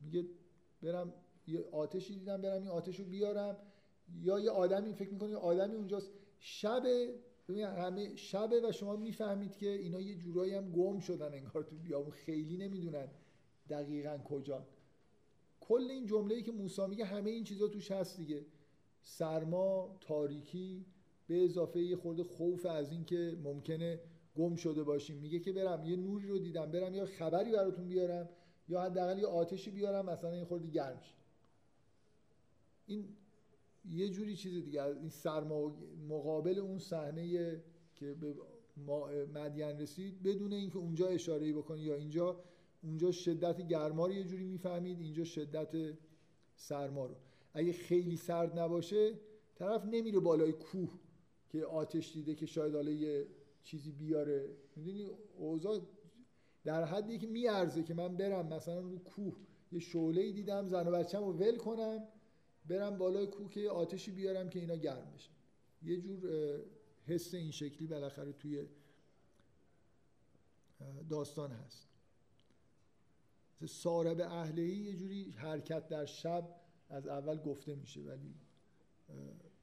[0.00, 0.24] میگه
[0.82, 1.12] برم
[1.46, 3.56] یه آتشی دیدم برم این آتش رو بیارم.
[4.20, 6.12] یا یه آدمی فکر می‌کنه آدمی اونجاست.
[6.38, 6.82] شب
[7.48, 12.10] همه شبه و شما می‌فهمید که اینا یه جورایی هم گم شدن انگار تو بیابون.
[12.10, 13.08] خیلی نمی‌دونن
[13.70, 14.66] دقیقا کجا.
[15.60, 18.46] کل این جمله‌ای که موسی میگه همه این چیزا توش هست دیگه.
[19.02, 20.86] سرما تاریکی
[21.32, 24.00] به اضافه یه خورده خوف از این که ممکنه
[24.34, 25.16] گم شده باشیم.
[25.16, 28.28] میگه که برم یه نوری رو دیدم برم یا خبری براتون بیارم
[28.68, 31.00] یا حداقل یه آتشی بیارم مثلا این خورده گرم
[32.86, 33.04] این
[33.90, 35.76] یه جوری چیز دیگه این سرما
[36.08, 37.62] مقابل اون صحنه
[37.94, 38.34] که به
[39.34, 42.40] مدین رسید بدون اینکه اونجا اشاره بکنی یا اینجا
[42.82, 45.96] اونجا شدت گرما رو یه جوری می‌فهمید اینجا شدت
[46.56, 47.14] سرما رو.
[47.54, 49.14] اگه خیلی سرد نباشه
[49.54, 51.01] طرف نمیره بالای کوه.
[51.52, 53.26] که آتش دیده که شاید حالا یه
[53.62, 54.56] چیزی بیاره.
[54.76, 55.80] می‌دونی؟ اوضاع
[56.64, 59.36] در حدی که میارزه که من برم مثلا رو کوه
[59.72, 62.08] یه شعله دیدم زن و بچه‌مو ول کنم
[62.66, 65.32] برم بالای کوه که آتشی بیارم که اینا گرم بشن.
[65.82, 66.20] یه جور
[67.06, 68.66] حس این شکلی بالاخره توی
[71.10, 71.88] داستان هست.
[73.66, 78.34] سارب اهلهی یه جوری حرکت در شب از اول گفته میشه ولی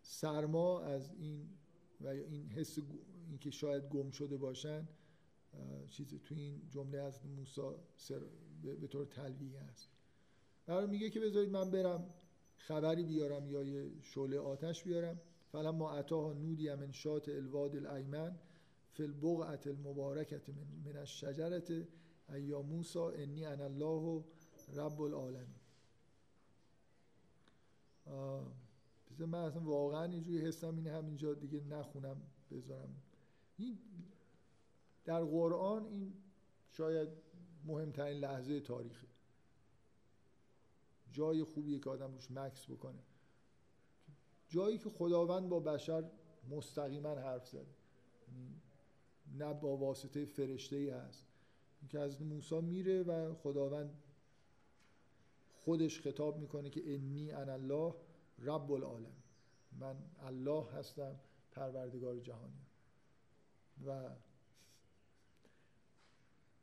[0.01, 1.49] سرما از این
[2.01, 2.79] و این حس
[3.29, 4.87] اینکه شاید گم شده باشن
[5.89, 7.61] چیزی توی این جمله از موسی
[8.63, 9.89] به طور تلویه هست.
[10.65, 12.13] برای میگه که بذارید من برم
[12.57, 15.19] خبری بیارم یا یه شعله آتش بیارم.
[15.51, 18.39] فلا ما اتاها نودی من شات الواد الایمن
[18.91, 21.87] فی البقعه المبارکت من, من الشجرت
[22.29, 24.23] ایا موسا انی انا الله
[24.75, 25.59] رب العالمین.
[29.19, 32.21] بذار من اصلا واقعا اینجوری حسم اینه همینجا دیگه نخونم
[32.51, 32.95] بذارم.
[33.57, 33.77] این
[35.05, 36.13] در قرآن این
[36.69, 37.09] شاید
[37.65, 39.07] مهمترین لحظه تاریخه.
[41.11, 42.99] جای خوبیه که آدم روش مکس بکنه.
[44.47, 46.03] جایی که خداوند با بشر
[46.49, 47.75] مستقیما حرف زده.
[49.37, 51.25] نه با واسطه فرشته ای هست.
[51.89, 54.03] که از موسی میره و خداوند
[55.53, 57.93] خودش خطاب می‌کنه که انی ان الله
[58.41, 59.13] رب العالم
[59.71, 61.19] من الله هستم
[61.51, 62.65] پروردگار جهانی.
[63.85, 64.09] و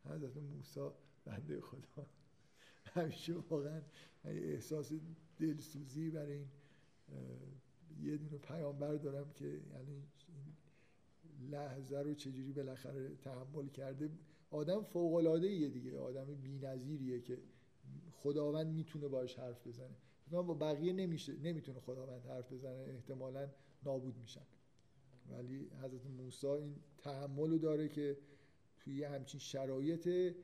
[0.05, 0.90] حضرت موسی
[1.24, 2.07] بنده خدا.
[2.85, 3.82] همیشه واقعا
[4.24, 4.93] احساس
[5.39, 6.48] دلسوزی برای این
[8.01, 10.03] یه دونه پیامبر دارم که یعنی
[11.39, 14.11] این لحظه رو چجوری بالاخره تحمل کرده.
[14.51, 17.39] آدم فوق العاده دیگه آدم بی‌نظیریه که
[18.12, 19.97] خداوند می‌تونه باش حرف بزنه.
[20.31, 23.48] با بقیه نمیشه نمی‌تونه خداوند حرف بزنه احتمالا
[23.85, 24.47] نابود میشن.
[25.31, 28.16] ولی حضرت موسی این تحمل رو داره که
[28.77, 30.35] توی همچین شرایط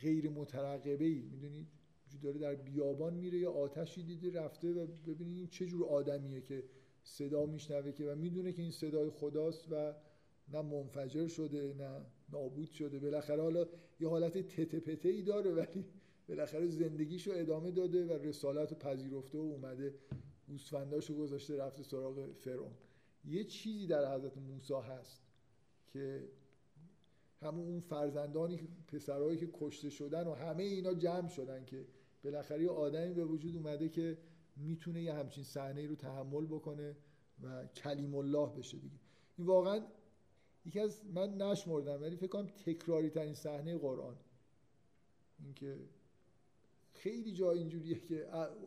[0.00, 1.66] غیر مترقبه ای می‌دونید
[2.22, 6.64] داره در بیابان میره یا آتشی دیده رفته و ببینید این چه جور آدمیه که
[7.02, 9.94] صدا میشنوه که و می‌دونه که این صدای خداست و
[10.48, 12.00] نه منفجر شده نه
[12.32, 12.98] نابود شده.
[12.98, 13.66] بالاخره حالا
[14.00, 15.84] یه حالت تته ای داره ولی
[16.28, 19.94] بالاخره زندگیشو ادامه داده و رسالت رو پذیرفته و اومده
[20.48, 22.72] گوسفنداشو گذاشته رفته سراغ فرعون.
[23.24, 25.22] یه چیزی در حضرت موسی هست
[25.92, 26.28] که
[27.40, 31.86] همون اون فرزندانی پسرهایی که کشته شدن و همه اینا جمع شدن که
[32.24, 34.18] بالاخره یه آدمی به وجود اومده که
[34.56, 36.96] می‌تونه یه همچین صحنه رو تحمل بکنه
[37.42, 38.98] و کلیم الله بشه دیگه.
[39.38, 39.86] این واقعا
[40.66, 44.16] یکی از من نشمردم ولی فکر کنم تکراری ترین صحنه قرآن.
[45.44, 45.78] اینکه
[47.04, 48.26] خیلی جا اینجوریه که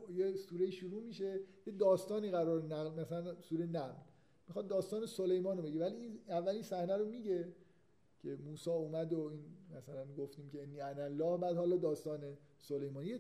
[0.09, 3.95] یه سوره شروع میشه یه داستانی قرار نقل مثلا سوره نم
[4.47, 5.79] می‌خواد داستان سلیمان رو بگه.
[5.79, 7.53] ولی این اولین صحنه رو میگه
[8.19, 9.45] که موسی اومد و این
[9.77, 13.05] مثلا گفتیم که انی انا الله بعد حالا داستان سلیمان.
[13.05, 13.19] یه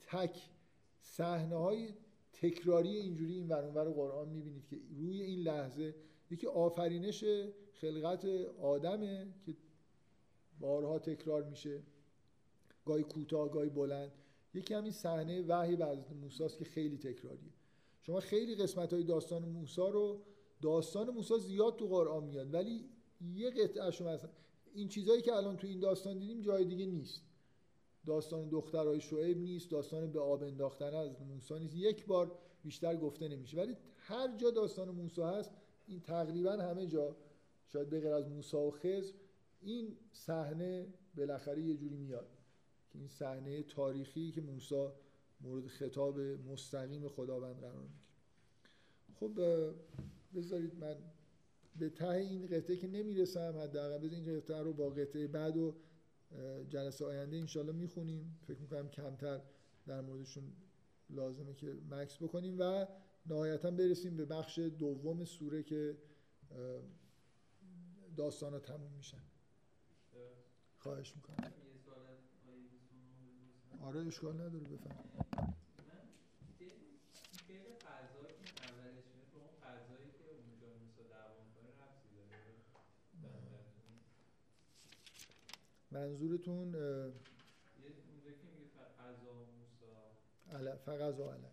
[0.00, 0.50] تک
[1.00, 1.88] صحنه های
[2.32, 5.94] تکراری اینجوری این ور قرآن می‌بینید که روی این لحظه
[6.30, 7.24] یکی آفرینش
[7.72, 8.24] خلقت
[8.60, 9.54] آدمه که
[10.60, 11.82] بارها تکرار میشه.
[12.84, 14.12] گاهی کوتاه گاهی بلند.
[14.56, 17.52] یکی همین صحنه وحی حضرت موسی که خیلی تکراریه.
[18.02, 20.22] شما خیلی قسمت های داستان موسی رو
[20.62, 22.84] داستان موسی زیاد تو قرآن میاد ولی
[23.34, 24.16] یه قطعه شما
[24.74, 27.22] این چیزهایی که الان تو این داستان دیدیم جای دیگه نیست.
[28.06, 31.74] داستان دخترای شعیب نیست داستان به آب انداختن از موسی نیست.
[31.74, 33.56] یک بار بیشتر گفته نمیشه.
[33.56, 35.50] ولی هر جا داستان موسی هست
[35.86, 37.16] این تقریبا همه جا
[37.66, 39.12] شاید به غیر از موسی و خضر
[39.62, 42.35] این صحنه بالاخره یه جوری میاد.
[42.98, 44.88] این صحنه تاریخی که موسی
[45.40, 48.06] مورد خطاب مستقیم خداوند قرار می‌گیره.
[49.14, 49.40] خب
[50.34, 50.96] بذارید من
[51.78, 55.74] به ته این قطعه که نمی‌رسم حداقل بذارید این قطعه رو با قطعه بعد و
[56.68, 58.38] جلسه آینده انشالله می‌خونیم.
[58.46, 59.40] فکر می‌کنم کمتر
[59.86, 60.52] در موردشون
[61.10, 62.86] لازمه که مکس بکنیم و
[63.26, 65.96] نهایتا برسیم به بخش دوم سوره که
[68.16, 69.22] داستان ها تموم میشن.
[70.78, 71.65] خواهش می‌کنم.
[73.86, 74.96] آره اشکال نداره بفهم.
[85.90, 86.74] منظورتون
[90.86, 91.46] فقضا علی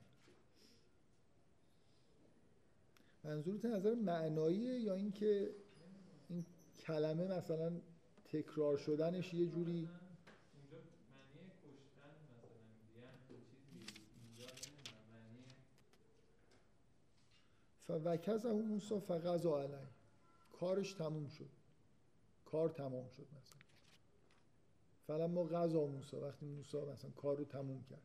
[3.23, 5.55] منظورتون نظر معناییه یا اینکه
[6.29, 6.45] این
[6.79, 7.81] کلمه مثلا
[8.25, 9.89] تکرار شدنش یه جوری
[17.87, 19.87] فوکز اون موسا فقضا علی
[20.51, 21.49] کارش تموم شد.
[22.45, 23.63] کار تمام شد مثلا.
[25.07, 28.01] فلما غذا موسی وقتی موسی مثلا کار رو تموم کرد.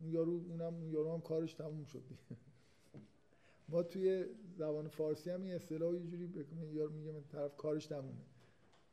[0.00, 2.02] اون یارو اونم اون یارو هم کارش تموم شد
[3.68, 4.26] ما توی
[4.56, 8.24] زبان فارسی هم این اصطلاح یه جوری بکنیم یارو میگه من طرف کارش تمومه.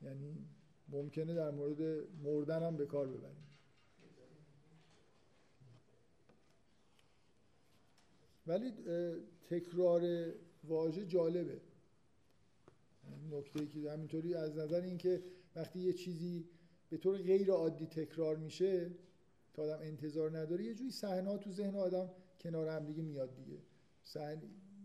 [0.01, 0.45] یعنی
[0.89, 1.81] ممکنه در مورد
[2.23, 3.47] مردن هم به کار ببریم.
[8.47, 8.71] ولی
[9.49, 10.33] تکرار
[10.63, 11.61] واژه جالبه.
[13.31, 15.23] نکته ای که همینطوری از نظر اینکه
[15.55, 16.45] وقتی یه چیزی
[16.89, 18.91] به طور غیر عادی تکرار میشه
[19.53, 22.09] تا آدم انتظار نداره یه جوری صحنه تو ذهن آدم
[22.39, 23.57] کنار هم دیگه میاد دیگه.
[24.03, 24.41] صحنه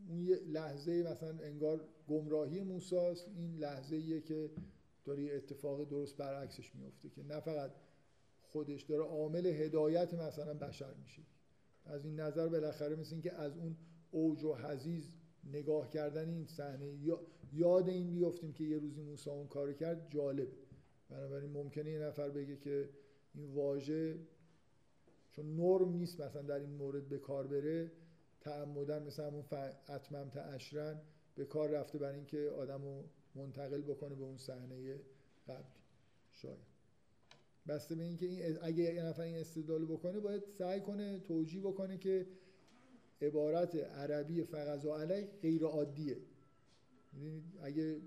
[0.08, 4.50] اون یه لحظه مثلا انگار گمراهی موساست این لحظه ایه که
[5.04, 7.70] داره اتفاق درست برعکسش میفته که نه فقط
[8.42, 11.22] خودش داره عامل هدایت مثلا بشر میشه.
[11.84, 13.76] از این نظر بالاخره مثل اینکه از اون
[14.10, 15.12] اوج و حزیز
[15.44, 16.94] نگاه کردن این صحنه
[17.52, 20.48] یاد این بیفتیم که یه روزی موسی اون کار کرد جالب
[21.10, 22.88] بنابراین ممکنه یه نفر بگه که
[23.34, 24.18] این واژه
[25.32, 27.92] چون نرم نیست مثلا در این مورد به کار بره
[28.40, 29.44] تعمدن مثلا همون
[29.88, 31.00] اتمم اشرن
[31.34, 33.02] به کار رفته برای اینکه آدمو
[33.34, 35.00] منتقل بکنه به اون صحنه
[35.48, 35.82] قبلی
[36.32, 36.71] شاید.
[37.68, 41.98] بسته به اینکه این اگه یه نفر این استدلال بکنه باید سعی کنه توجیه بکنه
[41.98, 42.26] که
[43.22, 46.16] عبارت عربی فقضا علی غیر عادیه.
[47.62, 48.00] اگه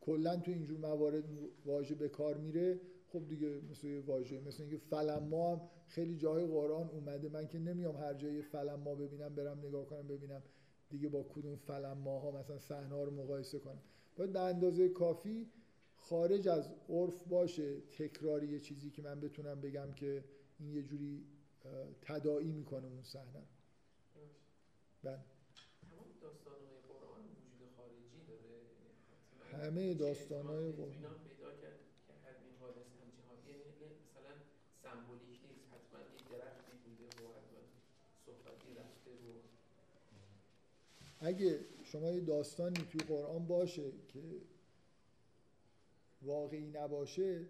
[0.00, 1.24] کلا تو اینجور موارد
[1.64, 6.88] واژه به کار میره خب دیگه مثل واژه مثل اینکه فلما هم خیلی جای قرآن
[6.88, 7.28] اومده.
[7.28, 10.42] من که نمیام هر جای فلما ببینم برم نگاه کنم ببینم
[10.90, 13.82] دیگه با کدوم فلما ها مثلا صحنه رو مقایسه کنم.
[14.16, 15.46] باید به اندازه کافی
[16.08, 20.24] خارج از عرف باشه تکراری یه چیزی که من بتونم بگم که
[20.58, 21.24] این یه جوری
[22.02, 23.42] تداعی می‌کنه اون صحنه.
[25.02, 25.18] بله.
[25.90, 28.54] تمام داستان‌های قرآن وجود خارجی داره؟
[29.52, 31.18] یعنی همه داستان‌های اطمینان- قرآن.
[31.28, 32.96] پیدا کرد که همین حادثه
[33.30, 34.34] همچین یعنی مثلا
[34.82, 37.62] سمبولیک نیست حتما یک درختی بوده و حتما
[38.26, 39.32] صحبتی رفته و
[41.20, 44.20] اگه شما یه داستانی توی قرآن باشه که
[46.26, 47.46] واقعی نباشه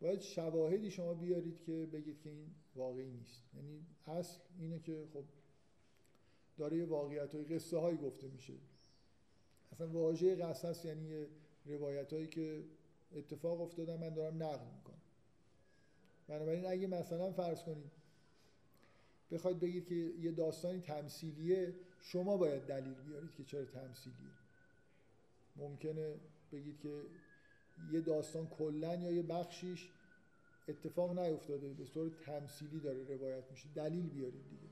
[0.00, 3.42] باید شواهدی شما بیارید که بگید که این واقعی نیست.
[3.56, 5.24] یعنی اصل اینه که خب
[6.58, 8.54] داره یه واقعیت های قصه هایی گفته میشه.
[9.72, 11.28] اصلا واژه قصص یعنی یه
[11.66, 12.64] روایت هایی که
[13.14, 14.96] اتفاق افتادن من دارم نقل می‌کنم.
[16.28, 17.90] بنابراین اگه مثلا فرض کنید
[19.30, 24.30] بخواید بگید که یه داستانی تمثیلیه شما باید دلیل بیارید که چرا تمثیلیه.
[25.56, 26.14] ممکنه
[26.52, 27.02] بگید که
[27.92, 29.88] یه داستان کلا یا یه بخشیش
[30.68, 33.68] اتفاق نیفتاده به طور تمثیلی داره روایت میشه.
[33.74, 34.70] دلیل بیارید دیگه.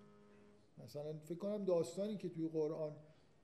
[0.84, 2.92] مثلا فکر کنم داستانی که توی قرآن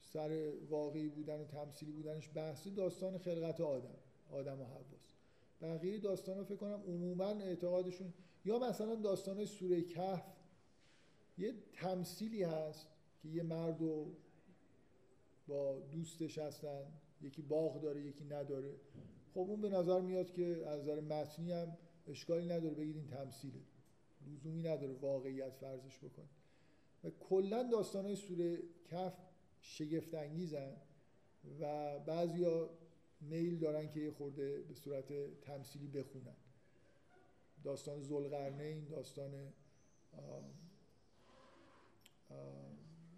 [0.01, 3.97] سر واقعی بودن و تمثیلی بودنش بحث داستان خلقت آدم
[4.31, 5.15] آدم و حواست
[5.63, 8.13] بقیه داستان رو فکر کنم عموما اعتقادشون
[8.45, 10.25] یا مثلا داستان سوره کهف
[11.39, 12.87] یه تمثیلی هست
[13.23, 14.07] که یه مرد و
[15.49, 16.83] با دوستش هستن
[17.23, 18.75] یکی باغ داره یکی نداره.
[19.35, 22.75] خب اون به نظر میاد که از نظر متنی هم اشکالی نداره.
[22.75, 23.61] بگید این تمثیله.
[24.27, 26.45] لزومی نداره واقعیت فرضش بکنید
[27.05, 28.59] و کلا داستان های سوره
[28.91, 29.15] کف
[29.61, 30.77] شگفت انگیزن
[31.61, 32.71] و بعضیا
[33.21, 36.37] میل دارن که یه خورده به صورت تمثیلی بخونن.
[37.65, 39.53] داستان زلقرنین داستان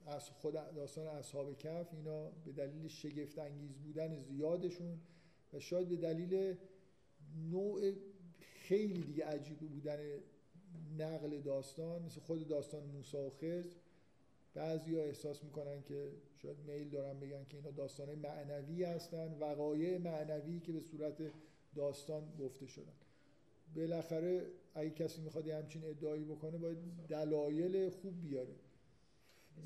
[0.07, 5.01] از خود داستان اصحاب کف اینا به دلیل شگفت انگیز بودن زیادشون
[5.55, 6.57] و شاید به دلیل
[7.51, 7.93] نوع
[8.41, 9.99] خیلی دیگه عجیب بودن
[10.99, 13.77] نقل داستان مثل خود داستان موسی و خضر
[14.55, 16.13] بعضی احساس می‌کنن که
[16.43, 21.15] شاید میل دارن بگن که اینا داستان معنوی هستن وقایع معنوی که به صورت
[21.75, 22.93] داستان گفته شدن.
[23.77, 26.79] بالاخره اگه کسی می‌خواد همچین ادعایی بکنه باید
[27.09, 28.55] دلایل خوب بیاره.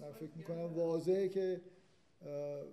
[0.01, 1.61] من فکر می‌کنم واضحه که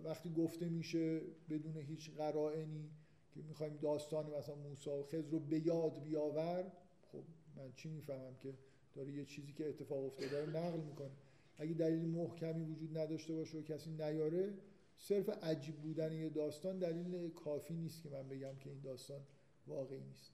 [0.04, 2.90] وقتی گفته میشه بدون هیچ قرائنی
[3.32, 6.72] که می‌خوایم داستان مثلا موسی و خضر رو به یاد بیاور
[7.12, 7.24] خب
[7.56, 8.54] من چی می‌فهمم که
[8.94, 11.12] داره یه چیزی که اتفاق افتاده رو نقل می‌کنه.
[11.58, 14.54] اگه دلیل محکمی وجود نداشته باشه و کسی نیاره
[14.98, 19.22] صرف عجیب بودن یه داستان دلیل کافی نیست که من بگم که این داستان
[19.68, 20.32] واقعی نیست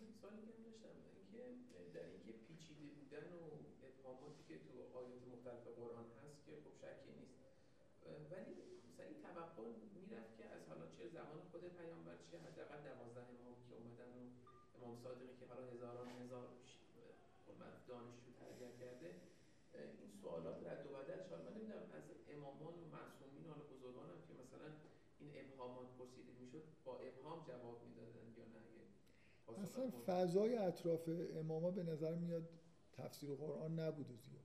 [0.00, 1.42] من سوالی که داشتم اینکه
[1.94, 3.42] در اینکه پیچیده بودن و
[3.88, 7.38] ابهاماتی که تو آیات مختلف قرآن هست که خب شکی نیست
[8.06, 8.54] اه، ولی
[8.86, 9.66] مثلا این توقع
[10.00, 14.22] می‌رفت که از حالا چه زمان خود پیامبر چه حداقل دوازده امام که اومدن و
[14.76, 16.80] امام صادقی که حالا هزاران هزار ش-
[17.48, 19.10] اه، دانشجو تربیت کرده
[19.74, 22.04] اه، این سوالات رد و بدلش حالا من نمی‌دونم از
[22.34, 24.68] امامان و معصومین حالا بزرگان هم که مثلا
[25.20, 28.60] این ابهامات پرسیده می‌شد با ابهام جواب می‌دادن یا نه؟
[29.46, 32.48] پاسخ اصلا فضای اطراف اماما به نظر میاد
[32.92, 34.42] تفسیر قرآن نبوده زیاد.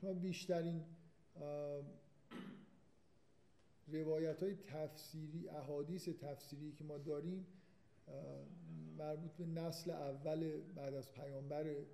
[0.00, 0.84] شما بیشترین
[3.88, 7.46] روایت های تفسیری احادیث تفسیری که ما داریم
[8.98, 11.86] مربوط به نسل اول بعد از پیامبره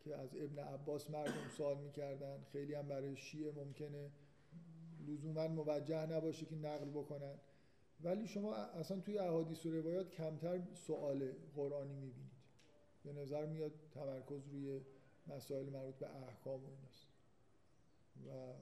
[0.00, 2.44] که از ابن عباس مردم سوال می‌کردن.
[2.52, 4.10] خیلی هم برای شیعه ممکنه
[5.06, 7.38] لزوما موجه نباشه که نقل بکنن.
[8.04, 12.38] ولی شما اصلا توی احادیث و روایات کمتر سوال قرآنی می‌بینید.
[13.04, 14.80] به نظر میاد تمرکز روی
[15.26, 17.08] مسائل مربوط به احکام و ایناست.
[18.26, 18.52] و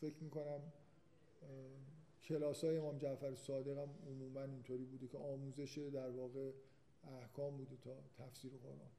[0.00, 0.60] فکر می‌کنم
[2.24, 6.50] کلاس های امام جعفر صادق هم عموما اینطوری بوده که آموزش در واقع
[7.20, 8.90] احکام بوده تا تفسیر قرآن.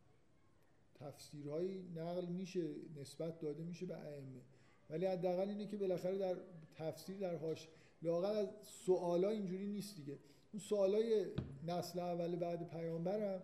[0.96, 4.42] تفسیرهایی نقل میشه نسبت داده میشه به ائمه.
[4.90, 6.38] ولی حداقل اینه که بالاخره در
[6.76, 7.68] تفسیر در هاش
[8.06, 8.48] لاقل از
[8.86, 10.20] سوالا اینجوری نیست دیگه.
[10.54, 11.26] اون سوالای
[11.68, 13.42] نسل اول بعد پیامبرم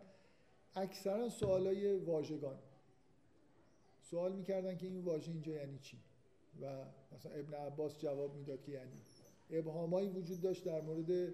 [0.76, 2.58] اکثرا سوالای واژگان.
[4.02, 5.98] سوال می‌کردن که این واژه اینجا یعنی چی؟
[6.62, 6.86] و
[7.16, 9.02] مثلا ابن عباس جواب می‌داد که یعنی.
[9.52, 11.34] ابهامایی وجود داشت در مورد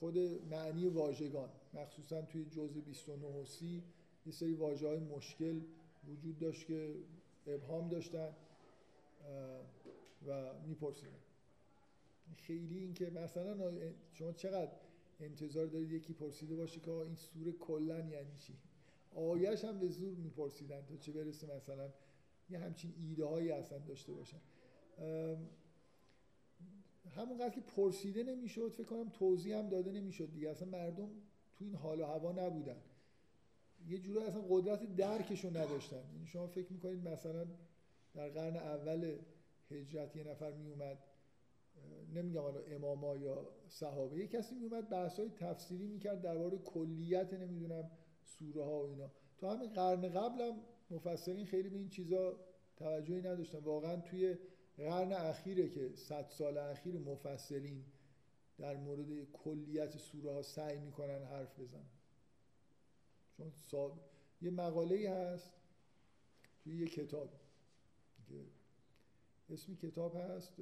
[0.00, 0.18] خود
[0.50, 1.48] معنی واژگان.
[1.74, 3.82] مخصوصا توی جزء 29 و 30
[4.26, 5.60] یه سری واژه های مشکل
[6.08, 6.94] وجود داشت که
[7.46, 8.32] ابهام داشتن
[10.26, 11.18] و میپرسیدن.
[12.36, 13.72] خیلی اینکه مثلا
[14.12, 14.72] شما چقدر
[15.20, 18.54] انتظار دارید یکی پرسیده باشه که این سوره کلا یعنی چی؟
[19.14, 21.90] آیش هم به زور میپرسیدن تا چه برسه مثلا
[22.50, 24.40] یه همچین ایده هایی اصلا داشته باشن.
[27.10, 30.50] همونقدر که پرسیده نمی‌شد فکر کنم توضیح هم داده نمی‌شد دیگه.
[30.50, 31.08] اصلا مردم
[31.54, 32.76] تو این حال و هوا نبودن.
[33.88, 36.04] یه جورایی اصلا قدرت درکشو نداشتن.
[36.14, 37.46] یعنی شما فکر می‌کنید مثلا
[38.14, 39.16] در قرن اول
[39.70, 40.98] هجرت یه نفر میومد
[42.14, 47.90] نمیگم حالا اماما یا صحابه یه کسی میومد بحث های تفسیری می‌کرد درباره کلیت نمی‌دونم
[48.22, 49.10] سوره ها و اینا.
[49.38, 50.60] تو همین قرن قبلم
[50.90, 52.36] مفسرین خیلی به این چیزا
[52.76, 53.58] توجهی نداشتن.
[53.58, 54.38] واقعا توی
[54.76, 57.84] قرن اخیره که صد سال اخیر مفسرین
[58.58, 61.90] در مورد کلیت سوره ها سعی می‌کنن حرف بزنن.
[63.36, 64.00] چون ساب...
[64.42, 65.52] یه مقاله هست
[66.64, 67.28] توی یه کتاب
[69.50, 70.52] اسم کتاب هست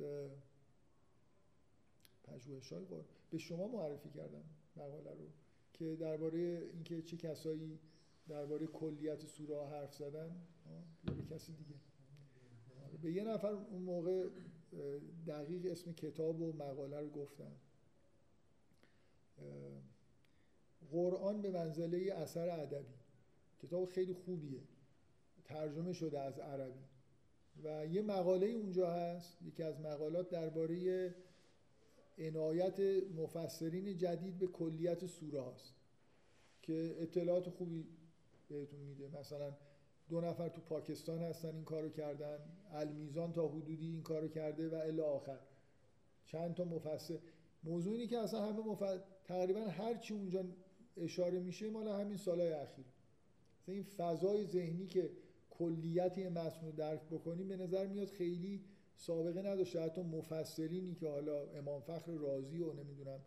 [2.24, 2.84] پژوهش های
[3.30, 4.44] به شما معرفی کردم
[4.76, 5.26] مقاله رو
[5.72, 6.38] که درباره
[6.72, 7.78] اینکه چه کسایی
[8.28, 10.36] درباره کلیت سوره حرف زدن.
[11.08, 11.74] یا به کسی دیگه.
[13.02, 14.28] به یه نفر اون موقع
[15.26, 17.52] دقیق اسم کتاب و مقاله رو گفتم
[20.90, 22.94] قرآن به منزله اثر ادبی.
[23.62, 24.60] کتاب خیلی خوبیه.
[25.44, 26.84] ترجمه شده از عربی.
[27.64, 29.42] و یه مقاله اونجا هست.
[29.42, 31.14] یکی از مقالات درباره
[32.20, 32.80] عنایت
[33.16, 35.74] مفسرین جدید به کلیت سوره هاست
[36.62, 37.86] که اطلاعات خوبی
[38.48, 39.08] بهتون میده.
[39.20, 39.56] مثلا
[40.08, 42.38] دو نفر تو پاکستان هستن این کارو کردن.
[42.72, 45.38] المیزان تا حدودی این کارو کرده و الی آخر.
[46.26, 47.18] چند تا مفسر.
[47.64, 50.44] موضوع که اصلا همه مفسر تقریبا هر چی اونجا
[50.96, 52.84] اشاره میشه مال همین سالهای اخیر.
[53.66, 55.10] این فضای ذهنی که
[55.50, 58.64] کلیت متن رو درک بکنیم به نظر میاد خیلی
[58.96, 59.82] سابقه نداشته.
[59.82, 63.20] حتی مفسرینی که حالا امام فخر رازی و نمی‌دونم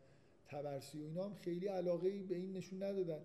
[0.46, 3.22] تبرسی و اینا هم خیلی علاقه به این نشون ندادن.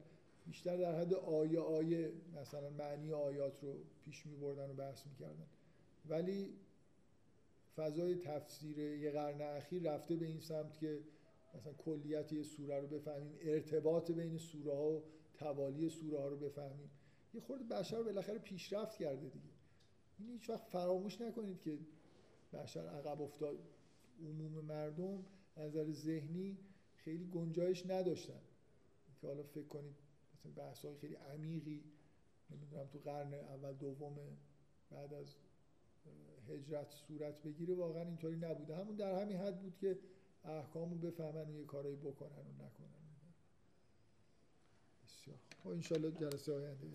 [0.47, 3.75] بیشتر در حد آیه آیه مثلا معنی آیات رو
[4.05, 5.47] پیش می بردن و بحث می‌کردن.
[6.09, 6.55] ولی
[7.77, 10.99] فضای تفسیر یه قرن اخیر رفته به این سمت که
[11.55, 15.03] مثلا کلیت یه سوره رو بفهمیم ارتباط بین سوره ها و
[15.35, 16.91] توالی سوره ها رو بفهمیم.
[17.35, 19.49] یه خورده بشر بالاخره پیشرفت کرده دیگه.
[20.19, 21.79] این هیچ وقت فراموش نکنید که
[22.53, 23.59] بشر عقب افتاد.
[24.21, 25.25] عموم مردم
[25.57, 26.59] نظر ذهنی
[26.95, 28.41] خیلی گنجایش نداشتن.
[29.21, 29.95] که حالا فکر کنید
[30.35, 31.85] مثلا بحث های خیلی عمیقی
[32.51, 34.17] نمی‌دونم تو قرن اول دوم
[34.91, 35.27] بعد از
[36.49, 38.77] هجرت صورت بگیره واقعا اینطوری نبوده.
[38.77, 39.99] همون در همین حد بود که
[40.45, 42.89] احکامو بفهمن و یه کارایی بکنن و نکنن.
[45.05, 46.87] بسیار خب انشالله جلسه آینده